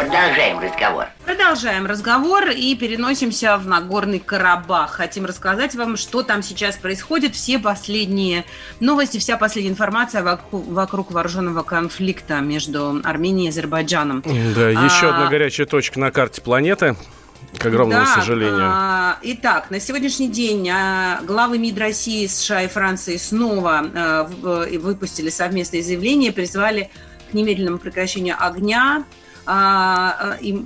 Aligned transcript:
Продолжаем 0.00 0.58
разговор. 0.60 1.06
Продолжаем 1.26 1.84
разговор 1.84 2.48
и 2.48 2.74
переносимся 2.74 3.58
в 3.58 3.66
Нагорный 3.66 4.18
Карабах. 4.18 4.92
Хотим 4.92 5.26
рассказать 5.26 5.74
вам, 5.74 5.98
что 5.98 6.22
там 6.22 6.42
сейчас 6.42 6.76
происходит, 6.78 7.34
все 7.36 7.58
последние 7.58 8.46
новости, 8.80 9.18
вся 9.18 9.36
последняя 9.36 9.70
информация 9.72 10.22
вокруг, 10.22 10.66
вокруг 10.68 11.10
вооруженного 11.12 11.62
конфликта 11.64 12.40
между 12.40 13.02
Арменией 13.04 13.48
и 13.48 13.50
Азербайджаном. 13.50 14.22
Да, 14.24 14.70
еще 14.70 15.08
А, 15.08 15.14
одна 15.16 15.26
горячая 15.28 15.66
точка 15.66 16.00
на 16.00 16.10
карте 16.10 16.40
планеты, 16.40 16.96
к 17.58 17.66
огромному 17.66 18.00
Да, 18.06 18.14
сожалению. 18.14 18.70
а, 18.72 19.18
итак, 19.20 19.70
на 19.70 19.80
сегодняшний 19.80 20.28
день 20.30 20.66
а, 20.70 21.20
главы 21.24 21.58
МИД 21.58 21.78
России, 21.78 22.26
США 22.26 22.62
и 22.62 22.68
Франции 22.68 23.18
снова 23.18 23.84
а, 23.94 24.24
в- 24.24 24.66
выпустили 24.78 25.28
совместное 25.28 25.82
заявление, 25.82 26.32
призвали 26.32 26.88
к 27.30 27.34
немедленному 27.34 27.76
прекращению 27.78 28.36
огня. 28.38 29.04
А, 29.46 30.16
а, 30.18 30.36
и 30.40 30.56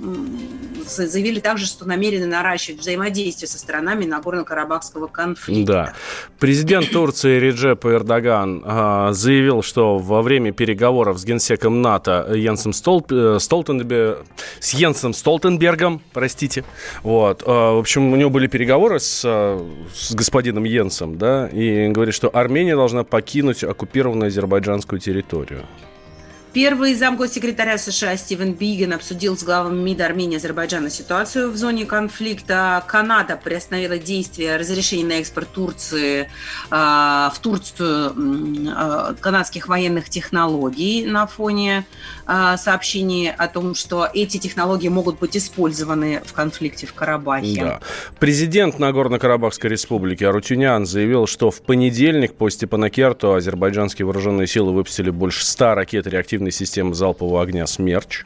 заявили 0.85 1.39
также, 1.39 1.65
что 1.65 1.87
намерены 1.87 2.27
наращивать 2.27 2.81
взаимодействие 2.81 3.47
со 3.47 3.57
сторонами 3.57 4.05
Нагорно-Карабахского 4.05 5.07
конфликта. 5.07 5.73
Да. 5.73 5.93
Президент 6.39 6.91
Турции 6.91 7.39
Реджеп 7.39 7.85
Эрдоган 7.85 8.61
а, 8.65 9.13
заявил, 9.13 9.63
что 9.63 9.97
во 9.97 10.21
время 10.21 10.51
переговоров 10.51 11.17
с 11.17 11.25
генсеком 11.25 11.81
НАТО 11.81 12.31
Йенсом 12.33 12.71
Столп- 12.71 13.35
э, 13.35 13.39
Столтенбе- 13.39 14.23
с 14.59 14.73
Йенсом 14.73 15.13
Столтенбергом, 15.13 16.01
простите, 16.13 16.63
вот, 17.03 17.41
в 17.45 17.79
общем, 17.79 18.13
у 18.13 18.15
него 18.15 18.29
были 18.29 18.47
переговоры 18.47 18.99
с, 18.99 19.21
с 19.21 20.13
господином 20.13 20.63
Йенсом, 20.63 21.17
да, 21.17 21.47
и 21.47 21.89
говорит, 21.89 22.13
что 22.13 22.29
Армения 22.29 22.75
должна 22.75 23.03
покинуть 23.03 23.63
оккупированную 23.63 24.27
азербайджанскую 24.27 24.99
территорию. 24.99 25.65
Первый 26.55 26.93
замгоссекретаря 26.95 27.77
США 27.77 28.15
Стивен 28.15 28.53
Биген 28.53 28.93
обсудил 28.93 29.37
с 29.37 29.43
главами 29.43 29.77
МИД 29.81 29.99
Армении 29.99 30.35
и 30.35 30.37
Азербайджана 30.37 30.89
ситуацию 30.89 31.51
в 31.51 31.57
зоне 31.57 31.85
конфликта. 31.85 32.81
Канада 32.87 33.35
приостановила 33.35 33.97
действие 33.97 34.55
разрешения 34.55 35.03
на 35.03 35.19
экспорт 35.19 35.49
Турции 35.49 36.21
э, 36.21 36.27
в 36.71 37.33
Турцию 37.41 38.13
э, 38.69 39.15
канадских 39.19 39.67
военных 39.67 40.07
технологий 40.07 41.05
на 41.05 41.27
фоне 41.27 41.85
э, 42.25 42.55
сообщений 42.57 43.33
о 43.33 43.49
том, 43.49 43.75
что 43.75 44.09
эти 44.13 44.37
технологии 44.37 44.87
могут 44.87 45.19
быть 45.19 45.35
использованы 45.35 46.21
в 46.25 46.31
конфликте 46.31 46.87
в 46.87 46.93
Карабахе. 46.93 47.59
Да. 47.59 47.79
Президент 48.17 48.79
Нагорно-Карабахской 48.79 49.69
республики 49.69 50.23
Арутюнян 50.23 50.85
заявил, 50.85 51.27
что 51.27 51.51
в 51.51 51.61
понедельник 51.63 52.33
по 52.33 52.49
Степанакерту 52.49 53.33
азербайджанские 53.33 54.05
вооруженные 54.05 54.47
силы 54.47 54.71
выпустили 54.71 55.09
больше 55.09 55.43
100 55.43 55.75
ракет 55.75 56.07
реактивной 56.45 56.51
системы 56.51 56.93
залпового 56.93 57.41
огня 57.41 57.67
«Смерч». 57.67 58.25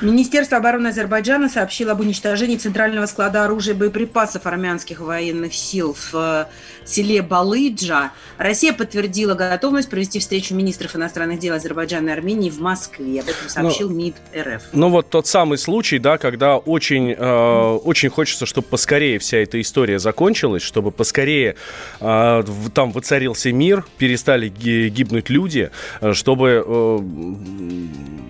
Министерство 0.00 0.58
обороны 0.58 0.88
Азербайджана 0.88 1.48
сообщило 1.48 1.92
об 1.92 2.00
уничтожении 2.00 2.56
центрального 2.56 3.06
склада 3.06 3.44
оружия 3.44 3.74
и 3.74 3.78
боеприпасов 3.78 4.44
армянских 4.44 5.00
военных 5.00 5.54
сил 5.54 5.94
в 5.94 6.14
э, 6.14 6.46
селе 6.84 7.22
Балыджа. 7.22 8.10
Россия 8.38 8.72
подтвердила 8.72 9.34
готовность 9.34 9.88
провести 9.90 10.18
встречу 10.18 10.54
министров 10.54 10.96
иностранных 10.96 11.38
дел 11.38 11.54
Азербайджана 11.54 12.10
и 12.10 12.12
Армении 12.12 12.50
в 12.50 12.60
Москве. 12.60 13.20
Об 13.20 13.28
этом 13.28 13.48
сообщил 13.48 13.90
МИД 13.90 14.16
РФ. 14.36 14.62
Ну 14.72 14.88
вот 14.90 15.08
тот 15.10 15.26
самый 15.26 15.58
случай, 15.58 15.98
да, 15.98 16.18
когда 16.18 16.56
очень, 16.58 17.12
э, 17.12 17.78
очень 17.84 18.08
хочется, 18.10 18.46
чтобы 18.46 18.66
поскорее 18.68 19.18
вся 19.18 19.38
эта 19.38 19.60
история 19.60 19.98
закончилась, 19.98 20.62
чтобы 20.62 20.90
поскорее 20.90 21.56
э, 22.00 22.42
в- 22.46 22.70
там 22.70 22.92
воцарился 22.92 23.52
мир, 23.52 23.84
перестали 23.98 24.48
ги- 24.48 24.88
гибнуть 24.88 25.30
люди, 25.30 25.70
э, 26.00 26.12
чтобы, 26.12 26.64
э, 26.66 26.98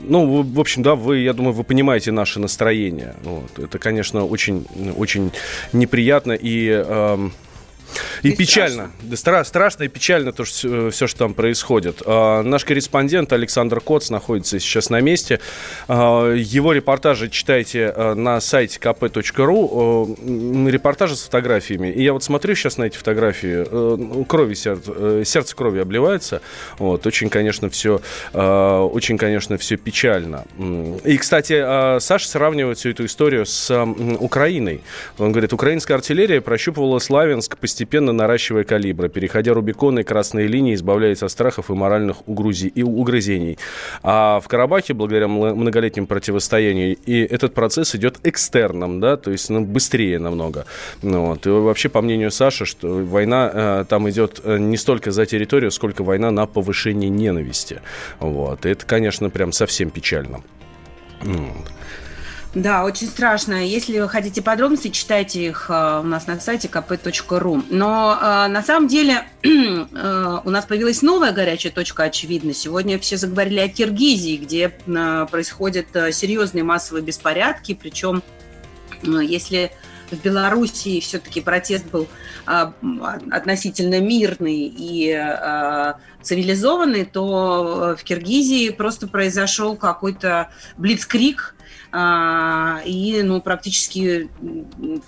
ну, 0.07 0.43
в 0.43 0.61
общем, 0.61 0.83
да, 0.83 0.95
вы, 0.95 1.19
я 1.19 1.33
думаю, 1.33 1.53
вы 1.55 1.65
понимаете 1.65 2.13
наше 2.13 2.41
настроение. 2.41 3.15
Вот. 3.23 3.59
Это, 3.59 3.79
конечно, 3.79 4.25
очень, 4.25 4.67
очень 4.97 5.33
неприятно 5.73 6.33
и... 6.33 6.69
эм, 6.69 7.33
и 8.23 8.31
И 8.31 8.37
печально. 8.37 8.91
Да, 9.03 9.15
стра- 9.17 9.45
страшно 9.45 9.85
и 9.85 9.89
печально 9.89 10.33
то, 10.33 10.45
что 10.45 10.91
все, 10.91 11.07
что 11.07 11.19
там 11.19 11.35
происходит. 11.35 12.03
А, 12.07 12.43
наш 12.43 12.65
корреспондент 12.65 13.33
Александр 13.33 13.81
Коц 13.81 14.11
находится 14.11 14.59
сейчас 14.59 14.91
на 14.91 15.01
месте. 15.01 15.41
А, 15.89 16.33
его 16.33 16.73
репортажи 16.73 17.29
читайте 17.29 17.93
а, 17.95 18.15
на 18.15 18.41
сайте 18.41 18.79
kp.ru. 18.81 20.67
А, 20.67 20.71
репортажи 20.71 21.17
с 21.17 21.23
фотографиями. 21.23 21.89
И 21.89 22.03
я 22.03 22.13
вот 22.13 22.23
смотрю 22.25 22.55
сейчас 22.55 22.79
на 22.79 22.85
эти 22.85 22.97
фотографии. 22.97 23.65
э, 23.67 24.25
крови 24.25 24.55
сердце, 24.55 24.93
э, 24.95 25.23
сердце 25.25 25.55
крови 25.57 25.81
обливается. 25.81 26.41
Вот, 26.79 27.07
очень, 27.07 27.29
конечно, 27.29 27.69
все, 27.71 28.01
очень, 28.33 29.19
конечно, 29.19 29.57
все 29.59 29.77
печально. 29.77 30.45
И, 31.05 31.17
кстати, 31.17 31.55
а, 31.57 31.99
Саша 32.01 32.29
сравнивает 32.29 32.79
всю 32.79 32.91
эту 32.91 33.05
историю 33.05 33.47
с 33.47 33.71
Украиной. 34.19 34.83
Он 35.19 35.33
говорит, 35.33 35.53
украинская 35.53 35.97
артиллерия 35.97 36.41
прощупывала 36.41 36.99
Славянск, 36.99 37.57
постепенно 37.59 37.84
наращивая 38.13 38.65
калибры, 38.65 39.09
переходя 39.09 39.55
Рубиконы 39.55 40.01
и 40.01 40.03
красные 40.03 40.47
линии, 40.47 40.75
избавляясь 40.75 41.23
от 41.23 41.31
страхов 41.31 41.71
и 41.71 41.75
моральных 41.75 42.17
угрузи- 42.27 42.73
и 42.75 42.83
угрызений. 42.83 43.59
А 44.03 44.41
в 44.41 44.49
Карабахе, 44.49 44.95
благодаря 44.95 45.29
многолетнему 45.29 46.07
противостоянию, 46.07 46.97
и 46.97 47.21
этот 47.21 47.55
процесс 47.55 47.95
идет 47.95 48.19
экстерном, 48.25 49.01
да, 49.01 49.17
то 49.17 49.31
есть 49.31 49.51
ну, 49.51 49.65
быстрее 49.65 50.19
намного. 50.19 50.67
Ну, 51.03 51.27
вот. 51.27 51.47
И 51.47 51.51
вообще, 51.51 51.89
по 51.89 52.01
мнению 52.03 52.31
Саши, 52.31 52.65
что 52.65 52.89
война 52.89 53.51
э, 53.53 53.85
там 53.89 54.09
идет 54.11 54.41
э, 54.45 54.59
не 54.59 54.77
столько 54.77 55.11
за 55.11 55.27
территорию, 55.27 55.71
сколько 55.71 56.03
война 56.03 56.31
на 56.31 56.47
повышение 56.47 57.11
ненависти. 57.11 57.81
Вот. 58.21 58.67
И 58.67 58.69
это, 58.69 58.85
конечно, 58.87 59.31
прям 59.31 59.53
совсем 59.53 59.91
печально. 59.91 60.43
Вот. 61.23 61.71
Да, 62.55 62.85
очень 62.85 63.09
страшно. 63.09 63.67
Если 63.67 63.99
вы 63.99 64.09
хотите 64.09 64.41
подробности, 64.41 64.89
читайте 64.89 65.45
их 65.45 65.67
э, 65.69 66.01
у 66.01 66.05
нас 66.05 66.29
на 66.29 66.39
сайте 66.39 66.69
kp.ru. 66.69 67.65
Но 67.69 68.17
э, 68.21 68.47
на 68.47 68.63
самом 68.63 68.87
деле 68.87 69.25
э, 69.43 70.39
у 70.45 70.51
нас 70.51 70.65
появилась 70.65 71.03
новая 71.03 71.33
горячая 71.33 71.73
точка, 71.73 72.05
очевидно. 72.05 72.55
Сегодня 72.55 73.01
все 73.01 73.17
заговорили 73.17 73.59
о 73.59 73.69
Киргизии, 73.69 74.37
где 74.37 74.69
происходят 74.69 75.87
серьезные 76.13 76.63
массовые 76.63 77.03
беспорядки. 77.03 77.75
Причем, 77.75 78.23
если 79.03 79.73
в 80.13 80.23
Белоруссии 80.23 81.01
все-таки 81.01 81.41
протест 81.41 81.87
был 81.87 82.07
относительно 82.47 84.01
мирный 84.01 84.73
и 84.77 85.93
цивилизованный, 86.23 87.05
то 87.05 87.97
в 87.99 88.05
Киргизии 88.05 88.71
просто 88.71 89.09
произошел 89.09 89.77
какой-то 89.77 90.51
блицкрик, 90.77 91.54
и, 92.85 93.21
ну, 93.23 93.41
практически 93.41 94.29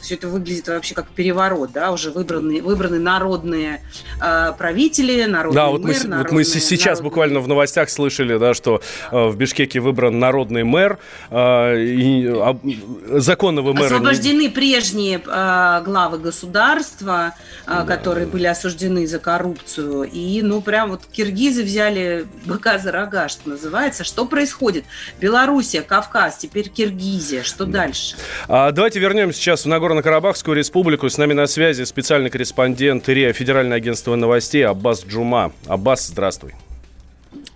все 0.01 0.15
это 0.15 0.29
выглядит 0.29 0.69
вообще 0.69 0.95
как 0.95 1.09
переворот, 1.09 1.73
да, 1.73 1.91
уже 1.93 2.11
выбраны, 2.11 2.63
выбраны 2.63 2.99
народные 2.99 3.83
а, 4.21 4.53
правители, 4.53 5.25
народный 5.25 5.57
Да, 5.57 5.67
вот 5.69 5.81
мы, 5.83 5.89
мэр, 5.89 5.97
вот 5.99 6.05
мы 6.09 6.17
народные- 6.17 6.45
с- 6.45 6.53
сейчас 6.65 6.99
народные- 6.99 7.03
буквально 7.03 7.41
в 7.41 7.49
новостях 7.49 7.91
слышали, 7.91 8.39
да, 8.39 8.55
что 8.55 8.81
э, 9.11 9.27
в 9.29 9.37
Бишкеке 9.37 9.81
выбран 9.81 10.19
народный 10.21 10.63
мэр, 10.65 10.99
и 11.33 12.33
законного 13.19 13.73
мэра... 13.73 13.81
не- 13.81 13.87
Освобождены 13.95 14.51
прежние 14.51 15.21
а, 15.27 15.81
главы 15.83 16.19
государства, 16.19 17.35
а, 17.67 17.85
которые 17.85 18.27
были 18.27 18.47
осуждены 18.47 19.07
за 19.07 19.19
коррупцию. 19.19 20.05
И, 20.05 20.41
ну, 20.43 20.61
прям 20.61 20.91
вот 20.91 21.03
киргизы 21.11 21.63
взяли 21.65 22.27
быка 22.45 22.79
за 22.79 22.93
рога, 22.93 23.29
что 23.29 23.49
называется. 23.49 24.05
Что 24.05 24.25
происходит? 24.27 24.85
Белоруссия, 25.21 25.83
Кавказ, 25.83 26.37
теперь 26.39 26.69
Киргизия. 26.77 27.43
Что 27.43 27.65
дальше? 27.65 28.17
А, 28.49 28.71
давайте 28.71 29.01
вернемся 29.01 29.39
сейчас 29.39 29.65
в 29.65 29.69
Нагорно-Карабахскую 29.69 30.55
республику. 30.55 31.09
С 31.09 31.17
нами 31.17 31.33
на 31.33 31.47
связи 31.47 31.85
специальный 31.85 32.29
корреспондент 32.29 33.09
РИА 33.09 33.33
Федеральное 33.33 33.79
агентство 33.79 34.15
новостей 34.15 34.67
Аббас 34.67 35.05
Джума. 35.05 35.53
Аббас, 35.67 36.07
здравствуй. 36.07 36.55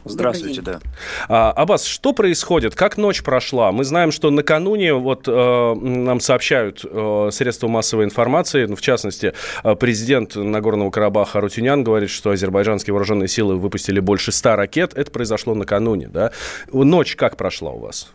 Здравствуйте, 0.04 0.62
да. 0.62 0.80
А, 1.28 1.52
Аббас, 1.52 1.84
что 1.84 2.14
происходит? 2.14 2.74
Как 2.74 2.96
ночь 2.96 3.22
прошла? 3.22 3.70
Мы 3.70 3.84
знаем, 3.84 4.10
что 4.10 4.30
накануне, 4.30 4.94
вот 4.94 5.28
э, 5.28 5.74
нам 5.74 6.20
сообщают 6.20 6.84
э, 6.84 7.28
средства 7.30 7.68
массовой 7.68 8.06
информации, 8.06 8.64
ну, 8.64 8.76
в 8.76 8.80
частности, 8.80 9.34
э, 9.62 9.74
президент 9.74 10.36
Нагорного 10.36 10.90
Карабаха 10.90 11.40
Рутюнян 11.40 11.84
говорит, 11.84 12.08
что 12.08 12.30
азербайджанские 12.30 12.94
вооруженные 12.94 13.28
силы 13.28 13.56
выпустили 13.56 14.00
больше 14.00 14.32
100 14.32 14.56
ракет. 14.56 14.94
Это 14.94 15.10
произошло 15.10 15.54
накануне, 15.54 16.08
да? 16.08 16.32
Ночь 16.72 17.14
как 17.16 17.36
прошла 17.36 17.72
у 17.72 17.80
вас? 17.80 18.10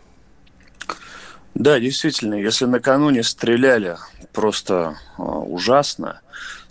Да, 1.58 1.80
действительно, 1.80 2.34
если 2.34 2.66
накануне 2.66 3.22
стреляли 3.22 3.96
просто 4.34 4.98
э, 5.16 5.22
ужасно, 5.22 6.20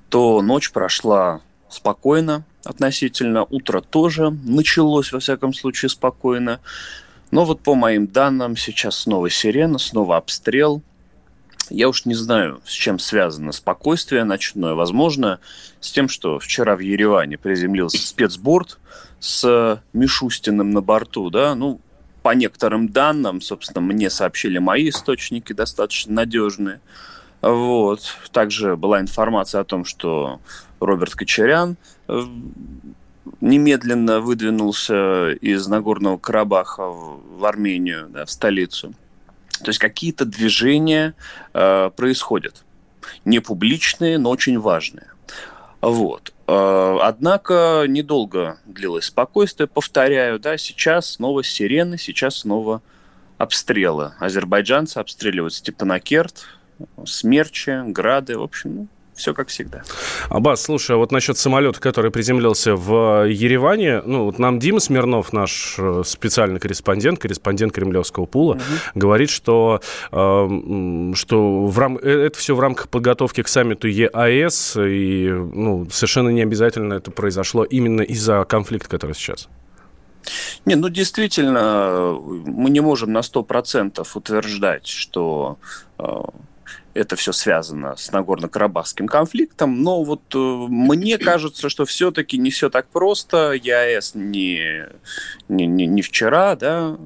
то 0.10 0.44
ночь 0.44 0.72
прошла 0.72 1.42
спокойно 1.70 2.46
относительно, 2.64 3.46
утро 3.46 3.82
тоже 3.82 4.30
началось, 4.30 5.12
во 5.12 5.20
всяком 5.20 5.56
случае, 5.56 5.90
спокойно. 5.90 6.60
Но 7.32 7.46
вот 7.46 7.62
по 7.62 7.74
моим 7.74 8.06
данным, 8.06 8.56
сейчас 8.56 9.00
снова 9.00 9.28
сирена, 9.28 9.80
снова 9.80 10.18
обстрел. 10.18 10.84
Я 11.72 11.90
уж 11.90 12.06
не 12.06 12.14
знаю, 12.14 12.62
с 12.64 12.72
чем 12.72 13.00
связано 13.00 13.54
спокойствие 13.54 14.24
ночное. 14.24 14.76
Возможно, 14.76 15.40
с 15.80 15.92
тем, 15.92 16.08
что 16.08 16.38
вчера 16.38 16.76
в 16.76 16.80
Ереване 16.80 17.40
приземлился 17.40 18.06
спецборд 18.06 18.78
с 19.20 19.82
Мишустиным 19.94 20.70
на 20.70 20.82
борту, 20.82 21.32
да, 21.32 21.56
ну, 21.56 21.82
по 22.26 22.34
некоторым 22.34 22.90
данным, 22.90 23.40
собственно, 23.40 23.82
мне 23.82 24.10
сообщили 24.10 24.58
мои 24.58 24.90
источники 24.90 25.54
достаточно 25.54 26.12
надежные. 26.12 26.82
Вот. 27.40 28.02
Также 28.32 28.76
была 28.76 29.00
информация 29.00 29.62
о 29.62 29.64
том, 29.64 29.86
что 29.86 30.40
Роберт 30.80 31.14
Кочерян 31.14 31.78
э, 32.08 32.22
немедленно 33.42 34.22
выдвинулся 34.22 35.34
из 35.34 35.68
Нагорного 35.68 36.18
Карабаха 36.18 36.88
в 36.88 37.46
Армению, 37.46 38.08
да, 38.10 38.26
в 38.26 38.32
столицу. 38.32 38.96
То 39.60 39.70
есть 39.70 39.78
какие-то 39.78 40.26
движения 40.26 41.14
э, 41.54 41.92
происходят. 41.96 42.64
Не 43.24 43.38
публичные, 43.38 44.18
но 44.18 44.32
очень 44.32 44.60
важные. 44.60 45.12
Вот. 45.80 46.34
Э, 46.48 46.98
однако 47.02 47.86
недолго 47.88 48.60
длилось 48.66 49.06
спокойствие, 49.06 49.68
повторяю, 49.68 50.40
да, 50.40 50.58
сейчас 50.58 51.12
снова 51.14 51.44
сирены, 51.44 51.98
сейчас 51.98 52.40
снова 52.40 52.82
обстрелы. 53.38 54.14
Азербайджанцы 54.20 54.98
обстреливают 55.00 55.54
Степанакерт, 55.54 56.46
Смерчи, 57.06 57.82
Грады, 57.92 58.38
в 58.38 58.44
общем, 58.44 58.76
ну, 58.76 58.88
все 59.16 59.34
как 59.34 59.48
всегда. 59.48 59.84
Аббас, 60.30 60.62
слушай, 60.62 60.96
а 60.96 60.98
вот 60.98 61.12
насчет 61.12 61.38
самолета, 61.38 61.80
который 61.80 62.12
приземлился 62.12 62.76
в 62.76 63.26
Ереване, 63.28 64.02
ну, 64.06 64.26
вот 64.26 64.40
нам 64.40 64.60
Дима 64.60 64.80
Смирнов, 64.80 65.34
наш 65.34 65.76
э, 65.78 66.04
специальный 66.06 66.60
корреспондент, 66.60 67.20
корреспондент 67.20 67.74
кремлевского 67.74 68.26
пула, 68.26 68.56
угу. 68.56 68.62
говорит, 68.94 69.30
что, 69.30 69.82
э, 70.12 71.14
что 71.16 71.66
в 71.66 71.80
рам... 71.80 71.98
Э, 72.02 72.26
это 72.26 72.38
все 72.38 72.56
в 72.56 72.60
рамках 72.60 72.90
подготовки 72.90 73.42
к 73.42 73.48
саммиту 73.48 73.88
ЕАЭС, 73.88 74.78
и 74.78 75.30
ну, 75.30 75.88
совершенно 75.90 76.30
не 76.30 76.42
обязательно 76.42 76.96
это 76.96 77.12
произошло 77.12 77.64
именно 77.64 78.02
из-за 78.02 78.44
конфликта, 78.44 78.90
который 78.90 79.16
сейчас. 79.16 79.48
Не, 80.66 80.76
ну 80.76 80.90
действительно, 80.90 82.18
мы 82.20 82.70
не 82.70 82.80
можем 82.80 83.14
на 83.14 83.20
100% 83.20 84.06
утверждать, 84.16 84.88
что 84.88 85.58
э, 86.00 86.04
это 86.96 87.18
все 87.18 87.34
связано 87.34 87.96
с 87.98 88.12
Нагорно-Карабахским 88.12 89.08
конфликтом, 89.08 89.84
но 89.84 90.04
вот 90.04 90.22
э, 90.34 90.38
мне 90.38 91.18
кажется, 91.18 91.70
что 91.70 91.86
все-таки 91.86 92.38
не 92.38 92.50
все 92.50 92.70
так 92.70 92.88
просто. 92.88 93.52
ЕАЭС 93.52 94.16
не, 94.16 94.86
не, 95.50 95.68
не, 95.68 95.86
не 95.86 96.02
вчера, 96.02 96.56
да, 96.56 96.98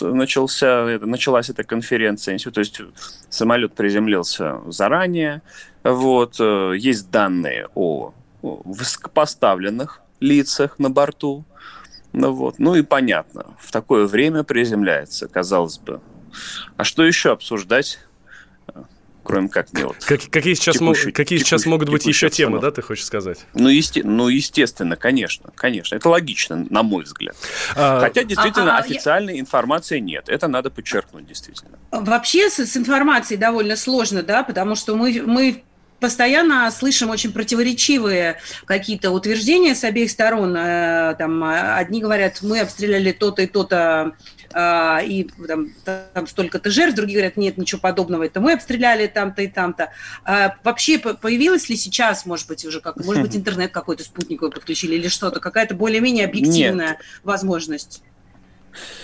начался, 0.00 0.98
началась 1.00 1.50
эта 1.50 1.64
конференция. 1.64 2.38
То 2.38 2.60
есть 2.60 2.80
самолет 3.28 3.74
приземлился 3.74 4.60
заранее. 4.68 5.42
Вот, 5.82 6.36
э, 6.38 6.74
есть 6.78 7.10
данные 7.10 7.68
о 7.74 8.14
высокопоставленных 8.40 10.00
лицах 10.20 10.78
на 10.78 10.90
борту. 10.90 11.44
Ну, 12.12 12.32
вот. 12.32 12.60
ну 12.60 12.76
и 12.76 12.82
понятно, 12.82 13.46
в 13.58 13.72
такое 13.72 14.06
время 14.06 14.44
приземляется, 14.44 15.26
казалось 15.26 15.78
бы. 15.78 16.00
А 16.76 16.84
что 16.84 17.04
еще 17.04 17.32
обсуждать? 17.32 17.98
Кроме 19.32 19.48
как 19.48 19.72
мне 19.72 19.86
вот... 19.86 19.96
Как, 20.04 20.20
какие 20.28 20.52
сейчас, 20.52 20.76
текущую, 20.76 21.06
мог, 21.06 21.16
какие 21.16 21.38
сейчас 21.38 21.64
могут 21.64 21.88
быть 21.88 22.04
еще 22.04 22.28
темы, 22.28 22.60
да, 22.60 22.70
ты 22.70 22.82
хочешь 22.82 23.06
сказать? 23.06 23.38
Ну, 23.54 23.70
есте, 23.70 24.02
ну, 24.04 24.28
естественно, 24.28 24.94
конечно, 24.94 25.50
конечно. 25.54 25.94
Это 25.94 26.10
логично, 26.10 26.66
на 26.68 26.82
мой 26.82 27.04
взгляд. 27.04 27.34
А, 27.74 28.00
Хотя, 28.00 28.24
действительно, 28.24 28.76
а, 28.76 28.80
а, 28.80 28.80
официальной 28.80 29.36
я... 29.36 29.40
информации 29.40 30.00
нет. 30.00 30.28
Это 30.28 30.48
надо 30.48 30.68
подчеркнуть, 30.68 31.26
действительно. 31.26 31.78
Вообще 31.92 32.50
с, 32.50 32.58
с 32.58 32.76
информацией 32.76 33.38
довольно 33.38 33.76
сложно, 33.76 34.22
да, 34.22 34.42
потому 34.42 34.74
что 34.74 34.96
мы, 34.96 35.22
мы 35.24 35.62
постоянно 35.98 36.70
слышим 36.70 37.08
очень 37.08 37.32
противоречивые 37.32 38.36
какие-то 38.66 39.12
утверждения 39.12 39.74
с 39.74 39.82
обеих 39.82 40.10
сторон. 40.10 40.54
Э, 40.54 41.14
там, 41.16 41.42
одни 41.42 42.02
говорят, 42.02 42.40
мы 42.42 42.60
обстреляли 42.60 43.12
то-то 43.12 43.40
и 43.40 43.46
то-то 43.46 44.14
а, 44.54 45.00
и 45.00 45.24
там, 45.24 45.68
там 46.14 46.26
столько-то 46.26 46.70
жертв, 46.70 46.96
другие 46.96 47.18
говорят, 47.18 47.36
нет, 47.36 47.58
ничего 47.58 47.80
подобного, 47.80 48.24
это 48.24 48.40
мы 48.40 48.52
обстреляли 48.52 49.06
там-то 49.06 49.42
и 49.42 49.48
там-то. 49.48 49.90
А, 50.24 50.56
вообще 50.64 50.98
появилась 50.98 51.68
ли 51.68 51.76
сейчас, 51.76 52.26
может 52.26 52.48
быть, 52.48 52.64
уже 52.64 52.80
как, 52.80 52.96
может 53.04 53.22
быть, 53.22 53.36
интернет 53.42 53.72
какой-то 53.72 54.04
спутниковый 54.04 54.52
подключили 54.52 54.94
или 54.94 55.08
что-то, 55.08 55.40
какая-то 55.40 55.74
более-менее 55.74 56.26
объективная 56.26 56.88
нет. 56.88 56.98
возможность? 57.24 58.02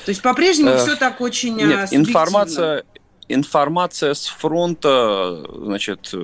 То 0.05 0.11
есть 0.11 0.23
по-прежнему 0.23 0.71
э, 0.71 0.79
все 0.79 0.97
так 0.97 1.21
очень 1.21 1.57
Нет, 1.57 1.89
информация, 1.93 2.85
информация 3.29 4.15
с 4.15 4.27
фронта, 4.27 5.47
значит, 5.53 6.15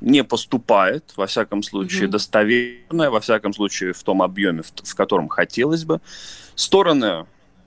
не 0.00 0.24
поступает, 0.24 1.12
во 1.16 1.26
всяком 1.26 1.62
случае, 1.62 2.04
угу. 2.04 2.12
достоверная, 2.12 3.10
во 3.10 3.20
всяком 3.20 3.52
случае, 3.54 3.92
в 3.92 4.02
том 4.02 4.22
объеме, 4.22 4.62
в, 4.62 4.72
в 4.82 4.94
котором 4.94 5.28
хотелось 5.28 5.84
бы. 5.84 6.00
Стороны 6.54 7.26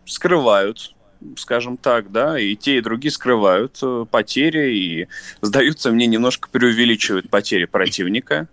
скрывают 0.10 0.96
скажем 1.36 1.78
так, 1.78 2.12
да, 2.12 2.40
и 2.40 2.56
те, 2.56 2.78
и 2.78 2.82
другие 2.82 3.12
скрывают 3.12 3.78
э, 3.82 4.06
потери, 4.10 4.74
и, 4.74 5.08
сдаются 5.42 5.92
мне, 5.92 6.08
немножко 6.08 6.50
преувеличивают 6.50 7.30
потери 7.30 7.66
противника. 7.66 8.48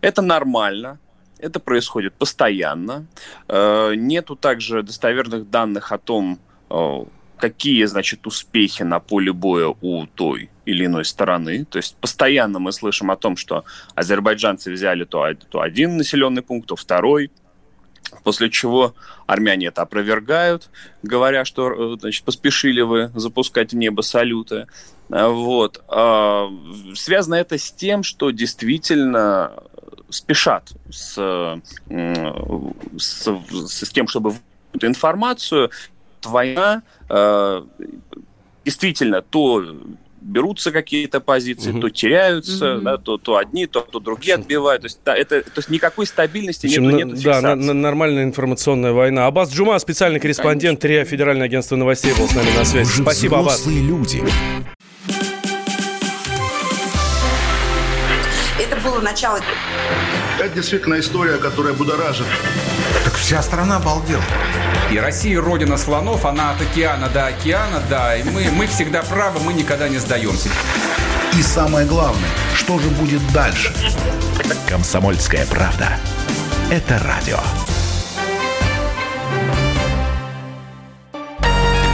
Это 0.00 0.22
нормально, 0.22 1.00
это 1.38 1.58
происходит 1.58 2.14
постоянно. 2.14 3.06
Э, 3.48 3.94
нету 3.96 4.36
также 4.36 4.82
достоверных 4.82 5.50
данных 5.50 5.90
о 5.90 5.98
том, 5.98 6.38
э, 6.70 7.04
какие, 7.38 7.84
значит, 7.86 8.26
успехи 8.26 8.84
на 8.84 9.00
поле 9.00 9.32
боя 9.32 9.74
у 9.80 10.06
той 10.06 10.48
или 10.64 10.86
иной 10.86 11.04
стороны. 11.04 11.64
То 11.64 11.78
есть 11.78 11.96
постоянно 11.96 12.60
мы 12.60 12.70
слышим 12.70 13.10
о 13.10 13.16
том, 13.16 13.36
что 13.36 13.64
азербайджанцы 13.96 14.70
взяли 14.70 15.04
то, 15.04 15.26
то 15.50 15.60
один 15.60 15.96
населенный 15.96 16.42
пункт, 16.42 16.68
то 16.68 16.76
второй, 16.76 17.32
После 18.22 18.50
чего 18.50 18.94
армяне 19.26 19.66
это 19.66 19.82
опровергают, 19.82 20.70
говоря, 21.02 21.44
что 21.44 21.96
значит, 21.96 22.24
поспешили 22.24 22.82
вы 22.82 23.10
запускать 23.14 23.72
в 23.72 23.76
небо 23.76 24.02
салюты. 24.02 24.66
Вот. 25.08 25.82
А, 25.88 26.48
связано 26.94 27.34
это 27.34 27.58
с 27.58 27.72
тем, 27.72 28.02
что 28.02 28.30
действительно 28.30 29.52
спешат 30.08 30.72
с, 30.90 31.14
с, 32.98 33.28
с 33.58 33.90
тем, 33.90 34.08
чтобы 34.08 34.34
информацию. 34.80 35.70
Война 36.24 36.82
э, 37.08 37.64
действительно 38.64 39.22
то 39.22 39.64
берутся 40.22 40.70
какие-то 40.70 41.20
позиции, 41.20 41.72
mm-hmm. 41.72 41.80
то 41.80 41.90
теряются, 41.90 42.64
mm-hmm. 42.64 42.80
да, 42.80 42.96
то, 42.96 43.18
то 43.18 43.36
одни, 43.36 43.66
то, 43.66 43.80
то 43.80 44.00
другие 44.00 44.36
отбивают. 44.36 44.82
То 44.82 44.86
есть, 44.86 45.00
да, 45.04 45.16
это, 45.16 45.42
то 45.42 45.58
есть 45.58 45.68
никакой 45.68 46.06
стабильности 46.06 46.66
общем, 46.66 46.84
нету, 46.88 47.08
нету 47.08 47.22
Да, 47.22 47.40
на, 47.40 47.54
на, 47.54 47.72
нормальная 47.74 48.24
информационная 48.24 48.92
война. 48.92 49.26
Аббас 49.26 49.52
Джума, 49.52 49.78
специальный 49.78 50.20
корреспондент 50.20 50.80
ТРИА 50.80 51.04
Федеральное 51.04 51.46
агентство 51.46 51.76
новостей, 51.76 52.12
был 52.14 52.28
с 52.28 52.34
нами 52.34 52.56
на 52.56 52.64
связи. 52.64 53.02
Спасибо, 53.02 53.40
Аббас. 53.40 53.66
люди. 53.66 54.22
Это 58.60 58.76
было 58.82 59.00
начало. 59.00 59.40
Это 60.38 60.54
действительно 60.54 60.98
история, 60.98 61.36
которая 61.36 61.74
будоражит. 61.74 62.26
Так 63.04 63.14
вся 63.14 63.42
страна 63.42 63.76
обалдела. 63.76 64.22
И 64.92 64.98
Россия 64.98 65.40
родина 65.40 65.78
слонов, 65.78 66.26
она 66.26 66.50
от 66.50 66.60
океана 66.60 67.08
до 67.08 67.24
океана, 67.28 67.82
да, 67.88 68.14
и 68.14 68.22
мы, 68.24 68.50
мы 68.50 68.66
всегда 68.66 69.02
правы, 69.02 69.40
мы 69.40 69.54
никогда 69.54 69.88
не 69.88 69.96
сдаемся. 69.96 70.50
И 71.32 71.40
самое 71.40 71.86
главное, 71.86 72.28
что 72.54 72.78
же 72.78 72.88
будет 72.90 73.26
дальше? 73.32 73.72
Комсомольская 74.68 75.46
правда. 75.46 75.96
Это 76.70 76.98
радио. 76.98 77.38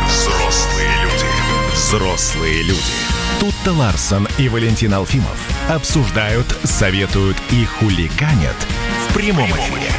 Взрослые 0.08 0.90
люди. 1.04 1.26
Взрослые 1.72 2.62
люди. 2.64 2.82
Тут-то 3.38 3.74
Ларсон 3.74 4.26
и 4.38 4.48
Валентин 4.48 4.92
Алфимов 4.92 5.38
обсуждают, 5.70 6.48
советуют 6.64 7.36
и 7.52 7.64
хулиганят 7.64 8.56
в 9.08 9.14
прямом 9.14 9.48
эфире. 9.52 9.92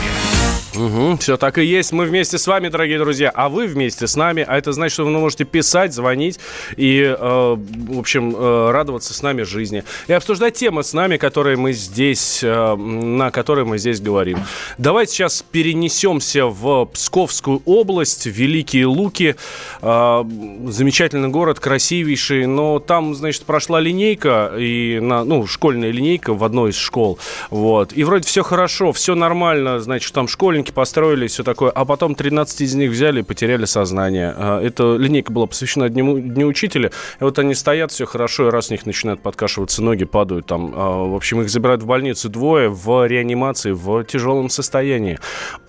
Угу, 0.80 1.18
все 1.18 1.36
так 1.36 1.58
и 1.58 1.66
есть. 1.66 1.92
Мы 1.92 2.06
вместе 2.06 2.38
с 2.38 2.48
вами, 2.48 2.70
дорогие 2.70 3.00
друзья, 3.00 3.32
а 3.34 3.50
вы 3.50 3.68
вместе 3.68 4.08
с 4.08 4.16
нами. 4.16 4.46
А 4.48 4.58
это 4.58 4.72
значит, 4.72 4.94
что 4.94 5.04
вы 5.04 5.12
можете 5.12 5.44
писать, 5.44 5.94
звонить 5.94 6.40
и, 6.78 7.02
э, 7.02 7.16
в 7.20 8.00
общем, 8.00 8.34
э, 8.36 8.72
радоваться 8.72 9.14
с 9.14 9.22
нами 9.22 9.42
жизни. 9.42 9.84
И 10.08 10.14
обсуждать 10.14 10.54
темы 10.54 10.84
с 10.84 10.94
нами, 10.94 11.18
которые 11.18 11.58
мы 11.58 11.74
здесь, 11.74 12.40
э, 12.44 12.76
на 12.76 13.30
которые 13.32 13.66
мы 13.66 13.78
здесь 13.78 14.00
говорим. 14.00 14.40
Давайте 14.78 15.14
сейчас 15.14 15.44
перенесемся 15.52 16.46
в 16.46 16.86
Псковскую 16.86 17.62
область, 17.66 18.26
Великие 18.26 18.86
Луки. 18.86 19.36
Э, 19.82 20.24
замечательный 20.68 21.30
город, 21.30 21.60
красивейший, 21.60 22.46
но 22.46 22.80
там, 22.80 23.16
значит, 23.16 23.44
прошла 23.44 23.82
линейка, 23.82 24.54
и 24.58 25.00
на, 25.02 25.26
ну, 25.26 25.46
школьная 25.46 25.92
линейка 25.92 26.34
в 26.34 26.44
одной 26.44 26.70
из 26.70 26.78
школ. 26.78 27.20
Вот. 27.50 27.92
И 27.94 28.04
вроде 28.06 28.26
все 28.26 28.44
хорошо, 28.44 28.94
все 28.94 29.16
нормально, 29.16 29.80
значит, 29.80 30.14
там 30.14 30.30
школьники 30.30 30.69
школьники 30.70 30.72
построили, 30.72 31.28
все 31.28 31.44
такое, 31.44 31.72
а 31.72 31.86
потом 31.86 32.16
13 32.16 32.62
из 32.62 32.76
них 32.76 32.92
взяли 32.92 33.20
и 33.20 33.24
потеряли 33.24 33.66
сознание. 33.66 34.34
А, 34.36 34.62
эта 34.62 34.96
линейка 34.98 35.32
была 35.32 35.48
посвящена 35.48 35.90
Дню, 35.90 36.20
Дню 36.20 36.48
Учителя, 36.48 36.92
и 37.20 37.24
вот 37.24 37.40
они 37.40 37.56
стоят, 37.56 37.92
все 37.92 38.06
хорошо, 38.06 38.48
и 38.48 38.52
раз 38.52 38.70
у 38.70 38.74
них 38.74 38.86
начинают 38.86 39.22
подкашиваться 39.22 39.82
ноги, 39.82 40.06
падают 40.06 40.46
там. 40.46 40.74
А, 40.76 41.06
в 41.06 41.16
общем, 41.16 41.42
их 41.42 41.50
забирают 41.50 41.84
в 41.84 41.86
больницу 41.86 42.30
двое 42.30 42.70
в 42.70 43.08
реанимации, 43.08 43.72
в 43.72 44.04
тяжелом 44.04 44.50
состоянии. 44.50 45.20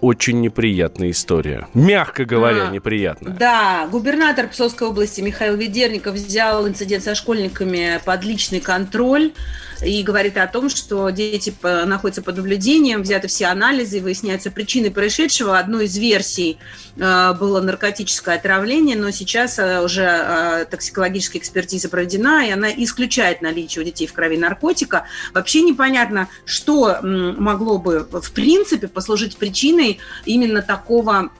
Очень 0.01 0.41
неприятная 0.41 1.11
история. 1.11 1.67
Мягко 1.75 2.25
говоря, 2.25 2.69
а, 2.69 2.71
неприятная. 2.71 3.33
Да, 3.33 3.89
губернатор 3.91 4.49
Псковской 4.49 4.89
области 4.89 5.21
Михаил 5.21 5.57
Ведерников 5.57 6.15
взял 6.15 6.67
инцидент 6.69 7.05
со 7.05 7.15
школьниками 7.15 8.01
под 8.05 8.25
личный 8.25 8.61
контроль 8.61 9.33
и 9.83 10.03
говорит 10.03 10.37
о 10.37 10.47
том, 10.47 10.69
что 10.69 11.09
дети 11.11 11.55
находятся 11.63 12.23
под 12.23 12.37
наблюдением, 12.37 13.03
взяты 13.03 13.29
все 13.29 13.47
анализы, 13.47 14.01
выясняются 14.01 14.51
причины 14.51 14.91
происшедшего. 14.91 15.59
Одной 15.59 15.87
из 15.87 15.97
версий 15.97 16.59
э, 16.97 17.33
было 17.35 17.61
наркотическое 17.61 18.37
отравление, 18.37 18.97
но 18.97 19.11
сейчас 19.11 19.59
э, 19.59 19.81
уже 19.83 20.03
э, 20.03 20.67
токсикологическая 20.71 21.41
экспертиза 21.41 21.89
проведена, 21.89 22.47
и 22.47 22.51
она 22.51 22.71
исключает 22.71 23.43
наличие 23.43 23.83
у 23.83 23.85
детей 23.85 24.07
в 24.07 24.13
крови 24.13 24.37
наркотика. 24.37 25.07
Вообще 25.33 25.63
непонятно, 25.63 26.29
что 26.45 26.99
могло 27.03 27.79
бы 27.79 28.07
в 28.11 28.33
принципе 28.33 28.89
послужить 28.89 29.37
причиной 29.37 29.99
именно 30.25 30.63
такого 30.63 31.31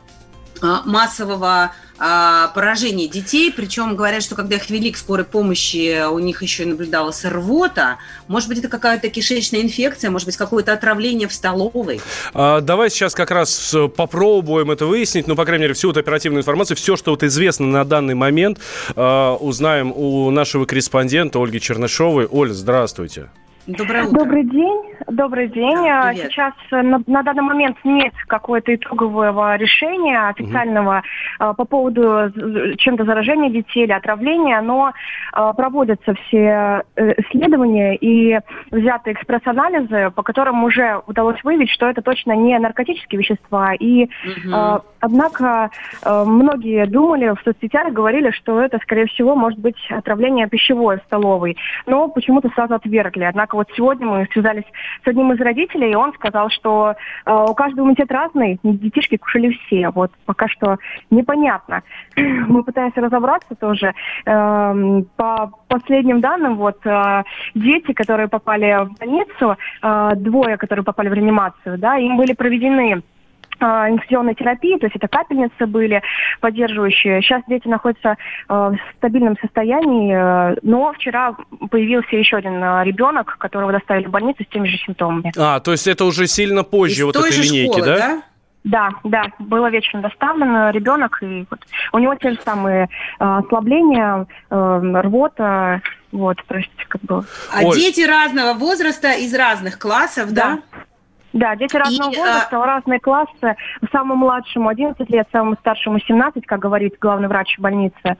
массового 0.85 1.73
поражение 2.01 3.09
детей, 3.09 3.53
причем 3.55 3.95
говорят, 3.95 4.23
что 4.23 4.35
когда 4.35 4.57
их 4.57 4.71
вели 4.71 4.91
к 4.91 4.97
скорой 4.97 5.25
помощи, 5.25 6.07
у 6.09 6.19
них 6.19 6.43
еще 6.43 6.65
наблюдалась 6.65 7.25
рвота. 7.25 7.99
Может 8.27 8.49
быть, 8.49 8.59
это 8.59 8.69
какая-то 8.69 9.09
кишечная 9.11 9.61
инфекция, 9.61 10.11
может 10.11 10.27
быть, 10.27 10.37
какое-то 10.37 10.73
отравление 10.73 11.29
в 11.29 11.33
столовой. 11.35 12.01
А, 12.33 12.61
давай 12.61 12.91
сейчас 12.91 13.15
как 13.15 13.31
раз 13.31 13.75
попробуем 13.97 14.71
это 14.71 14.87
выяснить, 14.87 15.27
ну, 15.27 15.37
по 15.37 15.45
крайней 15.45 15.63
мере, 15.63 15.75
всю 15.75 15.89
вот 15.89 15.97
оперативную 15.97 16.41
информацию, 16.41 16.77
все, 16.77 16.97
что 16.97 17.11
вот 17.11 17.23
известно 17.23 17.67
на 17.67 17.85
данный 17.85 18.15
момент, 18.15 18.59
а, 18.97 19.37
узнаем 19.37 19.93
у 19.95 20.31
нашего 20.31 20.65
корреспондента 20.65 21.39
Ольги 21.39 21.61
Чернышовой. 21.61 22.27
Оль, 22.27 22.53
здравствуйте. 22.53 23.29
Доброе 23.67 24.05
утро. 24.05 24.19
Добрый 24.21 24.45
день. 24.45 24.81
Добрый 25.07 25.49
день. 25.49 25.77
Да, 25.77 26.15
Сейчас 26.15 26.55
э, 26.71 26.83
на, 26.83 27.03
на 27.07 27.23
данный 27.23 27.43
момент 27.43 27.77
нет 27.85 28.15
какого-то 28.27 28.75
итогового 28.75 29.57
решения 29.57 30.29
официального 30.29 31.03
угу. 31.39 31.55
по 31.55 31.65
поводу 31.65 32.33
чем-то 32.79 33.05
заражения 33.05 33.51
детей 33.51 33.85
или 33.85 33.93
отравления, 33.93 34.61
но 34.63 34.93
э, 34.93 35.53
проводятся 35.57 36.15
все 36.15 36.83
исследования 36.97 37.97
и 37.97 38.39
взяты 38.71 39.13
экспресс-анализы, 39.13 40.11
по 40.15 40.23
которым 40.23 40.65
уже 40.65 41.03
удалось 41.07 41.43
выявить, 41.45 41.71
что 41.71 41.89
это 41.89 42.01
точно 42.03 42.33
не 42.33 42.59
наркотические 42.59 43.21
вещества. 43.21 43.75
И, 43.75 44.05
угу. 44.05 44.83
однако, 45.01 45.71
многие 46.05 46.87
думали 46.87 47.35
в 47.35 47.43
соцсетях, 47.45 47.93
говорили, 47.93 48.31
что 48.31 48.61
это, 48.61 48.79
скорее 48.79 49.07
всего, 49.07 49.35
может 49.35 49.59
быть 49.59 49.77
отравление 49.91 50.49
пищевой 50.49 50.99
в 50.99 51.03
столовой. 51.05 51.57
Но 51.87 52.09
почему-то 52.09 52.49
сразу 52.51 52.75
отвергли. 52.75 53.25
Однако 53.25 53.50
вот 53.55 53.69
сегодня 53.77 54.07
мы 54.07 54.29
связались 54.33 54.65
с 55.05 55.09
одним 55.09 55.33
из 55.33 55.41
родителей, 55.41 55.93
и 55.93 55.97
он 55.97 56.13
сказал, 56.15 56.51
что 56.51 56.95
э, 57.27 57.47
у 57.49 57.55
каждого 57.55 57.85
иммунитет 57.85 58.11
разный, 58.11 58.59
детишки 58.63 59.17
кушали 59.17 59.59
все. 59.67 59.91
Вот 59.91 60.13
пока 60.27 60.49
что 60.49 60.79
непонятно. 61.11 61.83
мы 62.17 62.63
пытаемся 62.63 63.01
разобраться 63.01 63.55
тоже. 63.55 63.95
Э, 64.27 65.03
по 65.17 65.51
последним 65.69 66.21
данным, 66.21 66.57
вот 66.57 66.85
э, 66.85 67.23
дети, 67.55 67.93
которые 67.93 68.29
попали 68.29 68.85
в 68.85 68.99
больницу, 68.99 69.57
э, 69.83 70.11
двое, 70.17 70.57
которые 70.57 70.85
попали 70.85 71.09
в 71.09 71.15
реанимацию, 71.15 71.79
да, 71.79 71.97
им 71.97 72.17
были 72.17 72.35
проведены 72.35 73.03
а, 73.61 73.91
инфузионной 73.91 74.35
терапии, 74.35 74.79
то 74.79 74.87
есть 74.87 74.97
это 74.97 75.09
капельницы 75.09 75.67
были 75.67 76.03
поддерживающие. 76.41 77.21
Сейчас 77.23 77.43
дети 77.47 77.69
находятся 77.69 78.11
э, 78.11 78.17
в 78.49 78.79
стабильном 78.97 79.37
состоянии, 79.41 80.53
э, 80.53 80.57
но 80.63 80.93
вчера 80.93 81.37
появился 81.71 82.17
еще 82.17 82.37
один 82.37 82.63
э, 82.63 82.85
ребенок, 82.85 83.37
которого 83.39 83.73
доставили 83.73 84.07
в 84.07 84.11
больницу 84.11 84.43
с 84.45 84.47
теми 84.47 84.67
же 84.67 84.79
симптомами. 84.79 85.33
А, 85.37 85.61
то 85.61 85.73
есть 85.73 85.87
это 85.87 86.05
уже 86.05 86.27
сильно 86.27 86.65
позже 86.65 87.03
Из 87.03 87.05
вот 87.05 87.17
этой 87.17 87.31
линейки, 87.31 87.73
школы, 87.73 87.87
да? 87.87 87.97
да? 87.97 88.23
Да, 88.63 88.91
да, 89.05 89.25
было 89.39 89.71
вечером 89.71 90.03
доставлен 90.03 90.71
ребенок, 90.71 91.23
и 91.23 91.47
вот 91.51 91.61
у 91.93 91.99
него 91.99 92.15
те 92.17 92.33
же 92.33 92.39
самые 92.45 92.85
э, 92.85 93.25
ослабления, 93.25 94.27
э, 94.51 95.01
рвота, 95.03 95.81
вот, 96.13 96.37
то 96.47 96.57
есть 96.57 96.71
как 96.89 97.01
бы... 97.03 97.25
А 97.53 97.63
Оль... 97.63 97.77
дети 97.77 98.03
разного 98.03 98.53
возраста 98.55 99.13
из 99.13 99.35
разных 99.35 99.79
классов, 99.79 100.33
да? 100.33 100.59
Да, 100.70 100.70
да, 101.33 101.57
дети 101.57 101.77
разного 101.77 102.11
и, 102.11 102.17
а, 102.17 102.19
возраста, 102.19 102.63
а... 102.63 102.67
разные 102.67 103.01
классы. 103.01 103.57
Самому 103.93 104.17
младшему 104.17 104.69
11 104.69 105.09
лет, 105.11 105.29
самому 105.33 105.57
старшему 105.57 106.01
17, 106.01 106.45
как 106.47 106.61
говорит 106.61 106.97
главный 107.01 107.29
врач 107.29 107.59
больницы. 107.59 108.17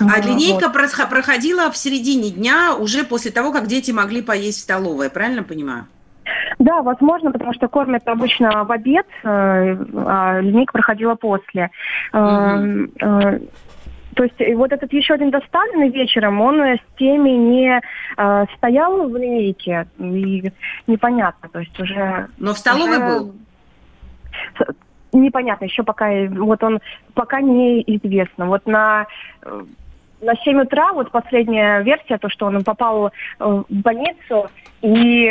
А 0.00 0.20
линейка 0.20 0.68
вот. 0.68 1.08
проходила 1.08 1.70
в 1.70 1.76
середине 1.76 2.30
дня, 2.30 2.74
уже 2.76 3.04
после 3.04 3.30
того, 3.30 3.52
как 3.52 3.66
дети 3.66 3.92
могли 3.92 4.22
поесть 4.22 4.58
в 4.58 4.62
столовой, 4.62 5.08
правильно 5.08 5.44
понимаю? 5.44 5.86
Да, 6.58 6.82
возможно, 6.82 7.30
потому 7.30 7.52
что 7.52 7.68
кормят 7.68 8.06
обычно 8.08 8.64
в 8.64 8.72
обед, 8.72 9.06
э, 9.22 9.26
а 9.26 10.40
линейка 10.40 10.72
проходила 10.72 11.14
после. 11.14 11.70
Угу. 12.12 13.48
То 14.14 14.24
есть 14.24 14.56
вот 14.56 14.72
этот 14.72 14.92
еще 14.92 15.14
один 15.14 15.30
доставленный 15.30 15.88
вечером, 15.88 16.40
он 16.40 16.60
с 16.60 16.80
теми 16.98 17.30
не 17.30 17.80
э, 18.16 18.44
стоял 18.56 19.08
в 19.08 19.16
линейке, 19.16 19.86
и 19.98 20.50
непонятно, 20.86 21.48
то 21.48 21.60
есть 21.60 21.78
уже... 21.80 22.28
Но 22.38 22.54
в 22.54 22.58
столовой 22.58 22.98
уже... 22.98 23.06
был? 23.06 23.34
Непонятно, 25.12 25.64
еще 25.66 25.84
пока, 25.84 26.10
вот 26.30 26.62
он 26.64 26.80
пока 27.14 27.40
неизвестно. 27.40 28.46
Вот 28.46 28.66
на 28.66 29.06
на 30.20 30.34
7 30.36 30.62
утра, 30.62 30.92
вот 30.92 31.10
последняя 31.10 31.82
версия, 31.82 32.16
то, 32.16 32.30
что 32.30 32.46
он 32.46 32.64
попал 32.64 33.12
в 33.38 33.64
больницу, 33.68 34.48
и 34.80 35.30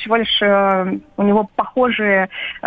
всего 0.00 0.16
лишь 0.16 0.42
э, 0.42 0.98
у 1.16 1.22
него 1.22 1.48
похожие 1.56 2.28
э, 2.62 2.66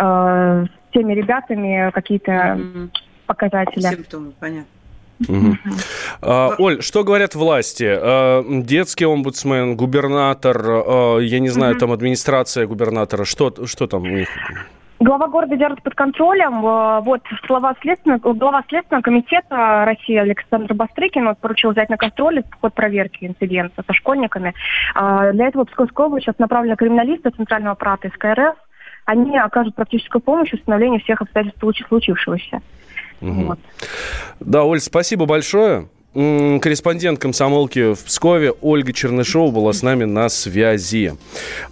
с 0.66 0.92
теми 0.92 1.14
ребятами 1.14 1.90
какие-то 1.92 2.32
mm-hmm. 2.32 2.90
показатели. 3.26 3.80
Симптомы, 3.80 4.32
понятно. 4.38 4.70
Угу. 5.20 5.56
А, 6.22 6.54
Оль, 6.58 6.82
что 6.82 7.04
говорят 7.04 7.34
власти? 7.34 7.86
А, 7.88 8.44
детский 8.44 9.06
омбудсмен, 9.06 9.76
губернатор, 9.76 10.60
а, 10.60 11.18
я 11.18 11.38
не 11.38 11.48
знаю, 11.48 11.72
угу. 11.72 11.80
там 11.80 11.92
администрация 11.92 12.66
губернатора, 12.66 13.24
что, 13.24 13.66
что 13.66 13.86
там 13.86 14.02
у 14.02 14.08
них? 14.08 14.28
Глава 15.00 15.26
города 15.26 15.56
держит 15.56 15.82
под 15.82 15.94
контролем. 15.94 16.62
Вот 16.62 17.20
слова 17.46 17.74
следственного, 17.82 18.32
глава 18.32 18.64
Следственного 18.68 19.02
комитета 19.02 19.84
России 19.84 20.16
Александр 20.16 20.72
Бастрыкин 20.72 21.26
вот, 21.26 21.38
поручил 21.38 21.72
взять 21.72 21.90
на 21.90 21.96
контроль 21.96 22.42
ход 22.60 22.72
проверки 22.72 23.26
инцидента 23.26 23.82
со 23.86 23.92
школьниками. 23.92 24.54
Для 24.94 25.48
этого 25.48 25.66
в 25.66 25.68
Псковскую 25.68 26.06
область 26.06 26.24
сейчас 26.24 26.38
направлены 26.38 26.76
криминалисты 26.76 27.30
Центрального 27.30 27.72
аппарата 27.72 28.08
СКРФ. 28.14 28.54
Они 29.04 29.36
окажут 29.36 29.74
практическую 29.74 30.22
помощь 30.22 30.50
в 30.50 30.54
установлении 30.54 31.00
всех 31.00 31.20
обстоятельств 31.20 31.60
случившегося. 31.88 32.62
Угу. 33.20 33.44
Вот. 33.44 33.58
Да, 34.40 34.64
Оль, 34.64 34.80
спасибо 34.80 35.26
большое. 35.26 35.88
Корреспондент 36.14 37.18
комсомолки 37.18 37.92
в 37.92 38.04
Пскове 38.04 38.52
Ольга 38.60 38.92
Чернышова 38.92 39.50
была 39.50 39.72
с 39.72 39.82
нами 39.82 40.04
на 40.04 40.28
связи. 40.28 41.16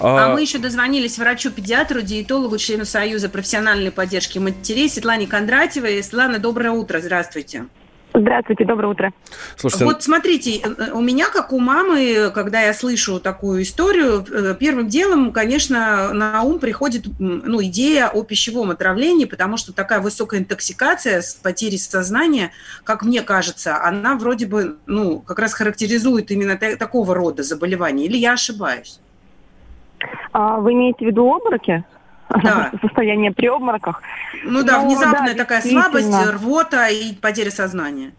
А, 0.01 0.33
а 0.33 0.35
мы 0.35 0.41
еще 0.41 0.59
дозвонились 0.59 1.17
врачу-педиатру, 1.17 2.03
диетологу, 2.03 2.59
члену 2.59 2.85
Союза 2.85 3.29
профессиональной 3.29 3.93
поддержки 3.93 4.41
матерей 4.41 4.89
Светлане 4.89 5.29
Кондратьевой. 5.29 6.03
Светлана, 6.03 6.41
доброе 6.41 6.73
утро, 6.73 6.99
здравствуйте. 7.01 7.67
Здравствуйте, 8.14 8.64
доброе 8.64 8.88
утро. 8.88 9.12
Слушайте, 9.57 9.85
вот 9.87 10.02
смотрите, 10.02 10.59
э, 10.59 10.90
у 10.92 11.00
меня, 11.00 11.28
как 11.31 11.52
у 11.52 11.59
мамы, 11.59 12.31
когда 12.35 12.61
я 12.61 12.75
слышу 12.75 13.21
такую 13.21 13.62
историю, 13.62 14.25
э, 14.31 14.54
первым 14.59 14.88
делом, 14.88 15.33
конечно, 15.33 16.12
на 16.12 16.42
ум 16.42 16.59
приходит 16.59 17.07
ну, 17.19 17.62
идея 17.62 18.09
о 18.09 18.23
пищевом 18.23 18.71
отравлении, 18.71 19.25
потому 19.25 19.57
что 19.57 19.73
такая 19.73 20.00
высокая 20.00 20.40
интоксикация 20.40 21.23
с 21.23 21.35
потерей 21.35 21.78
сознания, 21.78 22.52
как 22.85 23.02
мне 23.02 23.23
кажется, 23.23 23.83
она 23.83 24.16
вроде 24.16 24.47
бы, 24.47 24.76
ну, 24.87 25.21
как 25.21 25.38
раз 25.38 25.54
характеризует 25.54 26.31
именно 26.31 26.57
такого 26.57 27.14
рода 27.14 27.42
заболевания. 27.42 28.04
Или 28.04 28.19
я 28.19 28.35
ошибаюсь? 28.35 29.00
А 30.33 30.59
вы 30.59 30.73
имеете 30.73 31.04
в 31.04 31.09
виду 31.09 31.33
обмороки? 31.33 31.85
Да. 32.43 32.71
состояние 32.81 33.33
при 33.33 33.47
обмороках. 33.47 34.03
Ну 34.45 34.65
да, 34.65 34.81
Но, 34.81 34.87
внезапная 34.87 35.35
да, 35.35 35.39
такая 35.39 35.61
слабость, 35.61 36.12
рвота 36.33 36.89
и 36.89 37.15
потеря 37.15 37.51
сознания. 37.51 38.12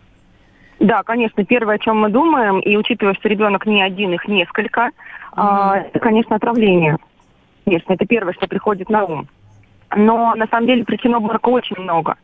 Да, 0.79 1.03
конечно, 1.03 1.45
первое, 1.45 1.75
о 1.75 1.79
чем 1.79 1.99
мы 2.01 2.09
думаем, 2.09 2.59
и 2.59 2.75
учитывая, 2.75 3.13
что 3.13 3.29
ребенок 3.29 3.65
не 3.65 3.81
один, 3.81 4.11
их 4.11 4.27
несколько, 4.27 4.89
mm-hmm. 5.35 5.87
это, 5.87 5.99
конечно, 5.99 6.35
отравление. 6.35 6.97
Конечно, 7.65 7.93
это 7.93 8.05
первое, 8.05 8.33
что 8.33 8.47
приходит 8.47 8.89
на 8.89 9.05
ум. 9.05 9.27
Но 9.95 10.33
на 10.35 10.47
самом 10.47 10.67
деле 10.67 10.83
причин 10.83 11.15
обморока 11.15 11.49
очень 11.49 11.77
много. 11.79 12.15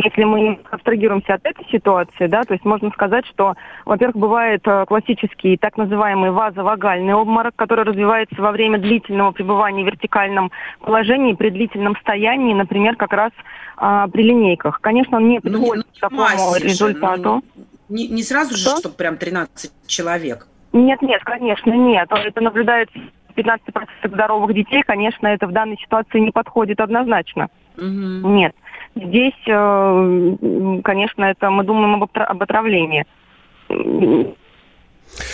Если 0.00 0.22
мы 0.22 0.60
абстрагируемся 0.70 1.34
от 1.34 1.44
этой 1.44 1.66
ситуации, 1.72 2.28
да, 2.28 2.44
то 2.44 2.52
есть 2.52 2.64
можно 2.64 2.88
сказать, 2.90 3.26
что, 3.26 3.54
во-первых, 3.84 4.16
бывает 4.16 4.60
э, 4.64 4.84
классический 4.86 5.56
так 5.56 5.76
называемый 5.76 6.30
вазовагальный 6.30 7.14
обморок, 7.14 7.56
который 7.56 7.84
развивается 7.84 8.40
во 8.40 8.52
время 8.52 8.78
длительного 8.78 9.32
пребывания 9.32 9.82
в 9.82 9.86
вертикальном 9.86 10.52
положении, 10.80 11.34
при 11.34 11.50
длительном 11.50 11.96
стоянии, 11.96 12.54
например, 12.54 12.94
как 12.94 13.12
раз 13.12 13.32
а, 13.76 14.06
при 14.06 14.22
линейках. 14.22 14.80
Конечно, 14.80 15.16
он 15.16 15.28
не 15.28 15.40
ну, 15.42 15.50
подходит 15.50 15.86
ну, 15.86 15.92
к 15.92 16.00
такому 16.00 16.22
массишь, 16.22 16.62
результату. 16.62 17.22
Ну, 17.22 17.42
не, 17.88 18.06
не 18.06 18.22
сразу 18.22 18.56
же, 18.56 18.68
что? 18.68 18.90
прям 18.90 19.16
13 19.16 19.72
человек. 19.88 20.46
Нет, 20.72 21.02
нет, 21.02 21.24
конечно, 21.24 21.72
нет. 21.72 22.08
Это 22.12 22.40
наблюдается 22.40 22.96
15% 23.34 23.58
здоровых 24.04 24.54
детей, 24.54 24.82
конечно, 24.86 25.26
это 25.26 25.48
в 25.48 25.52
данной 25.52 25.78
ситуации 25.78 26.20
не 26.20 26.30
подходит 26.30 26.78
однозначно. 26.78 27.48
Угу. 27.76 28.28
Нет. 28.28 28.54
Здесь, 28.94 29.40
э, 29.46 30.36
конечно, 30.82 31.24
это 31.24 31.50
мы 31.50 31.64
думаем 31.64 32.02
об 32.02 32.42
отравлении. 32.42 33.06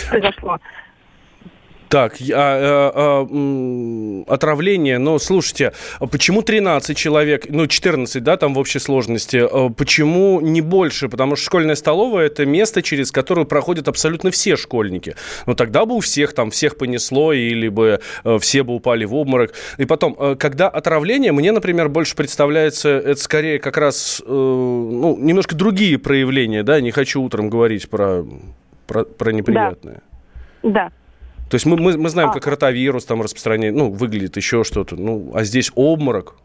Произошло. 0.09 0.59
Так, 1.89 2.15
а, 2.19 2.33
а, 2.33 3.27
а, 3.29 4.33
отравление, 4.33 4.97
но 4.97 5.19
слушайте, 5.19 5.73
почему 6.11 6.41
13 6.41 6.97
человек, 6.97 7.45
ну 7.49 7.67
14, 7.67 8.23
да, 8.23 8.37
там 8.37 8.53
в 8.53 8.57
общей 8.57 8.79
сложности, 8.79 9.37
а 9.37 9.69
почему 9.69 10.41
не 10.41 10.61
больше? 10.61 11.09
Потому 11.09 11.35
что 11.35 11.45
школьная 11.45 11.75
столовая– 11.75 12.25
это 12.27 12.45
место, 12.45 12.81
через 12.81 13.11
которое 13.11 13.45
проходят 13.45 13.87
абсолютно 13.87 14.31
все 14.31 14.55
школьники. 14.55 15.15
Но 15.45 15.53
тогда 15.53 15.85
бы 15.85 15.95
у 15.95 15.99
всех 15.99 16.33
там, 16.33 16.49
всех 16.49 16.77
понесло, 16.77 17.33
или 17.33 17.67
бы 17.69 17.99
э, 18.23 18.39
все 18.39 18.63
бы 18.63 18.73
упали 18.73 19.05
в 19.05 19.13
обморок. 19.13 19.53
И 19.77 19.85
потом, 19.85 20.15
э, 20.17 20.35
когда 20.39 20.67
отравление, 20.67 21.31
мне, 21.31 21.51
например, 21.51 21.89
больше 21.89 22.15
представляется, 22.15 22.89
это 22.89 23.19
скорее 23.19 23.59
как 23.59 23.77
раз, 23.77 24.21
э, 24.25 24.31
ну, 24.31 25.17
немножко 25.19 25.55
другие 25.55 25.99
проявления, 25.99 26.63
да, 26.63 26.81
не 26.81 26.91
хочу 26.91 27.21
утром 27.21 27.49
говорить 27.49 27.89
про, 27.89 28.25
про, 28.87 29.03
про 29.03 29.31
неприятное. 29.31 30.01
Да. 30.63 30.71
да. 30.71 30.91
То 31.49 31.55
есть 31.55 31.65
мы, 31.65 31.77
мы, 31.77 31.97
мы 31.97 32.09
знаем, 32.09 32.29
а. 32.29 32.33
как 32.33 32.47
ротавирус 32.47 33.05
там 33.05 33.21
распространяет, 33.21 33.75
ну, 33.75 33.91
выглядит 33.91 34.35
еще 34.37 34.63
что-то. 34.63 34.95
Ну, 34.95 35.31
а 35.33 35.43
здесь 35.43 35.71
обморок. 35.75 36.35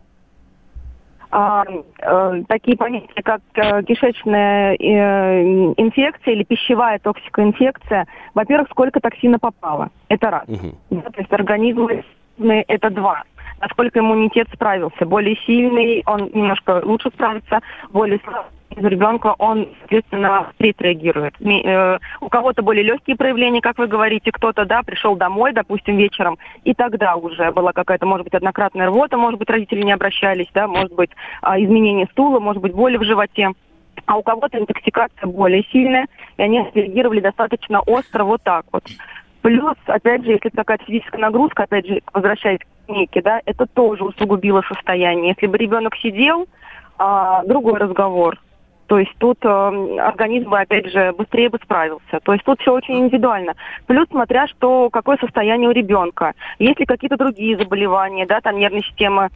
А, 1.32 1.64
э, 1.64 2.42
такие 2.48 2.76
понятия, 2.76 3.22
как 3.22 3.40
э, 3.54 3.82
кишечная 3.84 4.74
э, 4.74 5.42
инфекция 5.76 6.34
или 6.34 6.42
пищевая 6.42 6.98
токсикоинфекция, 6.98 8.06
во-первых, 8.34 8.68
сколько 8.70 8.98
токсина 9.00 9.38
попало. 9.38 9.90
Это 10.08 10.30
раз. 10.30 10.48
Угу. 10.48 10.74
Да, 10.90 11.10
то 11.10 11.20
есть 11.20 11.32
организм 11.32 11.88
это 12.38 12.90
два 12.90 13.22
насколько 13.60 14.00
иммунитет 14.00 14.48
справился. 14.52 15.06
Более 15.06 15.36
сильный, 15.46 16.02
он 16.06 16.30
немножко 16.32 16.80
лучше 16.84 17.10
справится, 17.10 17.60
более 17.90 18.18
слабый 18.24 18.50
из 18.76 18.84
ребенка, 18.84 19.34
он, 19.38 19.68
соответственно, 19.80 20.52
реагирует. 20.58 21.34
Э, 21.40 21.98
у 22.20 22.28
кого-то 22.28 22.62
более 22.62 22.84
легкие 22.84 23.16
проявления, 23.16 23.60
как 23.60 23.78
вы 23.78 23.86
говорите, 23.86 24.30
кто-то, 24.30 24.64
да, 24.64 24.82
пришел 24.82 25.16
домой, 25.16 25.52
допустим, 25.52 25.96
вечером, 25.96 26.38
и 26.64 26.74
тогда 26.74 27.16
уже 27.16 27.50
была 27.52 27.72
какая-то, 27.72 28.06
может 28.06 28.24
быть, 28.24 28.34
однократная 28.34 28.86
рвота, 28.86 29.16
может 29.16 29.38
быть, 29.38 29.50
родители 29.50 29.82
не 29.82 29.92
обращались, 29.92 30.46
да, 30.54 30.68
может 30.68 30.94
быть, 30.94 31.10
а, 31.42 31.60
изменение 31.60 32.06
стула, 32.12 32.38
может 32.38 32.62
быть, 32.62 32.72
боли 32.72 32.96
в 32.96 33.04
животе. 33.04 33.50
А 34.06 34.16
у 34.16 34.22
кого-то 34.22 34.58
интоксикация 34.58 35.26
более 35.26 35.64
сильная, 35.72 36.06
и 36.36 36.42
они 36.42 36.64
реагировали 36.74 37.20
достаточно 37.20 37.80
остро 37.80 38.24
вот 38.24 38.42
так 38.42 38.64
вот. 38.72 38.84
Плюс, 39.42 39.76
опять 39.86 40.24
же, 40.24 40.32
если 40.32 40.50
какая-то 40.50 40.84
физическая 40.84 41.20
нагрузка, 41.20 41.64
опять 41.64 41.86
же, 41.86 42.02
возвращаясь 42.12 42.60
к 42.60 42.86
клинике, 42.86 43.22
да, 43.22 43.40
это 43.46 43.66
тоже 43.66 44.04
усугубило 44.04 44.62
состояние. 44.68 45.30
Если 45.30 45.46
бы 45.46 45.56
ребенок 45.56 45.96
сидел, 45.96 46.46
а, 46.98 47.42
другой 47.44 47.78
разговор. 47.78 48.38
То 48.90 48.98
есть 48.98 49.12
тут 49.18 49.38
э, 49.44 49.98
организм 50.00 50.50
бы, 50.50 50.58
опять 50.58 50.90
же, 50.90 51.12
быстрее 51.12 51.48
бы 51.48 51.58
справился. 51.62 52.18
То 52.24 52.32
есть 52.32 52.44
тут 52.44 52.60
все 52.60 52.72
очень 52.74 52.98
индивидуально. 52.98 53.54
Плюс 53.86 54.08
смотря, 54.08 54.48
что 54.48 54.90
какое 54.90 55.16
состояние 55.18 55.68
у 55.68 55.72
ребенка. 55.72 56.32
Есть 56.58 56.80
ли 56.80 56.86
какие-то 56.86 57.16
другие 57.16 57.56
заболевания, 57.56 58.26
да, 58.26 58.40
там 58.40 58.58
нервная 58.58 58.82
система 58.82 59.30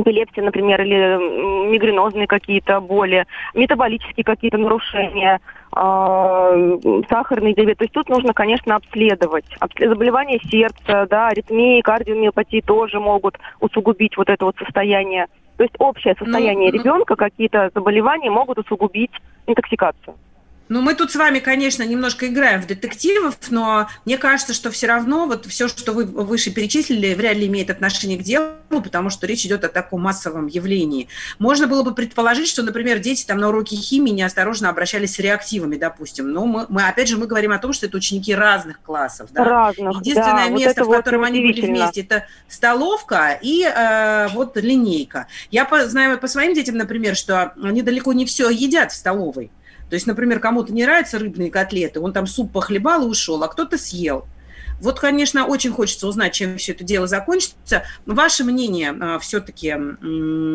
эпилепсия, 0.00 0.44
например, 0.44 0.80
или 0.82 1.68
мигренозные 1.70 2.26
какие-то 2.26 2.80
боли, 2.80 3.26
метаболические 3.54 4.24
какие-то 4.24 4.58
нарушения, 4.58 5.40
э, 5.74 7.02
сахарный 7.08 7.54
диабет. 7.54 7.78
То 7.78 7.84
есть 7.84 7.94
тут 7.94 8.08
нужно, 8.08 8.32
конечно, 8.32 8.76
обследовать. 8.76 9.46
Заболевания 9.78 10.38
сердца, 10.50 11.06
да, 11.08 11.28
аритмии, 11.28 11.80
кардиомиопатии 11.80 12.60
тоже 12.60 13.00
могут 13.00 13.38
усугубить 13.60 14.16
вот 14.16 14.28
это 14.28 14.44
вот 14.44 14.56
состояние. 14.58 15.26
То 15.56 15.64
есть 15.64 15.74
общее 15.78 16.14
состояние 16.18 16.70
ну, 16.70 16.78
ребенка, 16.78 17.16
какие-то 17.16 17.70
заболевания 17.74 18.30
могут 18.30 18.58
усугубить 18.58 19.12
интоксикацию. 19.46 20.14
Ну, 20.68 20.80
мы 20.80 20.94
тут 20.94 21.12
с 21.12 21.16
вами, 21.16 21.38
конечно, 21.38 21.84
немножко 21.84 22.26
играем 22.26 22.60
в 22.60 22.66
детективов, 22.66 23.36
но 23.50 23.88
мне 24.04 24.18
кажется, 24.18 24.52
что 24.52 24.70
все 24.70 24.88
равно 24.88 25.26
вот 25.26 25.46
все, 25.46 25.68
что 25.68 25.92
вы 25.92 26.04
выше 26.04 26.50
перечислили, 26.50 27.14
вряд 27.14 27.36
ли 27.36 27.46
имеет 27.46 27.70
отношение 27.70 28.18
к 28.18 28.22
делу, 28.22 28.56
потому 28.68 29.10
что 29.10 29.26
речь 29.26 29.46
идет 29.46 29.64
о 29.64 29.68
таком 29.68 30.02
массовом 30.02 30.48
явлении. 30.48 31.08
Можно 31.38 31.68
было 31.68 31.82
бы 31.82 31.94
предположить, 31.94 32.48
что, 32.48 32.62
например, 32.64 32.98
дети 32.98 33.24
там 33.24 33.38
на 33.38 33.48
уроке 33.48 33.76
химии 33.76 34.10
неосторожно 34.10 34.68
обращались 34.68 35.14
с 35.14 35.18
реактивами, 35.20 35.76
допустим. 35.76 36.32
Но 36.32 36.46
мы, 36.46 36.66
мы 36.68 36.82
опять 36.82 37.08
же, 37.08 37.16
мы 37.16 37.26
говорим 37.26 37.52
о 37.52 37.58
том, 37.58 37.72
что 37.72 37.86
это 37.86 37.96
ученики 37.96 38.34
разных 38.34 38.80
классов. 38.80 39.30
Да? 39.32 39.44
Разных, 39.44 40.00
Единственное 40.00 40.48
да, 40.48 40.48
место, 40.48 40.84
вот 40.84 40.94
в 40.94 40.96
котором 40.96 41.20
вот 41.20 41.28
они 41.28 41.40
были 41.40 41.60
вместе, 41.60 42.00
это 42.00 42.26
столовка 42.48 43.38
и 43.40 43.62
э, 43.62 44.28
вот 44.32 44.56
линейка. 44.56 45.28
Я 45.52 45.64
по, 45.64 45.86
знаю 45.86 46.18
по 46.18 46.26
своим 46.26 46.54
детям, 46.54 46.76
например, 46.76 47.14
что 47.14 47.52
они 47.62 47.82
далеко 47.82 48.12
не 48.12 48.26
все 48.26 48.50
едят 48.50 48.90
в 48.90 48.96
столовой. 48.96 49.50
То 49.88 49.94
есть, 49.94 50.06
например, 50.06 50.40
кому-то 50.40 50.72
не 50.72 50.84
нравятся 50.84 51.18
рыбные 51.18 51.50
котлеты, 51.50 52.00
он 52.00 52.12
там 52.12 52.26
суп 52.26 52.52
похлебал 52.52 53.06
и 53.06 53.10
ушел, 53.10 53.42
а 53.42 53.48
кто-то 53.48 53.78
съел. 53.78 54.26
Вот, 54.80 55.00
конечно, 55.00 55.46
очень 55.46 55.72
хочется 55.72 56.06
узнать, 56.06 56.34
чем 56.34 56.58
все 56.58 56.72
это 56.72 56.84
дело 56.84 57.06
закончится. 57.06 57.84
Ваше 58.04 58.44
мнение 58.44 58.94
а, 59.00 59.18
все-таки, 59.18 59.74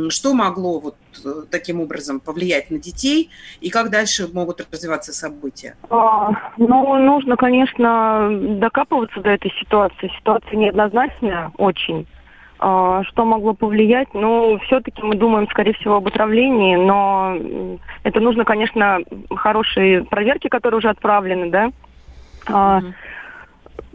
что 0.09 0.33
могло 0.33 0.79
вот 0.79 0.95
э, 1.25 1.43
таким 1.49 1.81
образом 1.81 2.19
повлиять 2.19 2.69
на 2.69 2.77
детей 2.77 3.31
и 3.61 3.69
как 3.69 3.89
дальше 3.89 4.27
могут 4.31 4.65
развиваться 4.71 5.11
события? 5.11 5.75
А, 5.89 6.31
ну, 6.57 6.97
нужно, 6.97 7.35
конечно, 7.35 8.29
докапываться 8.59 9.21
до 9.21 9.31
этой 9.31 9.51
ситуации. 9.59 10.11
Ситуация 10.19 10.55
неоднозначная 10.55 11.51
очень. 11.57 12.07
А, 12.63 13.03
что 13.05 13.25
могло 13.25 13.55
повлиять? 13.55 14.13
Ну, 14.13 14.59
все-таки 14.65 15.01
мы 15.01 15.15
думаем, 15.15 15.47
скорее 15.49 15.73
всего, 15.73 15.95
об 15.95 16.07
отравлении, 16.07 16.75
но 16.75 17.35
это 18.03 18.19
нужно, 18.19 18.45
конечно, 18.45 18.99
хорошие 19.35 20.03
проверки, 20.03 20.47
которые 20.47 20.77
уже 20.77 20.89
отправлены, 20.89 21.49
да. 21.49 21.71
Mm-hmm. 22.45 22.93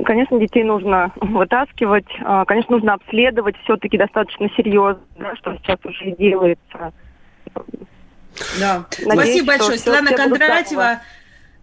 Конечно, 0.04 0.40
детей 0.40 0.64
нужно 0.64 1.12
вытаскивать, 1.20 2.08
а, 2.24 2.44
конечно, 2.44 2.74
нужно 2.74 2.94
обследовать 2.94 3.56
все-таки 3.62 3.96
достаточно 3.96 4.50
серьезно, 4.56 5.00
да, 5.16 5.36
что 5.36 5.56
сейчас 5.58 5.78
уже 5.84 6.10
делается. 6.16 6.92
Да. 8.58 8.84
Надеюсь, 8.98 9.28
Спасибо 9.28 9.46
большое. 9.46 9.78
Светлана 9.78 10.10
Кондратьева. 10.10 11.00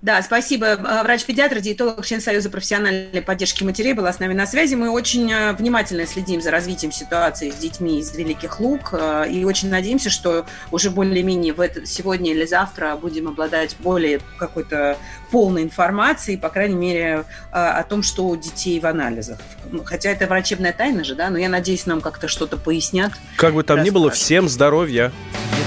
Да, 0.04 0.22
спасибо. 0.22 0.66
Э, 0.66 1.04
врач-педиатр, 1.04 1.62
диетолог, 1.62 2.06
член 2.06 2.20
Союза 2.20 2.50
профессиональной 2.50 3.22
поддержки 3.22 3.64
матерей 3.64 3.94
была 3.94 4.12
с 4.12 4.20
нами 4.20 4.34
на 4.34 4.46
связи. 4.46 4.76
Мы 4.76 4.90
очень 4.90 5.32
э, 5.32 5.54
внимательно 5.54 6.06
следим 6.06 6.42
за 6.42 6.52
развитием 6.52 6.92
ситуации 6.92 7.52
с 7.52 7.56
детьми 7.56 8.02
из 8.02 8.14
Великих 8.14 8.60
Луг 8.60 8.90
э, 8.92 9.30
и 9.32 9.46
очень 9.46 9.70
надеемся, 9.70 10.10
что 10.10 10.46
уже 10.72 10.90
более-менее 10.90 11.54
в 11.54 11.62
это, 11.62 11.86
сегодня 11.86 12.32
или 12.32 12.46
завтра 12.46 12.98
будем 12.98 13.30
обладать 13.30 13.78
более 13.80 14.20
какой-то 14.38 14.98
полной 15.32 15.64
информацией, 15.64 16.36
по 16.36 16.50
крайней 16.50 16.76
мере, 16.76 17.24
о 17.52 17.82
том, 17.84 18.04
что 18.04 18.26
у 18.26 18.36
детей 18.36 18.82
в 18.82 18.86
анализах. 18.86 19.40
Хотя 19.86 20.10
это 20.10 20.28
врачебная 20.28 20.74
тайна 20.74 21.06
же, 21.06 21.16
да, 21.16 21.30
но 21.30 21.38
я 21.38 21.48
надеюсь, 21.48 21.86
нам 21.86 22.02
как-то 22.02 22.28
что-то 22.28 22.58
пояснят. 22.58 23.14
Как 23.38 23.54
бы 23.54 23.64
там 23.64 23.82
ни 23.82 23.90
было, 23.90 24.12
всем 24.12 24.50
здоровья. 24.50 25.14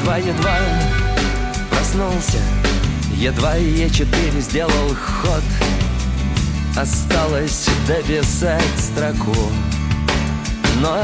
Едва-едва 0.01 0.59
проснулся 1.71 2.39
Едва 3.15 3.57
Е4 3.57 4.41
сделал 4.41 4.95
ход 4.95 5.45
Осталось 6.77 7.67
дописать 7.89 8.63
строку. 8.79 9.35
Но 10.81 10.99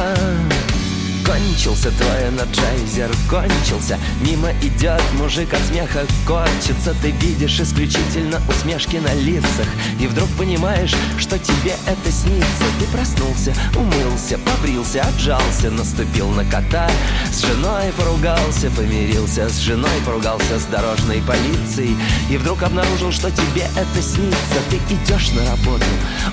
Кончился 1.25 1.91
твой 1.93 2.29
энерджайзер, 2.29 3.11
кончился. 3.31 3.99
Мимо 4.23 4.51
идет 4.61 5.01
мужик 5.15 5.55
от 5.55 5.61
смеха 5.61 6.05
корчится. 6.27 6.95
Ты 7.01 7.11
видишь 7.13 7.61
исключительно 7.61 8.41
усмешки 8.49 8.97
на 8.97 9.15
лицах. 9.15 9.67
И 10.01 10.07
вдруг 10.07 10.29
понимаешь, 10.31 10.95
что 11.19 11.39
тебе 11.39 11.77
это 11.87 12.11
снится. 12.11 12.65
Ты 12.81 12.87
проснулся, 12.87 13.55
умылся, 13.77 14.39
побрился, 14.39 15.03
отжался. 15.03 15.71
Наступил 15.71 16.29
на 16.31 16.45
кота, 16.45 16.91
с 17.31 17.41
женой 17.41 17.93
поругался 17.97 18.71
Помирился. 18.77 19.49
С 19.49 19.59
женой, 19.59 19.91
поругался 20.05 20.59
с 20.59 20.65
дорожной 20.65 21.23
полицией. 21.23 21.97
И 22.31 22.37
вдруг 22.37 22.63
обнаружил, 22.63 23.13
что 23.13 23.31
тебе 23.31 23.69
это 23.77 24.03
снится. 24.03 24.59
Ты 24.71 24.77
идешь 24.95 25.31
на 25.31 25.45
работу, 25.51 25.87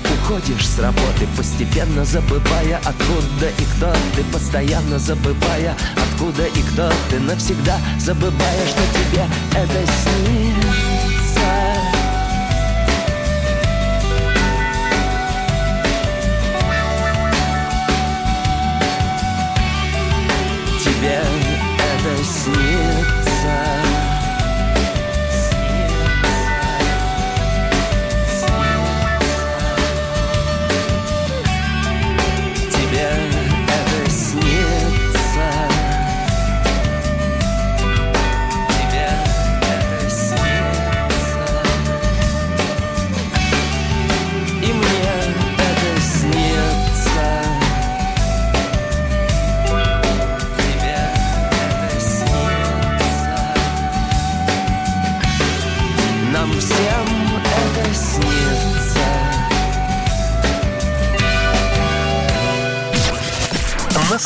уходишь 0.04 0.66
с 0.68 0.78
работы 0.78 1.28
Постепенно 1.36 2.04
забывая, 2.04 2.80
откуда 2.84 3.48
и 3.58 3.64
кто 3.76 3.92
Ты. 4.16 4.24
Постоянно 4.32 4.79
забывая, 4.98 5.76
откуда 5.96 6.46
и 6.46 6.62
кто 6.62 6.90
Ты 7.10 7.18
навсегда 7.20 7.78
забывая, 7.98 8.66
что 8.66 8.82
тебе 8.94 9.24
это 9.54 9.86
снится 9.86 10.59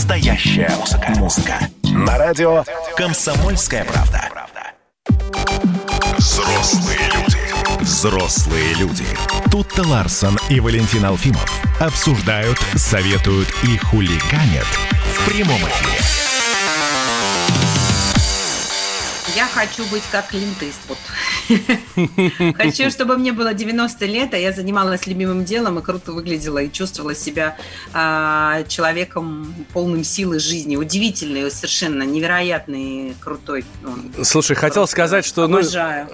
Настоящая 0.05 0.69
музыка. 0.77 1.13
Музыка. 1.17 1.59
На 1.85 2.19
радио 2.19 2.63
«Комсомольская 2.95 3.87
правда». 3.87 4.21
Взрослые 6.19 6.99
люди. 7.15 7.39
Взрослые 7.81 8.75
люди. 8.75 9.07
Тут-то 9.51 9.83
Ларсон 9.89 10.39
и 10.51 10.61
Валентин 10.61 11.07
Алфимов 11.07 11.51
обсуждают, 11.81 12.59
советуют 12.75 13.49
и 13.63 13.79
хулиганят 13.79 14.67
в 14.67 15.27
прямом 15.27 15.57
эфире. 15.57 15.99
Я 19.35 19.49
хочу 19.49 19.87
быть 19.87 20.05
как 20.13 20.29
Клинт 20.29 20.63
Иствуд. 20.63 20.99
Хочу, 22.57 22.91
чтобы 22.91 23.17
мне 23.17 23.33
было 23.33 23.55
90 23.55 24.07
лет, 24.07 24.35
а 24.35 24.39
я 24.39 24.53
занималась 24.53 25.07
любимым 25.07 25.45
делом 25.45 25.79
и 25.79 25.83
круто 25.83 26.13
выглядела 26.13 26.59
и 26.59 26.71
чувствовала 26.71 27.15
себя 27.15 27.57
а, 27.93 28.63
человеком 28.69 29.55
полным 29.73 30.05
силы 30.05 30.39
жизни. 30.39 30.77
Удивительный, 30.77 31.51
совершенно 31.51 32.03
невероятный, 32.03 33.15
крутой. 33.21 33.65
Он. 33.85 34.25
Слушай, 34.25 34.57
хотел 34.57 34.87
сказать, 34.87 35.25
что 35.25 35.47
ну, 35.47 35.61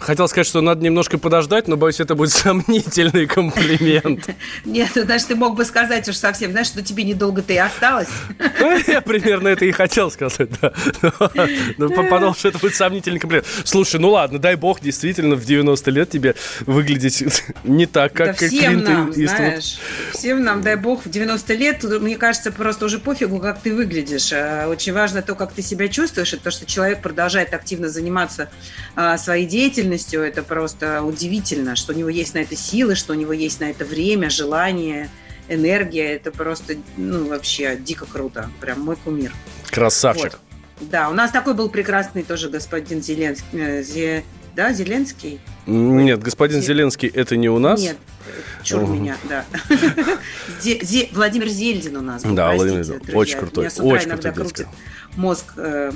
хотел 0.00 0.28
сказать, 0.28 0.46
что 0.46 0.60
надо 0.60 0.84
немножко 0.84 1.18
подождать, 1.18 1.68
но 1.68 1.76
боюсь, 1.76 2.00
это 2.00 2.14
будет 2.14 2.30
сомнительный 2.32 3.26
комплимент. 3.26 4.28
Нет, 4.64 4.90
ну, 4.94 5.04
знаешь, 5.04 5.24
ты 5.24 5.36
мог 5.36 5.56
бы 5.56 5.64
сказать 5.64 6.08
уж 6.08 6.16
совсем, 6.16 6.50
знаешь, 6.50 6.66
что 6.66 6.82
тебе 6.82 7.04
недолго 7.04 7.42
ты 7.42 7.54
и 7.54 7.58
осталось. 7.58 8.08
Ну, 8.38 8.78
Я 8.86 9.00
примерно 9.00 9.48
это 9.48 9.64
и 9.64 9.72
хотел 9.72 10.10
сказать, 10.10 10.50
да. 10.60 10.72
Но 11.78 11.88
подумал, 11.88 12.34
что 12.34 12.48
это 12.48 12.58
будет 12.58 12.74
сомнительный 12.74 13.18
комплимент. 13.18 13.46
Слушай, 13.64 14.00
ну 14.00 14.10
ладно, 14.10 14.38
дай 14.38 14.56
бог, 14.56 14.80
действительно, 14.80 15.19
в 15.20 15.44
90 15.44 15.90
лет 15.90 16.10
тебе 16.10 16.34
выглядеть 16.60 17.44
не 17.64 17.86
так, 17.86 18.12
Да 18.14 18.26
как 18.26 18.36
всем 18.36 18.50
Клинт 18.50 18.84
нам, 18.84 19.10
Иствуд. 19.10 19.28
знаешь, 19.28 19.78
всем 20.12 20.44
нам, 20.44 20.62
дай 20.62 20.76
бог, 20.76 21.04
в 21.04 21.10
90 21.10 21.54
лет, 21.54 21.84
мне 21.84 22.16
кажется, 22.16 22.52
просто 22.52 22.86
уже 22.86 22.98
пофигу, 22.98 23.38
как 23.38 23.60
ты 23.60 23.74
выглядишь. 23.74 24.32
А 24.32 24.68
Очень 24.68 24.92
важно 24.92 25.22
то, 25.22 25.34
как 25.34 25.52
ты 25.52 25.62
себя 25.62 25.88
чувствуешь, 25.88 26.32
и 26.32 26.36
то, 26.36 26.50
что 26.50 26.66
человек 26.66 27.02
продолжает 27.02 27.54
активно 27.54 27.88
заниматься 27.88 28.50
а, 28.96 29.18
своей 29.18 29.46
деятельностью, 29.46 30.22
это 30.22 30.42
просто 30.42 31.02
удивительно, 31.02 31.76
что 31.76 31.92
у 31.92 31.96
него 31.96 32.08
есть 32.08 32.34
на 32.34 32.38
это 32.38 32.56
силы, 32.56 32.94
что 32.94 33.12
у 33.12 33.16
него 33.16 33.32
есть 33.32 33.60
на 33.60 33.70
это 33.70 33.84
время, 33.84 34.30
желание, 34.30 35.10
энергия. 35.48 36.14
Это 36.14 36.30
просто, 36.30 36.76
ну, 36.96 37.28
вообще 37.28 37.76
дико 37.76 38.06
круто. 38.06 38.50
Прям 38.60 38.80
мой 38.80 38.96
кумир. 38.96 39.32
Красавчик. 39.70 40.32
Вот. 40.32 40.88
Да, 40.90 41.10
у 41.10 41.12
нас 41.12 41.30
такой 41.30 41.54
был 41.54 41.68
прекрасный 41.68 42.22
тоже 42.22 42.48
господин 42.48 43.02
Зеленский. 43.02 44.24
Да, 44.60 44.74
Зеленский? 44.74 45.40
Нет, 45.66 46.22
господин 46.22 46.60
Зеленский, 46.60 47.08
это 47.08 47.34
не 47.38 47.48
у 47.48 47.58
нас. 47.58 47.80
Нет, 47.80 47.96
Мгм. 48.70 48.94
меня, 48.94 49.16
да. 49.28 49.44
Владимир 51.12 51.48
Зельдин 51.48 51.96
у 51.96 52.02
нас 52.02 52.22
Да, 52.22 52.52
Владимир 52.52 52.82
Зельдин. 52.82 53.16
Очень 53.16 53.38
крутой, 53.38 53.66
очень 53.66 54.08
иногда 54.08 54.32
крутой 54.32 54.32
крутит 54.32 54.66
мозг 55.16 55.52
э, 55.56 55.90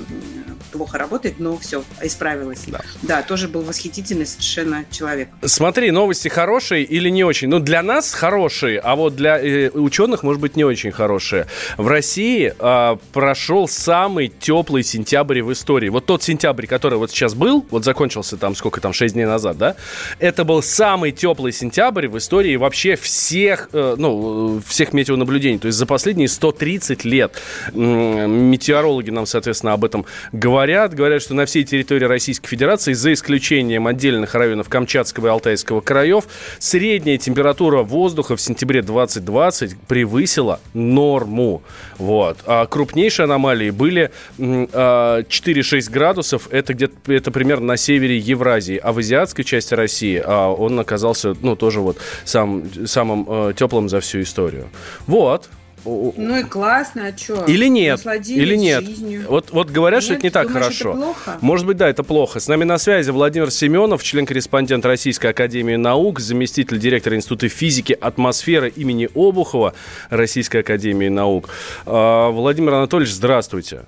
плохо 0.71 0.97
работает, 0.97 1.39
но 1.39 1.57
все, 1.57 1.83
исправилась. 2.01 2.65
Да. 3.01 3.21
тоже 3.21 3.47
был 3.47 3.61
восхитительный 3.61 4.25
совершенно 4.25 4.85
человек. 4.91 5.29
Смотри, 5.43 5.91
новости 5.91 6.27
хорошие 6.27 6.83
или 6.83 7.09
не 7.09 7.23
очень? 7.23 7.47
Ну, 7.47 7.59
для 7.59 7.81
нас 7.81 8.13
хорошие, 8.13 8.79
а 8.79 8.95
вот 8.95 9.15
для 9.15 9.39
э, 9.39 9.69
ученых, 9.69 10.23
может 10.23 10.41
быть, 10.41 10.55
не 10.55 10.63
очень 10.63 10.91
хорошие. 10.91 11.47
В 11.77 11.87
России 11.87 12.53
э, 12.57 12.97
прошел 13.13 13.67
самый 13.67 14.27
теплый 14.27 14.83
сентябрь 14.83 15.41
в 15.41 15.51
истории. 15.53 15.89
Вот 15.89 16.05
тот 16.05 16.23
сентябрь, 16.23 16.67
который 16.67 16.97
вот 16.97 17.11
сейчас 17.11 17.33
был, 17.33 17.65
вот 17.69 17.85
закончился 17.85 18.37
там 18.37 18.55
сколько 18.55 18.81
там, 18.81 18.93
6 18.93 19.13
дней 19.13 19.25
назад, 19.25 19.57
да? 19.57 19.75
Это 20.19 20.43
был 20.43 20.61
самый 20.61 21.11
теплый 21.11 21.51
сентябрь 21.51 22.07
в 22.07 22.17
истории 22.17 22.24
вообще 22.57 22.95
всех, 22.95 23.69
э, 23.73 23.95
ну, 23.97 24.61
всех 24.65 24.93
метеонаблюдений. 24.93 25.59
То 25.59 25.67
есть 25.67 25.77
за 25.77 25.85
последние 25.85 26.27
130 26.27 27.05
лет 27.05 27.33
метеорологи 27.73 29.09
нам, 29.09 29.25
соответственно, 29.25 29.73
об 29.73 29.85
этом 29.85 30.05
говорят. 30.31 30.93
Говорят, 30.93 31.21
что 31.21 31.33
на 31.33 31.45
всей 31.45 31.63
территории 31.63 32.05
Российской 32.05 32.47
Федерации, 32.47 32.93
за 32.93 33.13
исключением 33.13 33.87
отдельных 33.87 34.35
районов 34.35 34.69
Камчатского 34.69 35.27
и 35.27 35.29
Алтайского 35.29 35.81
краев, 35.81 36.25
средняя 36.59 37.17
температура 37.17 37.83
воздуха 37.83 38.35
в 38.35 38.41
сентябре 38.41 38.81
2020 38.81 39.77
превысила 39.87 40.59
норму. 40.73 41.63
Вот. 41.97 42.37
А 42.45 42.65
крупнейшие 42.65 43.25
аномалии 43.25 43.69
были 43.69 44.11
м, 44.37 44.69
а, 44.73 45.23
4-6 45.23 45.89
градусов. 45.89 46.47
Это 46.51 46.73
где-то 46.73 46.95
это 47.07 47.31
примерно 47.31 47.67
на 47.67 47.77
севере 47.77 48.17
Евразии. 48.17 48.77
А 48.77 48.91
в 48.91 48.99
азиатской 48.99 49.43
части 49.43 49.73
России 49.73 50.21
а, 50.23 50.51
он 50.51 50.79
оказался, 50.79 51.35
ну, 51.41 51.55
тоже 51.55 51.79
вот 51.79 51.97
сам, 52.23 52.63
самым 52.85 53.25
э, 53.27 53.53
теплым 53.55 53.89
за 53.89 53.99
всю 53.99 54.21
историю. 54.21 54.69
Вот. 55.07 55.49
Ну 55.85 56.39
и 56.39 56.43
классно, 56.43 57.07
а 57.07 57.17
что? 57.17 57.45
Или 57.45 57.67
нет? 57.67 58.01
Или 58.27 58.55
нет? 58.55 58.83
Жизнью. 58.83 59.25
Вот, 59.29 59.51
вот 59.51 59.69
говорят, 59.69 60.01
что 60.01 60.13
Нет? 60.13 60.19
это 60.19 60.27
не 60.27 60.31
так 60.31 60.47
Думаешь, 60.47 60.65
хорошо. 60.65 60.89
это 60.89 60.99
плохо? 60.99 61.37
Может 61.41 61.67
быть, 61.67 61.77
да, 61.77 61.87
это 61.87 62.03
плохо. 62.03 62.39
С 62.39 62.47
нами 62.47 62.63
на 62.63 62.77
связи 62.79 63.11
Владимир 63.11 63.51
Семенов, 63.51 64.03
член-корреспондент 64.03 64.83
Российской 64.85 65.27
Академии 65.27 65.75
Наук, 65.75 66.19
заместитель 66.19 66.79
директора 66.79 67.15
Института 67.15 67.49
физики 67.49 67.93
атмосферы 67.93 68.69
имени 68.69 69.09
Обухова 69.13 69.73
Российской 70.09 70.61
Академии 70.61 71.09
Наук. 71.09 71.49
А, 71.85 72.31
Владимир 72.31 72.73
Анатольевич, 72.73 73.13
здравствуйте. 73.13 73.81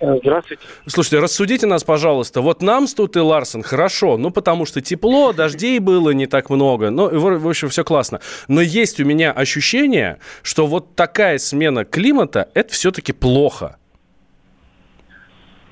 Здравствуйте. 0.00 0.62
Слушайте, 0.86 1.18
рассудите 1.18 1.66
нас, 1.66 1.82
пожалуйста. 1.82 2.40
Вот 2.40 2.62
нам 2.62 2.86
Тут 2.98 3.16
и 3.16 3.20
Ларсен 3.20 3.62
хорошо, 3.62 4.16
ну, 4.16 4.30
потому 4.30 4.64
что 4.64 4.80
тепло, 4.80 5.32
дождей 5.32 5.78
было 5.78 6.10
не 6.10 6.26
так 6.26 6.50
много, 6.50 6.90
ну, 6.90 7.08
в 7.38 7.48
общем, 7.48 7.68
все 7.68 7.84
классно. 7.84 8.20
Но 8.48 8.60
есть 8.60 8.98
у 8.98 9.04
меня 9.04 9.30
ощущение, 9.30 10.18
что 10.42 10.66
вот 10.66 10.96
такая 10.96 11.38
смена 11.38 11.84
климата, 11.84 12.48
это 12.54 12.72
все-таки 12.72 13.12
плохо. 13.12 13.76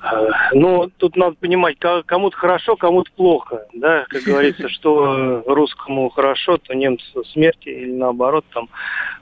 Э, 0.01 0.29
Ну, 0.53 0.89
тут 0.97 1.15
надо 1.17 1.35
понимать, 1.35 1.77
кому-то 2.05 2.37
хорошо, 2.37 2.75
кому-то 2.75 3.11
плохо, 3.15 3.65
да, 3.73 4.05
как 4.09 4.23
говорится, 4.23 4.69
что 4.69 5.43
русскому 5.45 6.09
хорошо, 6.09 6.57
то 6.57 6.73
немцу 6.73 7.23
смерти 7.25 7.69
или 7.69 7.91
наоборот 7.91 8.45
там. 8.53 8.69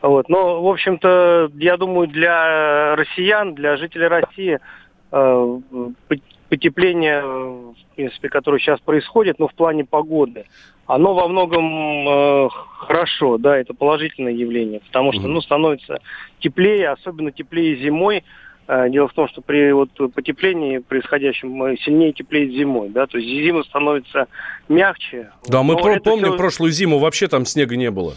Вот. 0.02 0.30
Но, 0.30 0.62
в 0.62 0.68
общем-то, 0.68 1.50
я 1.56 1.78
думаю, 1.78 2.08
для 2.08 2.96
россиян, 2.96 3.56
для 3.56 3.78
жителей 3.78 4.08
России 4.08 4.60
потепление, 6.49 7.21
э, 7.21 7.23
в 7.23 7.95
принципе, 7.95 8.30
которое 8.30 8.60
сейчас 8.60 8.80
происходит, 8.80 9.39
ну, 9.39 9.47
в 9.47 9.54
плане 9.54 9.86
погоды, 9.86 10.45
оно 10.86 11.13
во 11.13 11.28
многом 11.28 12.08
э, 12.08 12.49
хорошо, 12.80 13.38
да, 13.38 13.58
это 13.58 13.73
положительное 13.73 14.34
явление, 14.34 14.82
потому 14.82 15.13
что, 15.13 15.28
ну, 15.28 15.41
становится 15.41 15.99
теплее, 16.39 16.89
особенно 16.89 17.32
теплее 17.32 17.75
зимой, 17.78 18.23
Э, 18.67 18.89
дело 18.89 19.08
в 19.08 19.13
том, 19.13 19.28
что 19.28 19.41
при 19.41 19.71
вот 19.73 19.89
потеплении 20.13 20.80
происходящем 20.80 21.78
сильнее 21.78 22.13
теплеет 22.13 22.51
зимой, 22.51 22.89
да, 22.89 23.06
то 23.06 23.17
есть 23.17 23.30
зима 23.30 23.63
становится 23.63 24.28
мягче. 24.67 25.30
Да, 25.47 25.62
мы 25.62 25.78
про- 25.78 25.99
помним 25.99 26.30
все... 26.30 26.38
прошлую 26.38 26.71
зиму, 26.71 26.97
вообще 26.97 27.28
там 27.28 27.45
снега 27.45 27.75
не 27.75 27.91
было. 27.91 28.15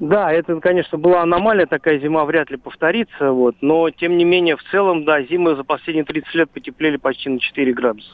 Да, 0.00 0.32
это, 0.32 0.60
конечно, 0.60 0.96
была 0.96 1.22
аномалия, 1.22 1.66
такая 1.66 1.98
зима 1.98 2.24
вряд 2.24 2.50
ли 2.50 2.56
повторится, 2.56 3.32
вот, 3.32 3.56
но, 3.60 3.90
тем 3.90 4.16
не 4.16 4.24
менее, 4.24 4.56
в 4.56 4.62
целом, 4.70 5.04
да, 5.04 5.22
зимы 5.22 5.56
за 5.56 5.64
последние 5.64 6.04
30 6.04 6.34
лет 6.34 6.50
потеплели 6.50 6.96
почти 6.96 7.28
на 7.28 7.40
4 7.40 7.72
градуса, 7.72 8.10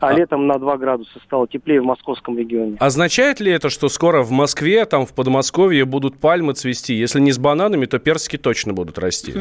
а, 0.00 0.08
а 0.08 0.12
летом 0.12 0.46
на 0.46 0.58
2 0.58 0.78
градуса 0.78 1.18
стало 1.24 1.46
теплее 1.46 1.82
в 1.82 1.84
московском 1.84 2.38
регионе. 2.38 2.76
Означает 2.80 3.40
ли 3.40 3.52
это, 3.52 3.68
что 3.68 3.88
скоро 3.88 4.22
в 4.22 4.30
Москве, 4.30 4.86
там 4.86 5.04
в 5.04 5.14
Подмосковье 5.14 5.84
будут 5.84 6.18
пальмы 6.18 6.54
цвести? 6.54 6.94
Если 6.94 7.20
не 7.20 7.32
с 7.32 7.38
бананами, 7.38 7.84
то 7.84 7.98
персики 7.98 8.38
точно 8.38 8.72
будут 8.72 8.98
расти. 8.98 9.34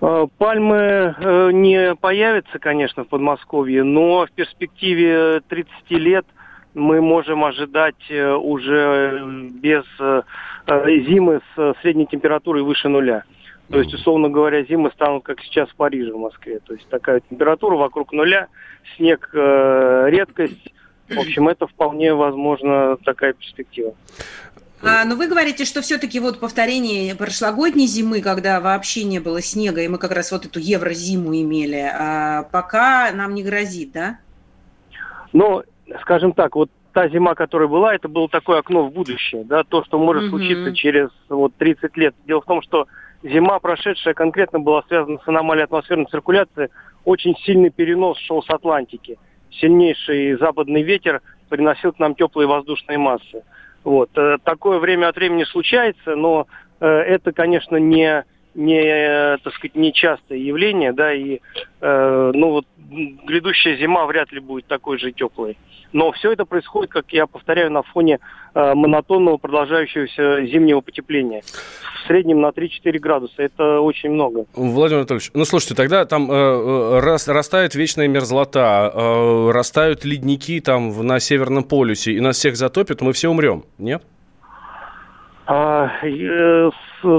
А, 0.00 0.26
пальмы 0.38 1.14
э, 1.18 1.50
не 1.52 1.94
появятся, 1.96 2.58
конечно, 2.58 3.04
в 3.04 3.08
Подмосковье, 3.08 3.82
но 3.82 4.26
в 4.26 4.30
перспективе 4.32 5.40
30 5.48 5.70
лет 5.90 6.26
мы 6.74 7.00
можем 7.00 7.44
ожидать 7.44 8.10
э, 8.10 8.32
уже 8.34 9.22
без 9.52 9.84
э, 10.00 10.22
зимы 10.66 11.40
с 11.54 11.74
средней 11.82 12.06
температурой 12.06 12.62
выше 12.62 12.88
нуля. 12.88 13.24
То 13.70 13.78
есть, 13.78 13.94
условно 13.94 14.28
говоря, 14.28 14.62
зимы 14.64 14.90
станут, 14.94 15.24
как 15.24 15.40
сейчас 15.40 15.68
в 15.70 15.74
Париже, 15.76 16.12
в 16.12 16.18
Москве. 16.18 16.60
То 16.64 16.74
есть 16.74 16.86
такая 16.88 17.20
температура 17.28 17.76
вокруг 17.76 18.12
нуля, 18.12 18.48
снег 18.96 19.30
э, 19.32 20.06
редкость. 20.08 20.72
В 21.08 21.18
общем, 21.18 21.48
это 21.48 21.66
вполне 21.66 22.14
возможно 22.14 22.96
такая 23.04 23.32
перспектива. 23.32 23.94
А, 24.82 25.04
но 25.06 25.16
вы 25.16 25.28
говорите, 25.28 25.64
что 25.64 25.80
все-таки 25.80 26.20
вот 26.20 26.40
повторение 26.40 27.14
прошлогодней 27.14 27.86
зимы, 27.86 28.20
когда 28.20 28.60
вообще 28.60 29.04
не 29.04 29.18
было 29.18 29.40
снега, 29.40 29.80
и 29.80 29.88
мы 29.88 29.96
как 29.96 30.12
раз 30.12 30.30
вот 30.30 30.44
эту 30.44 30.60
еврозиму 30.60 31.34
имели, 31.34 31.90
а 31.90 32.42
пока 32.52 33.10
нам 33.12 33.34
не 33.34 33.42
грозит, 33.42 33.92
да? 33.92 34.18
Ну, 35.32 35.62
скажем 36.02 36.32
так, 36.32 36.54
вот 36.54 36.70
та 36.94 37.08
зима, 37.08 37.34
которая 37.34 37.68
была, 37.68 37.94
это 37.94 38.08
было 38.08 38.28
такое 38.28 38.60
окно 38.60 38.84
в 38.84 38.92
будущее, 38.92 39.44
да, 39.44 39.64
то, 39.64 39.84
что 39.84 39.98
может 39.98 40.24
mm-hmm. 40.24 40.30
случиться 40.30 40.74
через 40.74 41.08
вот 41.28 41.52
30 41.56 41.96
лет. 41.96 42.14
Дело 42.24 42.40
в 42.40 42.46
том, 42.46 42.62
что 42.62 42.86
зима 43.22 43.58
прошедшая 43.58 44.14
конкретно 44.14 44.60
была 44.60 44.82
связана 44.88 45.18
с 45.18 45.28
аномалией 45.28 45.64
атмосферной 45.64 46.06
циркуляции, 46.06 46.70
очень 47.04 47.36
сильный 47.38 47.70
перенос 47.70 48.18
шел 48.20 48.42
с 48.42 48.48
Атлантики. 48.48 49.18
Сильнейший 49.50 50.36
западный 50.36 50.82
ветер 50.82 51.20
приносил 51.48 51.92
к 51.92 51.98
нам 51.98 52.14
теплые 52.14 52.46
воздушные 52.46 52.96
массы. 52.96 53.42
Вот. 53.82 54.10
Э, 54.16 54.38
такое 54.44 54.78
время 54.78 55.08
от 55.08 55.16
времени 55.16 55.42
случается, 55.44 56.14
но 56.14 56.46
э, 56.80 56.86
это, 56.86 57.32
конечно, 57.32 57.76
не 57.76 58.24
не, 58.54 59.38
так 59.38 59.54
сказать, 59.54 59.74
нечастое 59.74 60.38
явление, 60.38 60.92
да, 60.92 61.12
и, 61.12 61.40
э, 61.80 62.32
ну, 62.34 62.50
вот 62.50 62.66
грядущая 63.26 63.76
зима 63.76 64.06
вряд 64.06 64.32
ли 64.32 64.40
будет 64.40 64.66
такой 64.66 64.98
же 64.98 65.12
теплой. 65.12 65.56
Но 65.92 66.10
все 66.10 66.32
это 66.32 66.44
происходит, 66.44 66.90
как 66.90 67.12
я 67.12 67.26
повторяю, 67.26 67.70
на 67.70 67.82
фоне 67.82 68.18
э, 68.54 68.74
монотонного 68.74 69.36
продолжающегося 69.36 70.44
зимнего 70.46 70.80
потепления. 70.80 71.42
В 72.02 72.06
среднем 72.08 72.40
на 72.40 72.48
3-4 72.48 72.98
градуса. 72.98 73.42
Это 73.42 73.80
очень 73.80 74.10
много. 74.10 74.46
Владимир 74.54 75.00
Анатольевич, 75.00 75.30
ну 75.34 75.44
слушайте, 75.44 75.76
тогда 75.76 76.04
там 76.04 76.30
э, 76.30 76.34
э 76.34 76.98
рас, 76.98 77.28
растает 77.28 77.76
вечная 77.76 78.08
мерзлота, 78.08 78.90
э, 78.92 79.50
растают 79.52 80.04
ледники 80.04 80.60
там 80.60 81.06
на 81.06 81.20
Северном 81.20 81.62
полюсе, 81.62 82.12
и 82.12 82.20
нас 82.20 82.38
всех 82.38 82.56
затопит, 82.56 83.00
мы 83.00 83.12
все 83.12 83.28
умрем, 83.28 83.64
нет? 83.78 84.02
А, 85.46 85.90
э, 86.02 86.70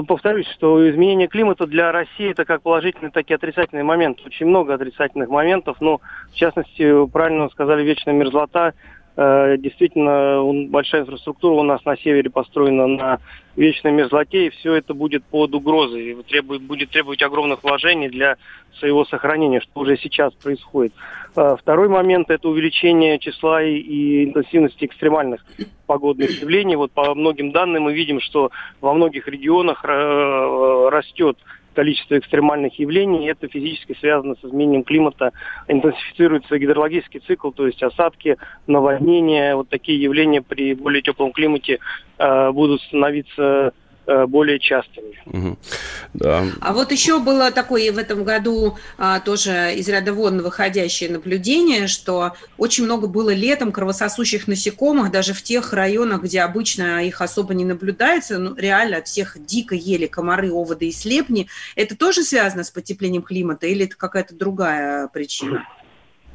повторюсь, 0.07 0.47
что 0.49 0.89
изменение 0.89 1.27
климата 1.27 1.65
для 1.67 1.91
России 1.91 2.31
это 2.31 2.45
как 2.45 2.61
положительный, 2.61 3.11
так 3.11 3.29
и 3.29 3.33
отрицательный 3.33 3.83
момент. 3.83 4.19
Очень 4.25 4.47
много 4.47 4.73
отрицательных 4.73 5.29
моментов, 5.29 5.77
но 5.79 6.01
в 6.31 6.35
частности, 6.35 7.07
правильно 7.07 7.49
сказали, 7.49 7.83
вечная 7.83 8.13
мерзлота 8.13 8.73
действительно, 9.17 10.43
большая 10.69 11.01
инфраструктура 11.01 11.53
у 11.53 11.63
нас 11.63 11.83
на 11.85 11.95
севере 11.97 12.29
построена 12.29 12.87
на 12.87 13.19
вечной 13.55 13.91
мерзлоте, 13.91 14.47
и 14.47 14.49
все 14.49 14.73
это 14.73 14.93
будет 14.93 15.23
под 15.23 15.53
угрозой, 15.55 16.11
и 16.11 16.23
требует, 16.23 16.61
будет 16.61 16.89
требовать 16.89 17.21
огромных 17.21 17.63
вложений 17.63 18.09
для 18.09 18.35
своего 18.79 19.05
сохранения, 19.05 19.61
что 19.61 19.79
уже 19.79 19.97
сейчас 19.97 20.33
происходит. 20.33 20.93
Э, 21.35 21.55
второй 21.59 21.87
момент– 21.87 22.29
это 22.29 22.49
увеличение 22.49 23.19
числа 23.19 23.63
и 23.63 24.25
интенсивности 24.25 24.85
экстремальных 24.85 25.45
погодных 25.85 26.41
явлений. 26.41 26.75
Вот 26.75 26.91
по 26.91 27.15
многим 27.15 27.51
данным 27.51 27.83
мы 27.83 27.93
видим, 27.93 28.19
что 28.19 28.51
во 28.81 28.93
многих 28.93 29.27
регионах 29.27 29.83
э, 29.85 30.89
растет 30.91 31.37
количество 31.75 32.17
экстремальных 32.17 32.79
явлений, 32.79 33.27
это 33.29 33.47
физически 33.47 33.95
связано 33.99 34.35
с 34.35 34.45
изменением 34.45 34.83
климата, 34.83 35.31
интенсифицируется 35.67 36.57
гидрологический 36.57 37.19
цикл, 37.19 37.51
то 37.51 37.67
есть 37.67 37.83
осадки, 37.83 38.37
наводнения, 38.65 39.55
вот 39.55 39.69
такие 39.69 40.01
явления 40.01 40.41
при 40.41 40.73
более 40.73 41.01
теплом 41.01 41.31
климате 41.31 41.79
э, 42.17 42.51
будут 42.51 42.81
становиться 42.81 43.73
более 44.27 44.59
частыми. 44.59 45.21
Угу. 45.25 45.57
Да. 46.13 46.45
А 46.61 46.73
вот 46.73 46.91
еще 46.91 47.19
было 47.19 47.51
такое 47.51 47.91
в 47.91 47.97
этом 47.97 48.23
году 48.23 48.77
а, 48.97 49.19
тоже 49.19 49.73
из 49.75 49.87
ряда 49.89 50.13
вон 50.13 50.41
выходящее 50.41 51.09
наблюдение, 51.09 51.87
что 51.87 52.33
очень 52.57 52.85
много 52.85 53.07
было 53.07 53.33
летом 53.33 53.71
кровососущих 53.71 54.47
насекомых, 54.47 55.11
даже 55.11 55.33
в 55.33 55.41
тех 55.41 55.73
районах, 55.73 56.23
где 56.23 56.41
обычно 56.41 57.05
их 57.05 57.21
особо 57.21 57.53
не 57.53 57.65
наблюдается, 57.65 58.37
ну, 58.37 58.55
реально 58.55 59.01
всех 59.01 59.37
дико 59.45 59.75
ели 59.75 60.05
комары, 60.05 60.51
оводы 60.51 60.87
и 60.87 60.91
слепни. 60.91 61.47
Это 61.75 61.97
тоже 61.97 62.23
связано 62.23 62.63
с 62.63 62.71
потеплением 62.71 63.23
климата 63.23 63.67
или 63.67 63.85
это 63.85 63.95
какая-то 63.95 64.35
другая 64.35 65.07
причина? 65.07 65.67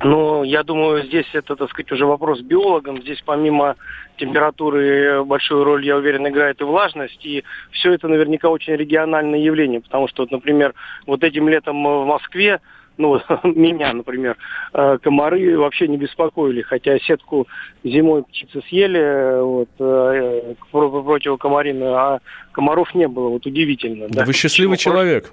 Ну, 0.03 0.45
я 0.45 0.63
думаю, 0.63 1.05
здесь 1.05 1.27
это, 1.35 1.57
так 1.57 1.69
сказать, 1.71 1.93
уже 1.93 2.07
вопрос 2.07 2.41
биологам. 2.41 3.03
Здесь 3.03 3.23
помимо 3.25 3.77
температуры 4.17 5.23
большую 5.25 5.63
роль, 5.65 5.85
я 5.85 5.97
уверен, 5.97 6.27
играет 6.27 6.61
и 6.61 6.65
влажность. 6.65 7.25
И 7.25 7.45
все 7.73 7.93
это 7.93 8.09
наверняка 8.09 8.49
очень 8.49 8.75
региональное 8.75 9.39
явление. 9.39 9.81
Потому 9.81 10.09
что, 10.09 10.23
вот, 10.23 10.31
например, 10.31 10.75
вот 11.07 11.23
этим 11.23 11.49
летом 11.49 11.83
в 11.85 12.07
Москве 12.07 12.61
ну, 12.97 13.21
меня, 13.45 13.93
например, 13.93 14.37
э, 14.73 14.99
комары 15.03 15.59
вообще 15.59 15.89
не 15.89 15.97
беспокоили, 15.97 16.63
хотя 16.63 16.99
сетку 16.99 17.49
зимой 17.83 18.23
птицы 18.25 18.63
съели 18.69 19.43
вот, 19.43 19.71
э, 19.79 20.55
противокомарины, 20.71 21.85
а 21.85 22.19
комаров 22.53 22.95
не 22.95 23.09
было, 23.09 23.31
вот 23.31 23.47
удивительно. 23.47 24.07
Да, 24.09 24.25
Вы 24.25 24.33
счастливый 24.33 24.77
человек. 24.77 25.33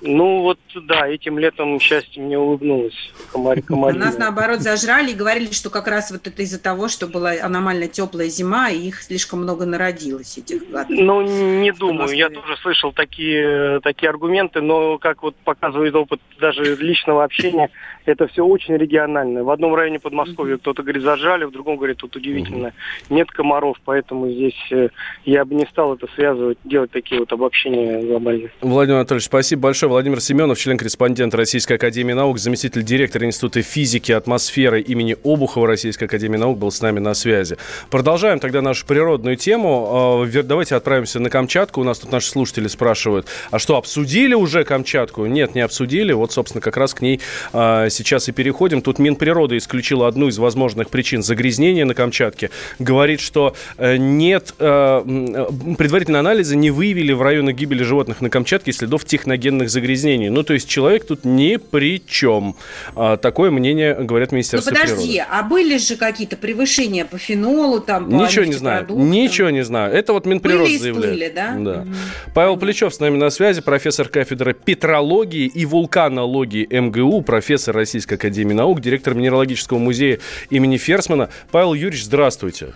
Ну 0.00 0.42
вот, 0.42 0.58
да, 0.74 1.08
этим 1.08 1.38
летом 1.38 1.80
счастье 1.80 2.22
мне 2.22 2.38
улыбнулось. 2.38 2.94
Комар, 3.32 3.62
комарина. 3.62 4.06
Нас, 4.06 4.18
наоборот, 4.18 4.60
зажрали 4.60 5.12
и 5.12 5.14
говорили, 5.14 5.52
что 5.52 5.70
как 5.70 5.88
раз 5.88 6.10
вот 6.10 6.26
это 6.26 6.42
из-за 6.42 6.62
того, 6.62 6.88
что 6.88 7.06
была 7.06 7.32
аномально 7.42 7.88
теплая 7.88 8.28
зима, 8.28 8.70
и 8.70 8.88
их 8.88 9.02
слишком 9.02 9.42
много 9.42 9.64
народилось, 9.64 10.38
этих 10.38 10.68
гадов. 10.70 10.90
Ну, 10.90 11.22
не 11.60 11.72
думаю. 11.72 12.14
Я 12.14 12.28
тоже 12.28 12.56
слышал 12.58 12.92
такие, 12.92 13.80
такие 13.80 14.10
аргументы, 14.10 14.60
но, 14.60 14.98
как 14.98 15.22
вот 15.22 15.36
показывает 15.36 15.94
опыт 15.94 16.20
даже 16.40 16.76
личного 16.76 17.24
общения, 17.24 17.70
это 18.04 18.26
все 18.26 18.44
очень 18.44 18.76
регионально. 18.76 19.44
В 19.44 19.50
одном 19.50 19.74
районе 19.74 19.98
Подмосковья 19.98 20.58
кто-то 20.58 20.82
говорит, 20.82 21.02
зажали, 21.02 21.44
в 21.44 21.50
другом 21.50 21.76
говорит, 21.76 21.98
тут 21.98 22.16
удивительно, 22.16 22.72
нет 23.08 23.30
комаров, 23.30 23.78
поэтому 23.84 24.30
здесь 24.30 24.58
э, 24.70 24.88
я 25.24 25.44
бы 25.44 25.54
не 25.54 25.66
стал 25.66 25.94
это 25.94 26.06
связывать, 26.14 26.58
делать 26.64 26.90
такие 26.90 27.20
вот 27.20 27.32
обобщения 27.32 28.02
глобальные. 28.02 28.50
Владимир 28.60 28.98
Анатольевич, 28.98 29.26
спасибо 29.26 29.62
большое. 29.62 29.93
Владимир 29.94 30.20
Семенов, 30.20 30.58
член-корреспондент 30.58 31.36
Российской 31.36 31.74
Академии 31.74 32.14
Наук, 32.14 32.40
заместитель 32.40 32.82
директора 32.82 33.26
Института 33.26 33.62
физики 33.62 34.10
и 34.10 34.14
атмосферы 34.14 34.80
имени 34.80 35.16
Обухова 35.22 35.68
Российской 35.68 36.06
Академии 36.06 36.36
Наук 36.36 36.58
был 36.58 36.72
с 36.72 36.82
нами 36.82 36.98
на 36.98 37.14
связи. 37.14 37.58
Продолжаем 37.90 38.40
тогда 38.40 38.60
нашу 38.60 38.86
природную 38.86 39.36
тему. 39.36 40.24
А, 40.24 40.42
давайте 40.42 40.74
отправимся 40.74 41.20
на 41.20 41.30
Камчатку. 41.30 41.80
У 41.80 41.84
нас 41.84 42.00
тут 42.00 42.10
наши 42.10 42.28
слушатели 42.28 42.66
спрашивают, 42.66 43.28
а 43.52 43.60
что, 43.60 43.76
обсудили 43.76 44.34
уже 44.34 44.64
Камчатку? 44.64 45.26
Нет, 45.26 45.54
не 45.54 45.60
обсудили. 45.60 46.12
Вот, 46.12 46.32
собственно, 46.32 46.60
как 46.60 46.76
раз 46.76 46.92
к 46.92 47.00
ней 47.00 47.20
а, 47.52 47.88
сейчас 47.88 48.28
и 48.28 48.32
переходим. 48.32 48.82
Тут 48.82 48.98
Минприрода 48.98 49.56
исключила 49.56 50.08
одну 50.08 50.26
из 50.26 50.38
возможных 50.38 50.90
причин 50.90 51.22
загрязнения 51.22 51.84
на 51.84 51.94
Камчатке. 51.94 52.50
Говорит, 52.80 53.20
что 53.20 53.54
э, 53.78 53.96
нет, 53.96 54.54
э, 54.58 55.44
предварительные 55.78 56.18
анализы 56.18 56.56
не 56.56 56.72
выявили 56.72 57.12
в 57.12 57.22
районах 57.22 57.54
гибели 57.54 57.84
животных 57.84 58.20
на 58.20 58.28
Камчатке 58.28 58.72
следов 58.72 59.04
техногенных 59.04 59.70
загрязнений. 59.74 60.30
Ну, 60.30 60.42
то 60.42 60.54
есть 60.54 60.68
человек 60.68 61.06
тут 61.06 61.24
ни 61.24 61.56
при 61.56 62.02
чем. 62.06 62.56
А, 62.96 63.16
такое 63.18 63.50
мнение 63.50 63.94
говорят 63.94 64.32
Министерство 64.32 64.70
Ну, 64.70 64.76
подожди, 64.76 65.12
природы. 65.12 65.26
а 65.30 65.42
были 65.42 65.76
же 65.76 65.96
какие-то 65.96 66.36
превышения 66.36 67.04
по 67.04 67.18
фенолу, 67.18 67.80
там, 67.80 68.06
по 68.08 68.14
Ничего 68.14 68.44
не 68.46 68.52
знаю, 68.54 68.86
ничего 68.90 69.50
не 69.50 69.62
знаю. 69.64 69.92
Это 69.92 70.12
вот 70.12 70.24
Минприрода 70.26 70.64
были 70.64 70.76
заявляет. 70.78 71.34
да? 71.34 71.54
Да. 71.58 71.80
Угу. 71.82 71.88
Павел 72.34 72.56
Плечев 72.56 72.94
с 72.94 73.00
нами 73.00 73.16
на 73.18 73.30
связи, 73.30 73.60
профессор 73.60 74.08
кафедры 74.08 74.54
петрологии 74.54 75.46
и 75.46 75.66
вулканологии 75.66 76.66
МГУ, 76.70 77.22
профессор 77.22 77.74
Российской 77.74 78.14
Академии 78.14 78.54
Наук, 78.54 78.80
директор 78.80 79.14
Минералогического 79.14 79.78
музея 79.78 80.20
имени 80.50 80.76
Ферсмана. 80.76 81.28
Павел 81.50 81.74
Юрьевич, 81.74 82.04
здравствуйте. 82.04 82.74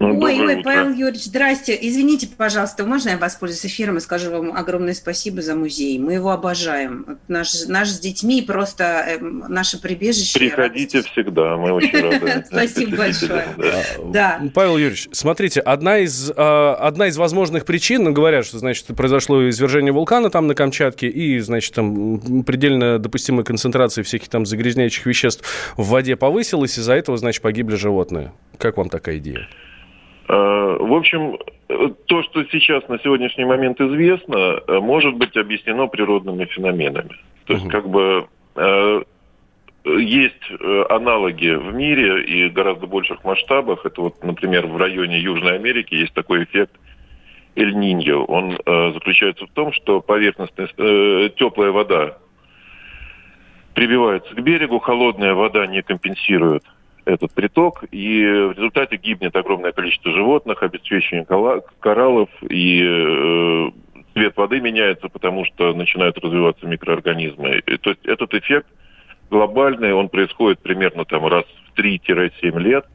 Ну, 0.00 0.18
ой, 0.18 0.40
ой, 0.40 0.54
утро. 0.54 0.62
Павел 0.62 0.94
Юрьевич, 0.94 1.24
здрасте. 1.24 1.78
Извините, 1.78 2.26
пожалуйста, 2.34 2.86
можно 2.86 3.10
я 3.10 3.18
воспользуюсь 3.18 3.66
эфиром 3.66 3.98
и 3.98 4.00
скажу 4.00 4.30
вам 4.30 4.56
огромное 4.56 4.94
спасибо 4.94 5.42
за 5.42 5.54
музей. 5.54 5.98
Мы 5.98 6.14
его 6.14 6.30
обожаем. 6.30 7.18
Наш, 7.28 7.66
наш 7.66 7.88
с 7.90 8.00
детьми 8.00 8.40
просто 8.40 8.84
э, 8.84 9.18
наше 9.20 9.78
прибежище. 9.78 10.38
Приходите 10.38 10.98
радость. 10.98 11.12
всегда, 11.12 11.58
мы 11.58 11.72
очень 11.72 12.00
рады. 12.00 12.46
Спасибо 12.46 12.96
большое. 12.96 13.44
Да. 14.06 14.40
Павел 14.54 14.78
Юрьевич, 14.78 15.10
смотрите, 15.12 15.60
одна 15.60 15.98
из, 15.98 16.32
а, 16.34 16.76
одна 16.76 17.08
из 17.08 17.18
возможных 17.18 17.66
причин, 17.66 18.04
ну, 18.04 18.12
говорят, 18.12 18.46
что, 18.46 18.58
значит, 18.58 18.86
произошло 18.96 19.50
извержение 19.50 19.92
вулкана 19.92 20.30
там 20.30 20.46
на 20.46 20.54
Камчатке 20.54 21.08
и, 21.08 21.38
значит, 21.40 21.74
там 21.74 22.42
предельно 22.44 22.98
допустимая 22.98 23.44
концентрация 23.44 24.02
всяких 24.02 24.30
там 24.30 24.46
загрязняющих 24.46 25.04
веществ 25.04 25.44
в 25.76 25.88
воде 25.88 26.16
повысилась, 26.16 26.78
из-за 26.78 26.94
этого, 26.94 27.18
значит, 27.18 27.42
погибли 27.42 27.76
животные. 27.76 28.32
Как 28.56 28.78
вам 28.78 28.88
такая 28.88 29.18
идея? 29.18 29.46
Э, 30.30 30.76
в 30.78 30.94
общем, 30.94 31.38
то, 32.06 32.22
что 32.22 32.44
сейчас 32.44 32.86
на 32.88 33.00
сегодняшний 33.00 33.44
момент 33.44 33.80
известно, 33.80 34.60
э, 34.64 34.78
может 34.78 35.16
быть 35.16 35.36
объяснено 35.36 35.88
природными 35.88 36.44
феноменами. 36.44 37.16
То 37.46 37.54
есть, 37.54 37.68
как 37.68 37.88
бы 37.88 38.28
э, 38.54 39.02
есть 39.84 40.52
аналоги 40.88 41.48
в 41.48 41.74
мире 41.74 42.22
и 42.22 42.48
гораздо 42.48 42.86
больших 42.86 43.24
масштабах. 43.24 43.84
Это 43.84 44.02
вот, 44.02 44.22
например, 44.22 44.68
в 44.68 44.76
районе 44.76 45.18
Южной 45.18 45.56
Америки 45.56 45.94
есть 45.94 46.14
такой 46.14 46.44
эффект 46.44 46.78
Эль-Ниньо. 47.56 48.24
Он 48.24 48.56
заключается 48.92 49.46
в 49.46 49.50
том, 49.50 49.72
что 49.72 50.00
поверхностная 50.00 50.68
теплая 51.30 51.72
вода 51.72 52.18
прибивается 53.74 54.32
к 54.34 54.40
берегу, 54.42 54.78
холодная 54.78 55.34
вода 55.34 55.66
не 55.66 55.82
компенсирует 55.82 56.62
этот 57.04 57.32
приток, 57.32 57.84
и 57.90 58.22
в 58.22 58.52
результате 58.52 58.96
гибнет 58.96 59.34
огромное 59.36 59.72
количество 59.72 60.12
животных, 60.12 60.62
обесцвечивание 60.62 61.62
кораллов, 61.80 62.28
и 62.48 62.82
э, 62.82 63.70
цвет 64.14 64.36
воды 64.36 64.60
меняется, 64.60 65.08
потому 65.08 65.44
что 65.44 65.72
начинают 65.74 66.18
развиваться 66.18 66.66
микроорганизмы. 66.66 67.62
И, 67.66 67.76
то 67.76 67.90
есть 67.90 68.04
этот 68.04 68.34
эффект 68.34 68.66
глобальный, 69.30 69.92
он 69.92 70.08
происходит 70.08 70.60
примерно 70.60 71.04
там 71.04 71.26
раз 71.26 71.44
в 71.72 71.78
3-7 71.78 72.58
лет. 72.60 72.86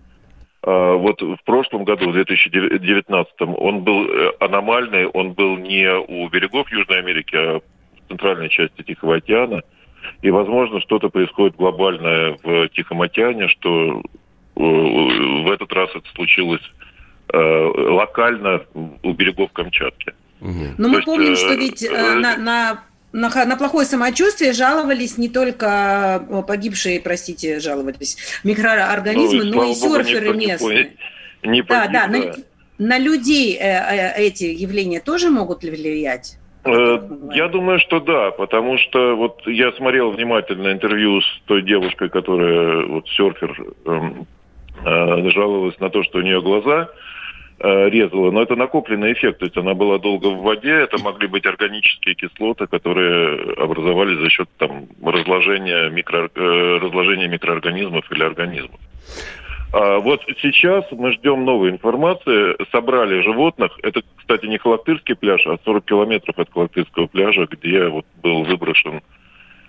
А, 0.62 0.94
вот 0.94 1.22
в 1.22 1.40
прошлом 1.46 1.84
году, 1.84 2.10
в 2.10 2.14
2019, 2.14 3.34
он 3.40 3.84
был 3.84 4.06
э, 4.06 4.32
аномальный, 4.40 5.08
он 5.08 5.34
был 5.34 5.58
не 5.58 5.90
у 5.92 6.28
берегов 6.30 6.72
Южной 6.72 7.00
Америки, 7.00 7.36
а 7.36 7.60
в 7.60 8.08
центральной 8.10 8.50
части 8.50 8.82
Тихого 8.84 9.16
океана– 9.16 9.62
и, 10.22 10.32
возможно, 10.32 10.82
что-то 10.82 11.10
происходит 11.10 11.56
глобальное 11.56 12.38
в 12.44 12.70
Тихом 12.70 13.02
океане, 13.02 13.48
что 13.48 14.02
э, 14.56 14.60
в 14.60 15.52
этот 15.52 15.72
раз 15.74 15.90
это 15.96 16.08
случилось 16.16 16.64
э, 17.34 17.38
локально 17.38 18.62
у 19.04 19.14
берегов 19.14 19.52
Камчатки. 19.52 20.14
Но 20.42 20.90
мы 20.90 20.96
есть, 20.96 21.06
помним, 21.06 21.34
э, 21.34 21.36
что 21.36 21.54
ведь 21.54 21.84
э, 21.84 22.16
на, 22.16 22.38
на 22.38 22.84
на, 23.16 23.30
на 23.46 23.56
плохое 23.56 23.88
самочувствие 23.88 24.52
жаловались 24.52 25.18
не 25.18 25.30
только 25.30 26.44
погибшие, 26.48 27.00
простите, 27.00 27.62
жаловались 27.62 28.18
микроорганизмы, 28.44 29.46
ну, 29.46 29.56
но 29.56 29.72
и 29.72 29.74
серферы 29.74 30.36
не 30.36 30.48
местные. 30.48 30.92
Не, 31.44 31.50
не 31.50 31.62
да, 31.62 31.88
да, 31.88 32.08
на, 32.08 32.36
на 32.78 32.98
людей 32.98 33.56
э, 33.56 33.64
э, 33.64 34.14
эти 34.18 34.44
явления 34.44 35.00
тоже 35.00 35.30
могут 35.30 35.64
влиять? 35.64 36.38
Э, 36.66 37.00
я 37.34 37.48
думаю, 37.48 37.80
что 37.80 38.00
да, 38.00 38.32
потому 38.32 38.78
что 38.80 39.16
вот 39.16 39.46
я 39.46 39.72
смотрел 39.74 40.12
внимательно 40.12 40.72
интервью 40.72 41.22
с 41.22 41.42
той 41.46 41.62
девушкой, 41.62 42.10
которая 42.10 42.86
вот 42.88 43.08
серфер 43.10 43.56
эм, 43.86 44.26
э, 44.84 45.30
жаловалась 45.30 45.80
на 45.80 45.92
то, 45.92 46.02
что 46.04 46.18
у 46.18 46.22
нее 46.22 46.42
глаза 46.42 46.90
э, 47.60 47.90
резала, 47.90 48.32
но 48.32 48.42
это 48.42 48.56
накопленный 48.56 49.14
эффект, 49.14 49.40
то 49.40 49.46
есть 49.46 49.58
она 49.58 49.76
была 49.76 50.00
долго 50.00 50.28
в 50.28 50.42
воде, 50.42 50.72
это 50.72 50.98
могли 50.98 51.28
быть 51.28 51.46
органические 51.46 52.16
кислоты, 52.16 52.66
которые 52.66 53.54
образовались 53.58 54.18
за 54.18 54.30
счет 54.32 54.50
там 54.58 54.88
разложения, 55.04 55.90
микро, 55.92 56.32
э, 56.34 56.80
разложения 56.82 57.28
микроорганизмов 57.28 58.12
или 58.12 58.24
организмов. 58.24 58.80
А 59.76 60.00
вот 60.00 60.22
сейчас 60.42 60.86
мы 60.92 61.12
ждем 61.12 61.44
новой 61.44 61.70
информации. 61.70 62.56
Собрали 62.72 63.20
животных. 63.20 63.78
Это, 63.84 64.04
кстати, 64.16 64.46
не 64.46 64.58
Халактырский 64.58 65.16
пляж, 65.16 65.46
а 65.48 65.58
40 65.66 65.84
километров 65.84 66.40
от 66.40 66.50
Халактырского 66.50 67.08
пляжа, 67.08 67.46
где 67.52 67.90
вот 67.90 68.06
был 68.24 68.46
выброшен, 68.46 69.02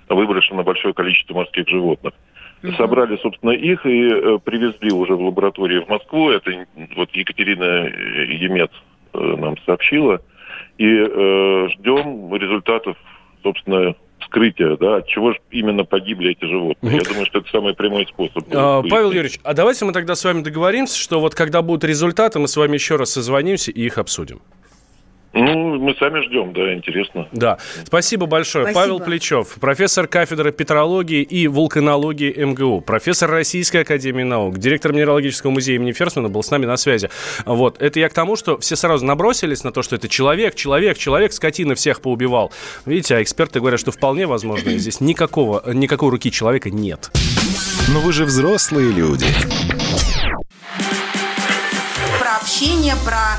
выброшено 0.09 0.63
большое 0.63 0.95
количество 0.95 1.35
морских 1.35 1.67
животных. 1.69 2.15
Mm-hmm. 2.63 2.77
Собрали, 2.77 3.17
собственно, 3.17 3.51
их 3.51 3.85
и 3.85 4.09
э, 4.09 4.39
привезли 4.45 4.93
уже 4.93 5.17
в 5.17 5.23
лабораторию 5.23 5.85
в 5.85 5.89
Москву. 5.89 6.31
Это 6.31 6.53
вот 6.95 7.11
Екатерина 7.11 7.89
Емец 8.29 8.71
э, 9.13 9.19
нам 9.19 9.57
сообщила. 9.67 10.21
И 10.79 10.87
э, 10.87 11.69
ждем 11.71 12.33
результатов, 12.37 12.97
собственно, 13.43 13.97
вскрытия, 14.27 14.77
да, 14.77 14.97
от 14.97 15.07
чего 15.09 15.33
же 15.33 15.39
именно 15.51 15.85
погибли 15.85 16.33
эти 16.33 16.45
животные. 16.45 16.97
Я 16.97 17.03
думаю, 17.03 17.27
что 17.27 17.39
это 17.39 17.49
самый 17.51 17.75
прямой 17.75 18.07
способ. 18.07 18.45
А, 18.53 18.83
Павел 18.83 19.11
Юрьевич, 19.11 19.41
а 19.43 19.55
давайте 19.55 19.85
мы 19.85 19.93
тогда 19.93 20.15
с 20.15 20.25
вами 20.25 20.43
договоримся, 20.43 20.99
что 20.99 21.21
вот 21.21 21.35
когда 21.35 21.63
будут 21.63 21.85
результаты, 21.85 22.39
мы 22.39 22.49
с 22.49 22.57
вами 22.57 22.75
еще 22.75 22.97
раз 22.97 23.11
созвонимся 23.11 23.71
и 23.71 23.83
их 23.83 23.99
обсудим. 23.99 24.41
Ну, 25.33 25.79
мы 25.79 25.95
сами 25.97 26.25
ждем, 26.27 26.53
да, 26.53 26.73
интересно. 26.73 27.29
Да. 27.33 27.59
Спасибо 27.85 28.27
большое. 28.27 28.65
Спасибо. 28.65 28.81
Павел 28.81 29.01
Плечев, 29.01 29.57
профессор 29.61 30.07
кафедры 30.07 30.51
петрологии 30.51 31.23
и 31.23 31.47
вулканологии 31.47 32.33
МГУ, 32.43 32.81
профессор 32.81 33.31
Российской 33.31 33.83
Академии 33.83 34.23
Наук, 34.23 34.59
директор 34.59 34.93
Минералогического 34.93 35.51
музея 35.51 35.77
имени 35.77 35.93
Ферсмана 35.93 36.29
был 36.29 36.43
с 36.43 36.51
нами 36.51 36.67
на 36.67 36.77
связи. 36.77 37.11
Вот. 37.45 37.81
Это 37.83 38.01
я 38.01 38.09
к 38.09 38.15
тому, 38.15 38.37
что 38.37 38.59
все 38.59 38.77
сразу 38.77 39.05
набросились 39.05 39.63
на 39.63 39.73
то, 39.73 39.83
что 39.83 39.97
это 39.97 40.09
человек, 40.09 40.55
человек, 40.55 40.97
человек, 40.97 41.33
скотина 41.33 41.75
всех 41.75 42.01
поубивал. 42.01 42.53
Видите, 42.87 43.17
а 43.17 43.23
эксперты 43.23 43.61
говорят, 43.61 43.81
что 43.81 43.93
вполне 43.93 44.27
возможно, 44.27 44.71
здесь 44.73 45.01
никакого, 45.01 45.63
никакой 45.73 46.11
руки 46.11 46.31
человека 46.31 46.71
нет. 46.71 47.11
Но 47.93 48.01
вы 48.01 48.13
же 48.13 48.25
взрослые 48.25 48.91
люди 48.91 49.27
общение, 52.47 52.95
про 53.05 53.39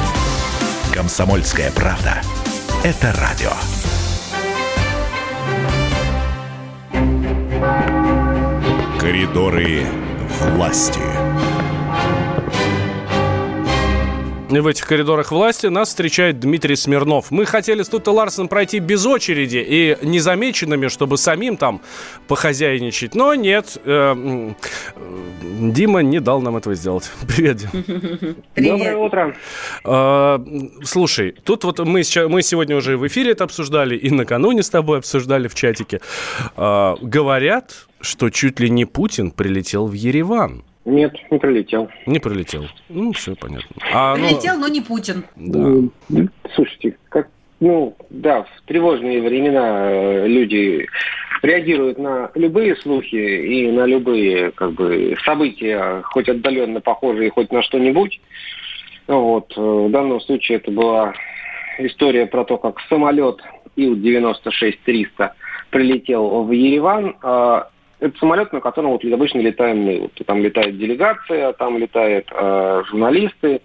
Комсомольская 0.93 1.71
правда. 1.71 2.21
Это 2.83 3.13
радио. 3.13 3.51
Коридоры 8.99 9.85
власти. 10.53 11.30
В 14.59 14.67
этих 14.67 14.85
коридорах 14.85 15.31
власти 15.31 15.67
нас 15.67 15.89
встречает 15.89 16.39
Дмитрий 16.39 16.75
Смирнов. 16.75 17.31
Мы 17.31 17.45
хотели 17.45 17.83
с 17.83 17.87
Тутто 17.87 18.11
Ларсен 18.11 18.47
пройти 18.47 18.79
без 18.79 19.05
очереди 19.05 19.63
и 19.65 19.97
незамеченными, 20.01 20.89
чтобы 20.89 21.17
самим 21.17 21.55
там 21.55 21.81
похозяйничать. 22.27 23.15
Но 23.15 23.33
нет, 23.35 23.77
э, 23.85 24.51
Дима 25.41 26.01
не 26.01 26.19
дал 26.19 26.41
нам 26.41 26.57
этого 26.57 26.75
сделать. 26.75 27.09
Привет, 27.27 27.57
Дим. 27.57 28.35
Доброе 28.55 28.97
утро. 28.97 29.35
Э, 29.85 30.39
слушай, 30.83 31.31
тут 31.31 31.63
вот 31.63 31.79
мы, 31.79 32.01
мы 32.27 32.41
сегодня 32.41 32.75
уже 32.75 32.97
в 32.97 33.07
эфире 33.07 33.31
это 33.31 33.45
обсуждали 33.45 33.95
и 33.95 34.09
накануне 34.09 34.63
с 34.63 34.69
тобой 34.69 34.97
обсуждали 34.97 35.47
в 35.47 35.55
чатике. 35.55 36.01
Э, 36.57 36.95
говорят, 37.01 37.87
что 38.01 38.29
чуть 38.29 38.59
ли 38.59 38.69
не 38.69 38.85
Путин 38.85 39.31
прилетел 39.31 39.87
в 39.87 39.93
Ереван. 39.93 40.63
Нет, 40.85 41.13
не 41.29 41.37
прилетел. 41.37 41.89
Не 42.07 42.19
прилетел. 42.19 42.65
Ну, 42.89 43.11
все 43.13 43.35
понятно. 43.35 43.75
А, 43.93 44.15
ну, 44.15 44.27
прилетел, 44.27 44.55
но... 44.55 44.61
но 44.61 44.67
не 44.67 44.81
Путин. 44.81 45.25
Да. 45.35 46.19
Слушайте, 46.55 46.97
как, 47.09 47.29
ну, 47.59 47.95
да, 48.09 48.43
в 48.43 48.61
тревожные 48.65 49.21
времена 49.21 49.91
э, 49.91 50.27
люди 50.27 50.87
реагируют 51.43 51.99
на 51.99 52.31
любые 52.33 52.75
слухи 52.77 53.15
и 53.15 53.71
на 53.71 53.85
любые 53.85 54.51
как 54.51 54.73
бы, 54.73 55.15
события, 55.23 56.01
хоть 56.03 56.29
отдаленно 56.29 56.81
похожие, 56.81 57.29
хоть 57.29 57.51
на 57.51 57.61
что-нибудь. 57.61 58.19
Вот. 59.05 59.53
Э, 59.55 59.61
в 59.61 59.91
данном 59.91 60.19
случае 60.21 60.57
это 60.57 60.71
была 60.71 61.13
история 61.77 62.25
про 62.25 62.43
то, 62.43 62.57
как 62.57 62.79
самолет 62.89 63.39
Ил-96-300 63.75 65.29
прилетел 65.69 66.43
в 66.43 66.51
Ереван. 66.51 67.15
Это 68.01 68.17
самолет, 68.17 68.51
на 68.51 68.61
котором 68.61 68.89
вот 68.91 69.05
обычно 69.05 69.39
летаем 69.41 69.77
мы. 69.77 69.99
Вот, 69.99 70.13
там 70.25 70.41
летает 70.41 70.75
делегация, 70.75 71.53
там 71.53 71.77
летают 71.77 72.27
э, 72.33 72.83
журналисты. 72.89 73.61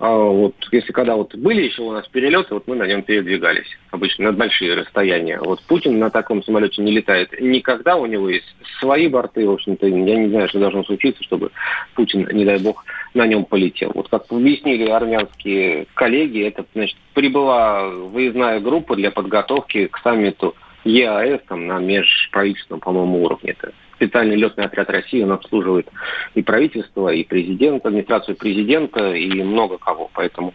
а, 0.00 0.12
вот 0.12 0.56
если 0.72 0.90
когда 0.90 1.14
вот 1.14 1.36
были 1.36 1.62
еще 1.62 1.82
у 1.82 1.92
нас 1.92 2.08
перелеты, 2.08 2.52
вот 2.52 2.66
мы 2.66 2.74
на 2.74 2.82
нем 2.88 3.02
передвигались 3.02 3.68
обычно 3.92 4.24
на 4.24 4.32
большие 4.32 4.74
расстояния. 4.74 5.38
Вот 5.38 5.62
Путин 5.68 6.00
на 6.00 6.10
таком 6.10 6.42
самолете 6.42 6.82
не 6.82 6.90
летает 6.90 7.40
никогда, 7.40 7.94
у 7.94 8.06
него 8.06 8.28
есть 8.28 8.56
свои 8.80 9.06
борты, 9.06 9.46
в 9.46 9.52
общем-то, 9.52 9.86
я 9.86 10.16
не 10.16 10.30
знаю, 10.30 10.48
что 10.48 10.58
должно 10.58 10.82
случиться, 10.82 11.22
чтобы 11.22 11.52
Путин, 11.94 12.28
не 12.32 12.44
дай 12.44 12.58
бог, 12.58 12.84
на 13.14 13.24
нем 13.24 13.44
полетел. 13.44 13.92
Вот 13.94 14.08
как 14.08 14.24
объяснили 14.30 14.88
армянские 14.88 15.86
коллеги, 15.94 16.42
это, 16.42 16.64
значит, 16.74 16.96
прибыла 17.14 17.88
выездная 17.88 18.58
группа 18.58 18.96
для 18.96 19.12
подготовки 19.12 19.86
к 19.86 19.98
саммиту 19.98 20.56
ЕАЭС 20.84 21.40
там, 21.48 21.66
на 21.66 21.78
межправительственном, 21.78 22.80
по-моему, 22.80 23.24
уровне. 23.24 23.50
Это 23.52 23.72
специальный 24.00 24.36
летный 24.36 24.64
отряд 24.64 24.88
России, 24.88 25.22
он 25.22 25.32
обслуживает 25.32 25.86
и 26.34 26.42
правительство, 26.42 27.08
и 27.08 27.22
президента, 27.22 27.88
администрацию 27.88 28.34
президента, 28.34 29.12
и 29.12 29.28
много 29.42 29.76
кого. 29.76 30.10
Поэтому 30.14 30.54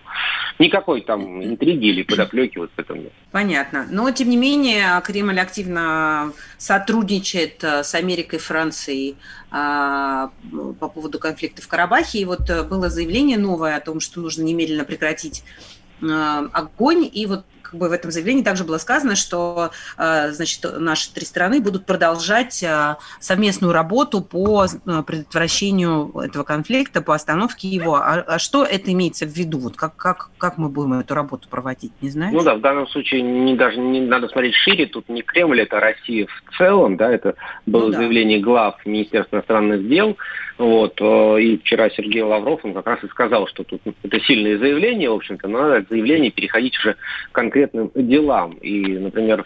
никакой 0.57 1.01
там 1.01 1.43
интриги 1.43 1.87
или 1.87 2.01
подоплеки 2.01 2.57
вот 2.57 2.71
в 2.75 2.79
этом 2.79 3.03
нет. 3.03 3.13
Понятно. 3.31 3.85
Но, 3.91 4.09
тем 4.09 4.29
не 4.29 4.37
менее, 4.37 4.99
Кремль 5.03 5.39
активно 5.39 6.33
сотрудничает 6.57 7.63
э, 7.63 7.83
с 7.83 7.93
Америкой, 7.93 8.39
Францией 8.39 9.15
а, 9.51 10.31
по 10.79 10.89
поводу 10.89 11.19
конфликта 11.19 11.61
в 11.61 11.67
Карабахе. 11.67 12.19
И 12.19 12.25
вот 12.25 12.49
э, 12.49 12.63
было 12.63 12.89
заявление 12.89 13.37
новое 13.37 13.75
о 13.75 13.79
том, 13.79 13.99
что 13.99 14.21
нужно 14.21 14.41
немедленно 14.41 14.85
прекратить 14.85 15.43
э, 16.01 16.05
огонь. 16.07 17.07
И 17.13 17.27
вот 17.27 17.45
как 17.75 17.79
бы 17.79 17.89
в 17.89 17.91
этом 17.91 18.09
заявлении 18.09 18.41
также 18.41 18.63
было 18.63 18.77
сказано, 18.77 19.15
что 19.15 19.71
э, 19.97 20.31
значит, 20.31 20.65
наши 20.79 21.13
три 21.13 21.25
страны 21.25 21.59
будут 21.59 21.85
продолжать 21.85 22.63
э, 22.63 22.95
совместную 23.19 23.73
работу 23.73 24.21
по 24.21 24.65
э, 24.65 25.03
предотвращению 25.05 26.11
этого 26.19 26.43
конфликта, 26.43 27.01
по 27.01 27.13
остановке 27.13 27.67
его. 27.67 27.95
А, 27.95 28.23
а 28.25 28.39
что 28.39 28.63
это 28.63 28.93
имеется 28.93 29.25
в 29.25 29.29
виду? 29.31 29.59
Вот 29.59 29.75
как, 29.75 29.97
как, 29.97 30.29
как 30.37 30.57
мы 30.57 30.69
будем 30.69 30.93
эту 30.93 31.15
работу 31.15 31.49
проводить, 31.49 31.91
не 32.01 32.09
знаю. 32.09 32.33
Ну 32.33 32.43
да, 32.43 32.55
в 32.55 32.61
данном 32.61 32.87
случае 32.87 33.21
не, 33.21 33.55
даже 33.55 33.77
не 33.77 33.99
надо 33.99 34.29
смотреть 34.29 34.55
шире, 34.55 34.85
тут 34.85 35.09
не 35.09 35.21
Кремль, 35.21 35.61
это 35.61 35.81
Россия 35.81 36.27
в 36.27 36.57
целом, 36.57 36.95
да, 36.95 37.11
это 37.11 37.35
было 37.65 37.87
ну, 37.87 37.91
да. 37.91 37.97
заявление 37.97 38.39
глав 38.39 38.77
Министерства 38.85 39.37
иностранных 39.37 39.85
дел, 39.89 40.15
вот, 40.57 41.01
и 41.01 41.57
вчера 41.57 41.89
Сергей 41.89 42.21
Лавров, 42.21 42.63
он 42.63 42.73
как 42.73 42.87
раз 42.87 43.03
и 43.03 43.07
сказал, 43.07 43.47
что 43.47 43.63
тут 43.63 43.81
это 44.03 44.19
сильное 44.21 44.57
заявление, 44.57 45.09
в 45.09 45.15
общем-то, 45.15 45.47
но 45.47 45.61
надо 45.61 45.75
это 45.79 45.87
заявление 45.89 46.31
переходить 46.31 46.77
уже 46.79 46.95
конкретно 47.33 47.65
конкретным 47.65 47.91
делам. 47.95 48.51
И, 48.61 48.97
например, 48.97 49.45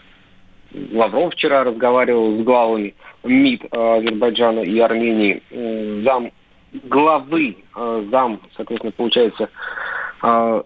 Лавров 0.92 1.32
вчера 1.32 1.64
разговаривал 1.64 2.38
с 2.38 2.42
главами 2.42 2.94
МИД 3.24 3.64
э, 3.64 3.98
Азербайджана 3.98 4.60
и 4.60 4.78
Армении, 4.78 5.42
зам 6.04 6.30
главы, 6.84 7.56
э, 7.76 8.04
зам, 8.10 8.40
соответственно, 8.56 8.92
получается, 8.92 9.48
э, 10.22 10.62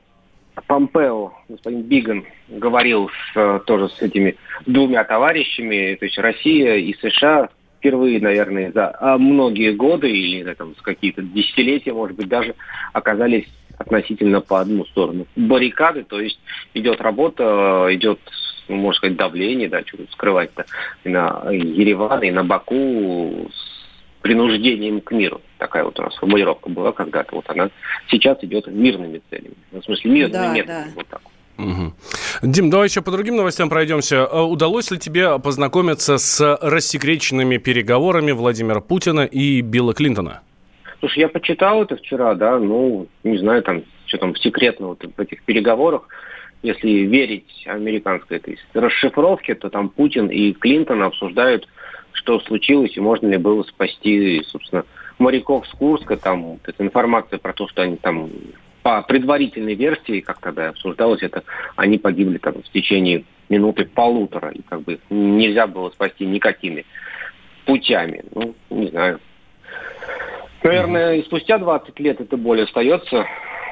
Помпео, 0.69 1.33
господин 1.49 1.83
Биган, 1.83 2.25
говорил 2.49 3.11
с, 3.33 3.59
тоже 3.67 3.89
с 3.89 4.01
этими 4.01 4.37
двумя 4.67 5.03
товарищами, 5.03 5.97
то 5.97 6.05
есть 6.05 6.17
Россия 6.19 6.77
и 6.77 6.95
США 6.95 7.49
впервые, 7.85 8.19
наверное, 8.19 8.73
за 8.73 8.97
многие 9.19 9.73
годы 9.73 10.11
или 10.11 10.55
там, 10.55 10.75
с 10.75 10.81
какие-то 10.81 11.21
десятилетия, 11.21 11.93
может 11.93 12.17
быть, 12.17 12.29
даже 12.29 12.55
оказались 12.95 13.45
относительно 13.77 14.41
по 14.41 14.61
одну 14.61 14.87
сторону 14.87 15.27
баррикады, 15.37 16.05
то 16.05 16.19
есть 16.19 16.41
идет 16.73 17.03
работа, 17.03 17.89
идет, 17.91 18.19
ну, 18.69 18.77
можно 18.77 18.97
сказать, 18.97 19.17
давление, 19.19 19.69
да, 19.69 19.83
что 19.85 19.99
скрывать-то, 20.13 20.65
и 21.05 21.11
на 21.11 21.51
Ереван, 21.51 22.23
и 22.23 22.31
на 22.31 22.43
Баку 22.43 23.51
с 23.53 24.23
принуждением 24.23 25.03
к 25.03 25.11
миру. 25.13 25.43
Такая 25.59 25.85
вот 25.85 25.99
у 26.01 26.03
нас 26.03 26.15
формулировка 26.15 26.71
была 26.71 26.93
когда-то. 26.93 27.35
Вот 27.35 27.45
она 27.51 27.69
сейчас 28.09 28.39
идет 28.43 28.67
мирными 28.67 29.21
целями. 29.29 29.57
Ну, 29.73 29.83
в 29.83 29.85
смысле, 29.85 30.11
мирными 30.11 30.33
да, 30.33 30.55
методами. 30.55 30.85
Да. 30.85 30.93
Вот 30.95 31.07
так. 31.09 31.21
Угу. 31.59 31.93
Дим, 32.43 32.71
давай 32.71 32.89
еще 32.89 33.01
по 33.01 33.11
другим 33.11 33.37
новостям 33.37 33.69
пройдемся. 33.69 34.25
А 34.25 34.43
удалось 34.43 34.91
ли 34.91 34.99
тебе 34.99 35.39
познакомиться 35.39 36.19
с 36.19 36.59
рассекреченными 36.61 37.59
переговорами 37.59 38.33
Владимира 38.33 38.81
Путина 38.81 39.21
и 39.21 39.61
Билла 39.61 39.95
Клинтона? 39.95 40.41
Слушай, 41.01 41.21
я 41.21 41.29
почитал 41.29 41.83
это 41.83 41.97
вчера, 41.97 42.35
да, 42.35 42.59
ну, 42.59 43.07
не 43.25 43.39
знаю, 43.39 43.63
там, 43.63 43.83
что 44.07 44.19
там 44.19 44.35
секретно 44.37 44.89
вот 44.89 45.05
в 45.05 45.21
этих 45.21 45.43
переговорах, 45.43 46.09
если 46.63 46.89
верить 46.89 47.65
американской 47.67 48.39
этой 48.39 48.59
расшифровке, 48.73 49.55
то 49.55 49.69
там 49.69 49.91
Путин 49.91 50.29
и 50.29 50.55
Клинтон 50.55 51.03
обсуждают, 51.03 51.69
что 52.13 52.41
случилось 52.41 52.97
и 52.97 53.01
можно 53.01 53.27
ли 53.27 53.37
было 53.37 53.63
спасти, 53.65 54.43
собственно, 54.47 54.85
моряков 55.19 55.67
с 55.67 55.71
Курска, 55.73 56.17
там, 56.17 56.43
вот 56.43 56.61
информация 56.79 57.39
про 57.39 57.53
то, 57.53 57.69
что 57.69 57.83
они 57.83 57.97
там 57.97 58.31
по 58.85 59.01
предварительной 59.01 59.75
версии, 59.75 60.21
как 60.21 60.41
тогда 60.41 60.69
обсуждалось 60.69 61.23
это, 61.23 61.43
они 61.75 61.97
погибли 61.97 62.37
там 62.37 62.63
в 62.63 62.71
течение 62.71 63.25
минуты 63.49 63.87
полутора, 63.87 64.51
и 64.51 64.61
как 64.61 64.83
бы 64.83 65.01
нельзя 65.09 65.67
было 65.67 65.89
спасти 65.89 66.27
никакими 66.27 66.85
путями. 67.65 68.23
Ну, 68.35 68.55
не 68.69 68.89
знаю, 68.89 69.21
Наверное, 70.63 71.17
и 71.17 71.23
спустя 71.25 71.59
20 71.59 71.99
лет 72.01 72.21
эта 72.21 72.37
боль 72.37 72.63
остается 72.63 73.27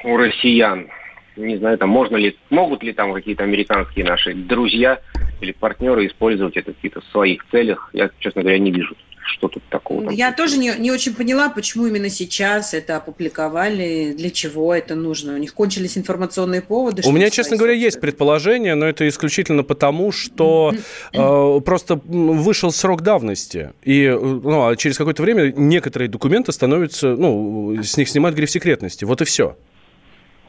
у 0.04 0.16
россиян. 0.16 0.88
Не 1.36 1.56
знаю, 1.56 1.78
там 1.78 1.90
можно 1.90 2.16
ли, 2.16 2.36
могут 2.50 2.82
ли 2.82 2.92
там 2.92 3.12
какие-то 3.12 3.44
американские 3.44 4.04
наши 4.04 4.34
друзья 4.34 5.00
или 5.40 5.52
партнеры 5.52 6.06
использовать 6.06 6.56
это 6.56 6.72
в 6.72 6.76
каких-то 6.76 7.00
своих 7.10 7.44
целях. 7.50 7.90
Я, 7.92 8.10
честно 8.18 8.42
говоря, 8.42 8.58
не 8.58 8.70
вижу 8.70 8.94
что 9.24 9.48
тут 9.48 9.62
такого. 9.68 10.10
Я 10.10 10.28
там. 10.28 10.36
тоже 10.36 10.58
не, 10.58 10.72
не 10.78 10.90
очень 10.90 11.14
поняла, 11.14 11.48
почему 11.48 11.86
именно 11.86 12.08
сейчас 12.08 12.74
это 12.74 12.96
опубликовали, 12.96 14.14
для 14.16 14.30
чего 14.30 14.74
это 14.74 14.94
нужно. 14.94 15.34
У 15.34 15.38
них 15.38 15.54
кончились 15.54 15.96
информационные 15.96 16.62
поводы. 16.62 17.02
У 17.04 17.12
меня, 17.12 17.30
честно 17.30 17.56
говоря, 17.56 17.74
есть 17.74 18.00
предположение, 18.00 18.74
но 18.74 18.86
это 18.86 19.08
исключительно 19.08 19.62
потому, 19.62 20.12
что 20.12 20.74
э, 21.12 21.60
просто 21.64 22.00
вышел 22.04 22.70
срок 22.72 23.02
давности, 23.02 23.72
и 23.82 24.04
э, 24.04 24.18
ну, 24.18 24.68
а 24.68 24.76
через 24.76 24.96
какое-то 24.98 25.22
время 25.22 25.52
некоторые 25.56 26.08
документы 26.08 26.52
становятся, 26.52 27.16
ну, 27.16 27.76
с 27.82 27.96
них 27.96 28.08
снимают 28.08 28.36
гриф 28.36 28.50
секретности. 28.50 29.04
Вот 29.04 29.22
и 29.22 29.24
все. 29.24 29.56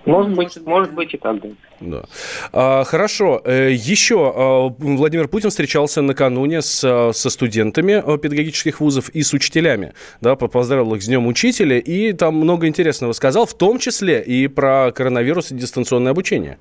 Может 0.05 0.35
быть, 0.35 0.57
может 0.65 0.93
быть 0.93 1.13
и 1.13 1.17
так, 1.17 1.39
да. 1.41 1.49
да. 1.79 2.03
А, 2.51 2.83
хорошо. 2.83 3.41
Э, 3.45 3.71
Еще 3.71 4.33
а, 4.35 4.67
Владимир 4.77 5.27
Путин 5.27 5.49
встречался 5.49 6.01
накануне 6.01 6.61
с, 6.61 6.83
а, 6.83 7.11
со 7.13 7.29
студентами 7.29 8.01
педагогических 8.17 8.81
вузов 8.81 9.09
и 9.09 9.23
с 9.23 9.33
учителями. 9.33 9.93
Да, 10.19 10.35
поздравил 10.35 10.93
их 10.95 11.03
с 11.03 11.07
Днем 11.07 11.27
Учителя 11.27 11.79
и 11.79 12.13
там 12.13 12.35
много 12.35 12.67
интересного 12.67 13.13
сказал, 13.13 13.45
в 13.45 13.53
том 13.53 13.79
числе 13.79 14.21
и 14.21 14.47
про 14.47 14.91
коронавирус 14.91 15.51
и 15.51 15.55
дистанционное 15.55 16.11
обучение 16.11 16.57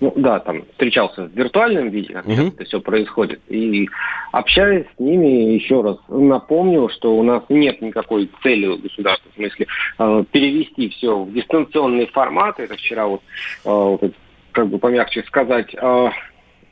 ну 0.00 0.12
да, 0.16 0.38
там 0.38 0.64
встречался 0.72 1.24
в 1.24 1.32
виртуальном 1.32 1.88
виде, 1.88 2.14
как 2.14 2.26
uh-huh. 2.26 2.48
это 2.48 2.64
все 2.64 2.80
происходит. 2.80 3.40
И 3.48 3.88
общаясь 4.30 4.86
с 4.96 5.00
ними, 5.00 5.54
еще 5.54 5.80
раз 5.80 5.96
напомнил, 6.08 6.88
что 6.88 7.16
у 7.16 7.22
нас 7.22 7.42
нет 7.48 7.82
никакой 7.82 8.30
цели 8.42 8.66
у 8.66 8.78
государства, 8.78 9.30
в 9.32 9.34
смысле 9.34 9.66
э, 9.98 10.24
перевести 10.30 10.90
все 10.90 11.18
в 11.18 11.32
дистанционный 11.32 12.06
формат. 12.06 12.60
Это 12.60 12.76
вчера 12.76 13.06
вот, 13.06 13.22
э, 13.64 13.70
вот 13.70 14.12
как 14.52 14.68
бы 14.68 14.78
помягче 14.78 15.24
сказать, 15.24 15.74
э, 15.74 16.08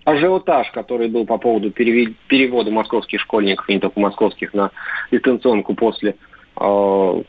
ажиотаж, 0.04 0.70
который 0.70 1.08
был 1.08 1.26
по 1.26 1.36
поводу 1.36 1.70
перевода 1.72 2.70
московских 2.70 3.20
школьников, 3.20 3.68
и 3.68 3.74
не 3.74 3.80
только 3.80 3.98
московских, 3.98 4.54
на 4.54 4.70
дистанционку 5.10 5.74
после 5.74 6.14
э, 6.60 7.22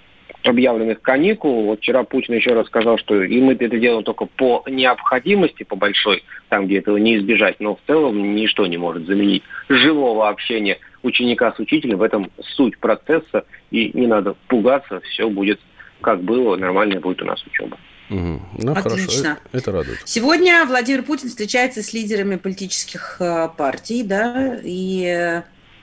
объявленных 0.43 1.01
каникул. 1.01 1.65
Вот 1.65 1.79
вчера 1.79 2.03
Путин 2.03 2.35
еще 2.35 2.53
раз 2.53 2.67
сказал, 2.67 2.97
что 2.97 3.21
и 3.21 3.41
мы 3.41 3.53
это 3.53 3.77
делаем 3.77 4.03
только 4.03 4.25
по 4.25 4.63
необходимости, 4.67 5.63
по 5.63 5.75
большой, 5.75 6.23
там, 6.49 6.65
где 6.65 6.79
этого 6.79 6.97
не 6.97 7.17
избежать, 7.17 7.59
но 7.59 7.75
в 7.75 7.79
целом 7.87 8.35
ничто 8.35 8.65
не 8.67 8.77
может 8.77 9.05
заменить 9.05 9.43
живого 9.69 10.29
общения 10.29 10.77
ученика 11.03 11.53
с 11.53 11.59
учителем. 11.59 11.97
В 11.97 12.03
этом 12.03 12.31
суть 12.55 12.77
процесса, 12.79 13.45
и 13.71 13.91
не 13.93 14.07
надо 14.07 14.35
пугаться, 14.47 15.01
все 15.01 15.29
будет 15.29 15.59
как 16.01 16.21
было, 16.21 16.55
нормальная 16.55 16.99
будет 16.99 17.21
у 17.21 17.25
нас 17.25 17.43
учеба. 17.45 17.77
Угу. 18.09 18.41
Ну, 18.59 18.71
Отлично. 18.71 19.39
Это, 19.51 19.57
это 19.57 19.71
радует. 19.71 19.99
Сегодня 20.05 20.63
Владимир 20.65 21.03
Путин 21.03 21.29
встречается 21.29 21.81
с 21.83 21.93
лидерами 21.93 22.37
политических 22.37 23.17
э, 23.19 23.49
партий, 23.57 24.03
да, 24.03 24.59
и 24.63 25.03
э, 25.03 25.41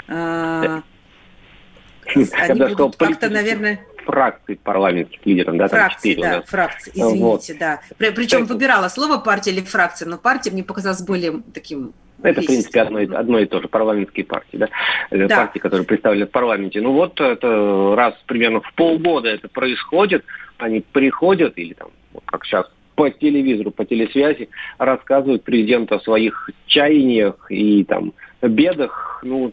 э 0.09 0.81
они 2.33 2.61
будут 2.61 2.97
как-то, 2.97 3.31
наверное 3.31 3.81
фракций 4.05 4.59
парламентских 4.63 5.25
лидеров, 5.25 5.57
да, 5.57 5.69
фракции, 5.69 6.15
да, 6.15 6.43
фракции, 6.43 6.93
извините, 6.95 7.53
вот. 7.53 7.59
да. 7.59 7.81
Причем 7.99 8.15
Поэтому... 8.15 8.47
выбирала 8.47 8.89
слово 8.89 9.19
партия 9.19 9.51
или 9.51 9.61
фракция, 9.61 10.09
но 10.09 10.19
партия 10.19 10.51
мне 10.51 10.63
показалась 10.63 11.03
более 11.03 11.43
таким 11.53 11.93
это, 12.23 12.41
в 12.41 12.47
принципе, 12.47 12.81
одно 12.81 13.01
и, 13.01 13.13
одно 13.13 13.39
и 13.39 13.45
то 13.45 13.61
же, 13.61 13.69
парламентские 13.69 14.25
партии, 14.25 14.57
да? 14.57 14.69
да, 15.11 15.29
партии, 15.29 15.59
которые 15.59 15.87
представлены 15.87 16.27
в 16.27 16.31
парламенте. 16.31 16.81
Ну 16.81 16.93
вот 16.93 17.21
это 17.21 17.95
раз 17.97 18.15
примерно 18.27 18.63
в 18.63 18.73
полгода 18.75 19.29
это 19.29 19.49
происходит, 19.49 20.25
они 20.57 20.81
приходят, 20.81 21.59
или 21.59 21.75
там, 21.75 21.89
вот 22.15 22.23
как 22.25 22.47
сейчас 22.47 22.67
по 22.95 23.11
телевизору, 23.11 23.73
по 23.73 23.85
телесвязи 23.85 24.49
рассказывают 24.79 25.45
президенту 25.45 25.97
о 25.97 26.01
своих 26.01 26.49
чаяниях 26.67 27.51
и 27.51 27.85
там 27.85 28.15
бедах, 28.41 29.21
ну, 29.23 29.53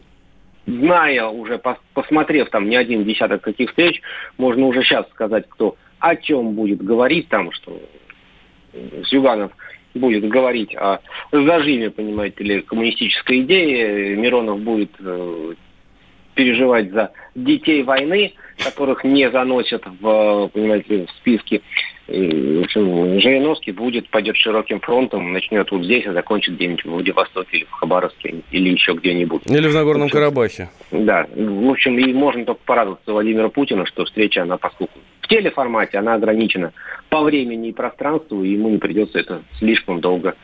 зная 0.66 1.26
уже, 1.26 1.60
посмотрев 1.94 2.50
там 2.50 2.68
не 2.68 2.76
один 2.76 3.04
десяток 3.04 3.42
таких 3.42 3.70
встреч, 3.70 4.00
можно 4.38 4.66
уже 4.66 4.82
сейчас 4.82 5.08
сказать, 5.10 5.48
кто 5.48 5.76
о 5.98 6.16
чем 6.16 6.54
будет 6.54 6.82
говорить 6.82 7.28
там, 7.28 7.52
что 7.52 7.80
Зюганов 9.10 9.52
будет 9.94 10.26
говорить 10.28 10.74
о 10.74 11.00
зажиме, 11.30 11.90
понимаете 11.90 12.44
ли, 12.44 12.62
коммунистической 12.62 13.42
идеи, 13.42 14.14
Миронов 14.14 14.60
будет 14.60 14.90
э, 15.00 15.54
переживать 16.34 16.90
за 16.90 17.12
детей 17.34 17.82
войны, 17.82 18.32
которых 18.62 19.04
не 19.04 19.30
заносят 19.30 19.84
в, 20.00 20.48
понимаете, 20.48 21.06
в 21.06 21.10
списки. 21.18 21.62
И, 22.08 22.58
в 22.58 22.64
общем, 22.64 23.20
Жириновский 23.20 23.72
будет, 23.72 24.08
пойдет 24.08 24.36
широким 24.36 24.80
фронтом, 24.80 25.32
начнет 25.32 25.70
вот 25.70 25.84
здесь, 25.84 26.04
а 26.06 26.12
закончит 26.12 26.54
где-нибудь 26.54 26.84
в 26.84 26.90
Владивостоке 26.90 27.58
или 27.58 27.64
в 27.64 27.70
Хабаровске, 27.70 28.42
или 28.50 28.70
еще 28.70 28.92
где-нибудь. 28.92 29.42
Или 29.46 29.68
в 29.68 29.74
Нагорном 29.74 30.02
в 30.02 30.04
общем, 30.06 30.18
Карабахе. 30.18 30.70
Да. 30.90 31.26
В 31.34 31.70
общем, 31.70 31.98
и 31.98 32.12
можно 32.12 32.44
только 32.44 32.60
порадоваться 32.64 33.12
Владимира 33.12 33.48
Путина, 33.48 33.86
что 33.86 34.04
встреча, 34.04 34.42
она, 34.42 34.56
поскольку 34.56 34.98
в 35.20 35.28
телеформате, 35.28 35.98
она 35.98 36.14
ограничена 36.14 36.72
по 37.08 37.22
времени 37.22 37.68
и 37.68 37.72
пространству, 37.72 38.42
и 38.42 38.50
ему 38.50 38.68
не 38.68 38.78
придется 38.78 39.20
это 39.20 39.42
слишком 39.58 40.00
долго 40.00 40.34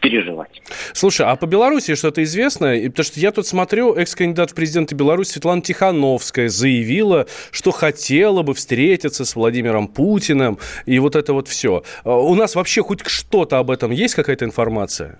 переживать. 0.00 0.62
Слушай, 0.92 1.26
а 1.26 1.36
по 1.36 1.46
Беларуси 1.46 1.94
что-то 1.94 2.22
известно? 2.22 2.74
Потому 2.86 3.04
что 3.04 3.20
я 3.20 3.32
тут 3.32 3.46
смотрю, 3.46 3.94
экс-кандидат 3.94 4.50
в 4.50 4.54
президенты 4.54 4.94
Беларуси 4.94 5.32
Светлана 5.32 5.62
Тихановская 5.62 6.48
заявила, 6.48 7.26
что 7.50 7.70
хотела 7.70 8.42
бы 8.42 8.54
встретиться 8.54 9.24
с 9.24 9.36
Владимиром 9.36 9.88
Путиным, 9.88 10.58
и 10.86 10.98
вот 10.98 11.16
это 11.16 11.32
вот 11.32 11.48
все. 11.48 11.82
А 12.04 12.16
у 12.16 12.34
нас 12.34 12.54
вообще 12.54 12.82
хоть 12.82 13.06
что-то 13.06 13.58
об 13.58 13.70
этом 13.70 13.90
есть, 13.90 14.14
какая-то 14.14 14.44
информация? 14.44 15.18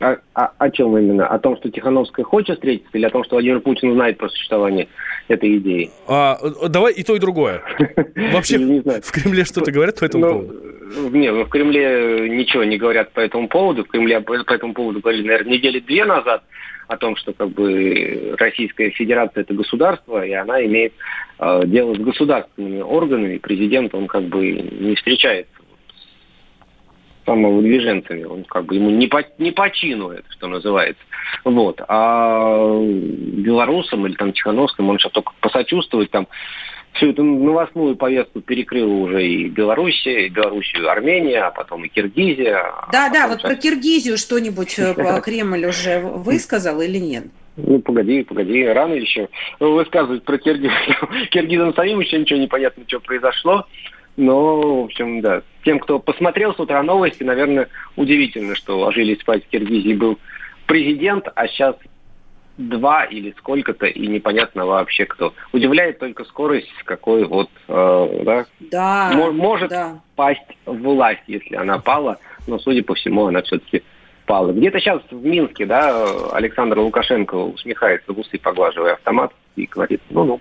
А, 0.00 0.16
а, 0.34 0.50
о 0.58 0.70
чем 0.70 0.98
именно? 0.98 1.28
О 1.28 1.38
том, 1.38 1.56
что 1.56 1.70
Тихановская 1.70 2.24
хочет 2.24 2.56
встретиться, 2.56 2.90
или 2.98 3.06
о 3.06 3.10
том, 3.10 3.22
что 3.22 3.36
Владимир 3.36 3.60
Путин 3.60 3.92
знает 3.92 4.18
про 4.18 4.28
существование 4.28 4.88
этой 5.32 5.56
идеи? 5.58 5.90
А, 6.06 6.38
давай 6.68 6.92
и 6.92 7.02
то, 7.02 7.16
и 7.16 7.18
другое. 7.18 7.62
Вообще 8.32 8.58
в 8.58 9.10
Кремле 9.10 9.44
что-то 9.44 9.72
говорят 9.72 9.98
по 9.98 10.04
этому 10.04 10.24
поводу? 10.24 10.72
Нет, 11.10 11.34
ну 11.34 11.44
в 11.44 11.48
Кремле 11.48 12.28
ничего 12.28 12.64
не 12.64 12.76
говорят 12.76 13.12
по 13.12 13.20
этому 13.20 13.48
поводу. 13.48 13.84
В 13.84 13.88
Кремле 13.88 14.20
по 14.20 14.34
этому 14.34 14.74
поводу 14.74 15.00
говорили, 15.00 15.26
наверное, 15.26 15.54
недели 15.54 15.80
две 15.80 16.04
назад 16.04 16.42
о 16.88 16.96
том, 16.96 17.16
что 17.16 17.32
как 17.32 17.50
бы 17.50 18.34
Российская 18.38 18.90
Федерация 18.90 19.42
это 19.42 19.54
государство, 19.54 20.24
и 20.24 20.32
она 20.32 20.64
имеет 20.64 20.92
э, 21.38 21.62
дело 21.66 21.94
с 21.94 21.98
государственными 21.98 22.82
органами. 22.82 23.38
Президент, 23.38 23.94
он 23.94 24.06
как 24.06 24.24
бы 24.24 24.50
не 24.50 24.94
встречается 24.96 25.51
самовыдвиженцами. 27.24 28.24
Он 28.24 28.44
как 28.44 28.66
бы 28.66 28.76
ему 28.76 28.90
не 28.90 29.06
по, 29.06 29.24
не 29.38 29.50
по 29.52 29.70
чину 29.70 30.10
это, 30.10 30.30
что 30.30 30.48
называется. 30.48 31.02
Вот. 31.44 31.80
А 31.88 32.80
белорусам 32.80 34.06
или 34.06 34.14
там 34.14 34.32
Тихановским 34.32 34.88
он 34.88 34.98
сейчас 34.98 35.12
только 35.12 35.32
посочувствовать 35.40 36.10
там 36.10 36.26
всю 36.94 37.10
эту 37.10 37.22
новостную 37.22 37.96
повестку 37.96 38.40
перекрыла 38.40 38.92
уже 38.92 39.26
и 39.26 39.48
Белоруссия, 39.48 40.26
и 40.26 40.28
Белоруссию, 40.28 40.90
Армения, 40.90 41.42
а 41.42 41.50
потом 41.50 41.84
и 41.84 41.88
Киргизия. 41.88 42.62
Да, 42.92 43.06
а 43.06 43.10
да, 43.10 43.28
вот 43.28 43.38
сейчас... 43.38 43.50
про 43.50 43.54
Киргизию 43.56 44.18
что-нибудь 44.18 44.78
э, 44.78 45.20
Кремль 45.24 45.66
уже 45.66 46.00
высказал 46.00 46.80
или 46.80 46.98
нет? 46.98 47.24
Ну, 47.56 47.80
погоди, 47.80 48.22
погоди, 48.22 48.64
рано 48.64 48.94
еще 48.94 49.28
высказывать 49.60 50.24
про 50.24 50.38
Киргизию. 50.38 50.96
Киргизам 51.30 51.74
самим 51.74 52.00
еще 52.00 52.18
ничего 52.18 52.38
не 52.38 52.46
понятно, 52.46 52.84
что 52.86 53.00
произошло. 53.00 53.66
Но, 54.16 54.82
в 54.82 54.84
общем, 54.84 55.20
да. 55.22 55.42
Тем, 55.64 55.78
кто 55.78 55.98
посмотрел 55.98 56.54
с 56.54 56.60
утра 56.60 56.82
новости, 56.82 57.22
наверное, 57.22 57.68
удивительно, 57.96 58.54
что 58.54 58.78
ложились 58.78 59.20
спать 59.20 59.44
в 59.44 59.48
Киргизии 59.48 59.94
был 59.94 60.18
президент, 60.66 61.28
а 61.34 61.46
сейчас 61.46 61.76
два 62.58 63.04
или 63.04 63.34
сколько-то, 63.38 63.86
и 63.86 64.06
непонятно 64.06 64.66
вообще 64.66 65.06
кто. 65.06 65.34
Удивляет 65.52 65.98
только 65.98 66.24
скорость, 66.24 66.68
с 66.80 66.84
какой 66.84 67.24
вот, 67.24 67.48
э, 67.68 68.22
да, 68.24 68.44
да, 68.60 69.12
может 69.32 69.70
да. 69.70 70.00
пасть 70.16 70.40
власть, 70.66 71.22
если 71.26 71.56
она 71.56 71.78
пала, 71.78 72.18
но, 72.46 72.58
судя 72.58 72.82
по 72.82 72.94
всему, 72.94 73.26
она 73.26 73.42
все-таки 73.42 73.82
пала. 74.26 74.52
Где-то 74.52 74.80
сейчас 74.80 75.02
в 75.10 75.24
Минске, 75.24 75.66
да, 75.66 76.30
Александр 76.32 76.78
Лукашенко 76.78 77.34
усмехается 77.34 78.12
в 78.12 78.18
усы, 78.18 78.38
поглаживая 78.38 78.94
автомат, 78.94 79.32
и 79.56 79.66
говорит, 79.66 80.00
ну-ну, 80.10 80.40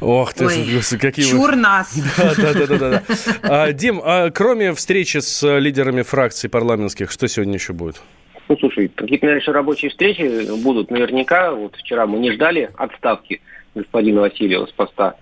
Ох 0.00 0.32
ты, 0.32 0.46
Ой, 0.46 0.80
какие 1.00 1.24
чур 1.24 1.50
вы... 1.50 1.56
нас. 1.56 1.96
Да, 2.16 2.34
да, 2.36 2.52
да, 2.54 2.66
да. 2.66 2.90
да. 2.90 3.02
А, 3.42 3.72
Дим, 3.72 4.00
а 4.04 4.30
кроме 4.30 4.72
встречи 4.72 5.18
с 5.18 5.58
лидерами 5.58 6.02
фракций 6.02 6.48
парламентских, 6.48 7.10
что 7.10 7.26
сегодня 7.26 7.54
еще 7.54 7.72
будет? 7.72 8.00
Ну, 8.48 8.56
слушай, 8.58 8.88
какие-то, 8.88 9.26
наверное, 9.26 9.42
еще 9.42 9.52
рабочие 9.52 9.90
встречи 9.90 10.62
будут 10.62 10.90
наверняка. 10.90 11.52
Вот 11.52 11.76
вчера 11.76 12.06
мы 12.06 12.18
не 12.18 12.32
ждали 12.32 12.70
отставки 12.76 13.40
господина 13.74 14.22
Васильева 14.22 14.66
с 14.66 14.72
поста 14.72 15.16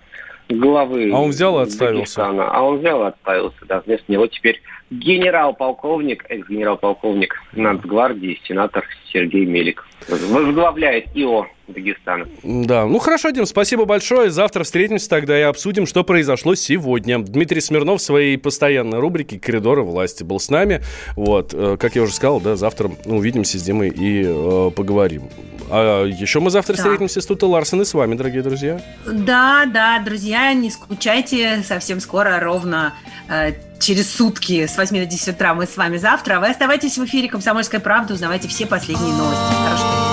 главы 0.49 1.11
А 1.11 1.19
он 1.19 1.31
взял 1.31 1.59
и 1.59 1.63
отставился. 1.63 2.17
Дагестана. 2.17 2.51
А 2.51 2.61
он 2.61 2.79
взял 2.79 3.03
и 3.03 3.07
отставился, 3.07 3.57
да. 3.67 3.81
Вместо 3.85 4.11
него 4.11 4.27
теперь 4.27 4.61
генерал-полковник, 4.89 6.25
экс-генерал-полковник 6.29 7.35
Нацгвардии, 7.53 8.39
сенатор 8.47 8.85
Сергей 9.11 9.45
Мелик. 9.45 9.85
Возглавляет 10.07 11.07
ИО 11.15 11.47
Дагестана. 11.67 12.25
Да, 12.43 12.85
ну 12.85 12.99
хорошо, 12.99 13.31
Дим, 13.31 13.45
спасибо 13.45 13.85
большое. 13.85 14.29
Завтра 14.29 14.63
встретимся 14.63 15.09
тогда 15.09 15.37
и 15.37 15.41
обсудим, 15.41 15.85
что 15.85 16.03
произошло 16.03 16.55
сегодня. 16.55 17.19
Дмитрий 17.19 17.59
Смирнов 17.59 17.99
в 17.99 18.03
своей 18.03 18.37
постоянной 18.37 18.99
рубрике 18.99 19.39
«Коридоры 19.39 19.83
власти» 19.83 20.23
был 20.23 20.39
с 20.39 20.49
нами. 20.49 20.81
Вот, 21.15 21.53
э, 21.53 21.75
как 21.77 21.95
я 21.95 22.03
уже 22.03 22.13
сказал, 22.13 22.39
да, 22.39 22.55
завтра 22.55 22.89
увидимся 23.05 23.59
с 23.59 23.63
Димой 23.63 23.89
и 23.89 24.23
э, 24.25 24.71
поговорим. 24.75 25.23
А 25.69 26.05
еще 26.05 26.39
мы 26.39 26.49
завтра 26.49 26.75
да. 26.75 26.83
встретимся 26.83 27.19
с 27.19 27.25
Тутой 27.25 27.49
Ларсен 27.49 27.81
и 27.81 27.85
с 27.85 27.93
вами, 27.93 28.15
дорогие 28.15 28.41
друзья. 28.41 28.79
Да, 29.05 29.65
да, 29.65 29.99
друзья, 29.99 30.53
не 30.53 30.69
скучайте. 30.69 31.63
Совсем 31.63 31.99
скоро, 31.99 32.39
ровно 32.39 32.93
э, 33.29 33.51
через 33.79 34.13
сутки 34.13 34.65
с 34.65 34.77
8 34.77 34.97
до 34.99 35.05
10 35.05 35.27
утра 35.29 35.53
мы 35.53 35.65
с 35.65 35.77
вами 35.77 35.97
завтра. 35.97 36.39
Вы 36.39 36.49
оставайтесь 36.49 36.97
в 36.97 37.05
эфире 37.05 37.29
«Комсомольская 37.29 37.79
правда», 37.79 38.13
узнавайте 38.13 38.47
все 38.47 38.65
последние 38.65 39.13
новости. 39.13 39.53
Хорошо. 39.63 40.07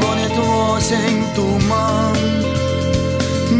гонит 0.00 0.38
осень 0.38 1.24
туман 1.34 2.16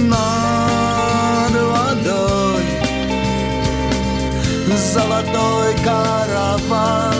над 0.08 1.52
водой 1.52 2.64
Золотой 4.78 5.74
караван 5.84 7.17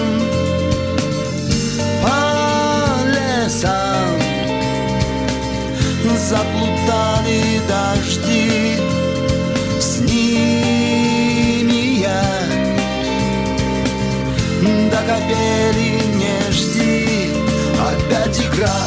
Капели 15.29 16.01
не 16.15 16.53
жди. 16.53 17.35
Опять 17.79 18.41
игра, 18.41 18.81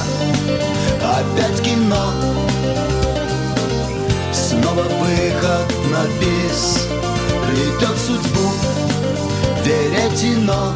опять 1.03 1.61
кино. 1.61 2.13
Снова 4.33 4.81
выход 4.81 5.71
на 5.91 6.03
бис. 6.19 6.87
Плетет 7.45 7.95
судьбу 7.97 8.49
веретено. 9.63 10.73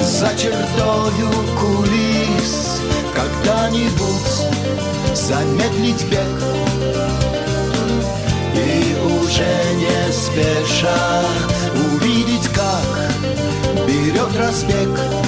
За 0.00 0.28
чертою 0.36 1.30
кулис. 1.60 2.80
Когда-нибудь 3.14 4.42
замедлить 5.14 6.04
бег. 6.10 6.42
И 8.54 8.96
уже 9.04 9.74
не 9.76 10.12
спеша 10.12 11.22
берет 14.46 15.25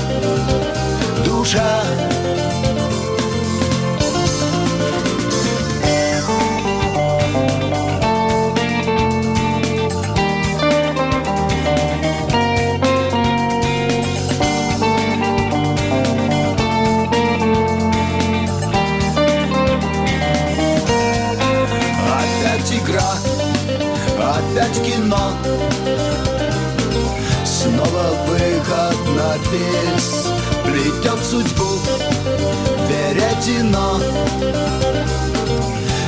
бис 29.50 30.28
Плетет 30.64 31.24
судьбу 31.24 31.78
веретено. 32.88 34.00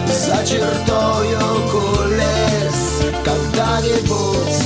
За 0.07 0.45
чертою 0.45 1.41
кулис. 1.71 3.03
Когда-нибудь 3.25 4.61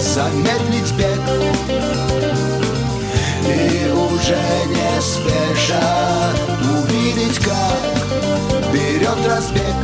замедлить 0.00 0.92
бег. 0.94 1.20
И 3.46 3.90
уже 3.90 4.38
не 4.66 5.00
спеша 5.00 6.32
Увидеть, 6.62 7.38
как 7.38 8.72
берет 8.72 9.26
разбег. 9.26 9.76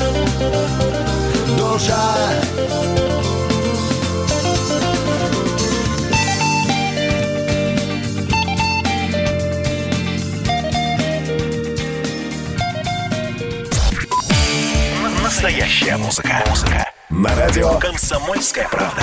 Душа. 1.57 2.15
Настоящая 15.45 15.99
музыка. 15.99 16.43
Музыка. 16.49 16.91
На 17.11 17.37
радио 17.37 17.79
«Комсомольская 17.79 18.67
правда». 18.67 19.03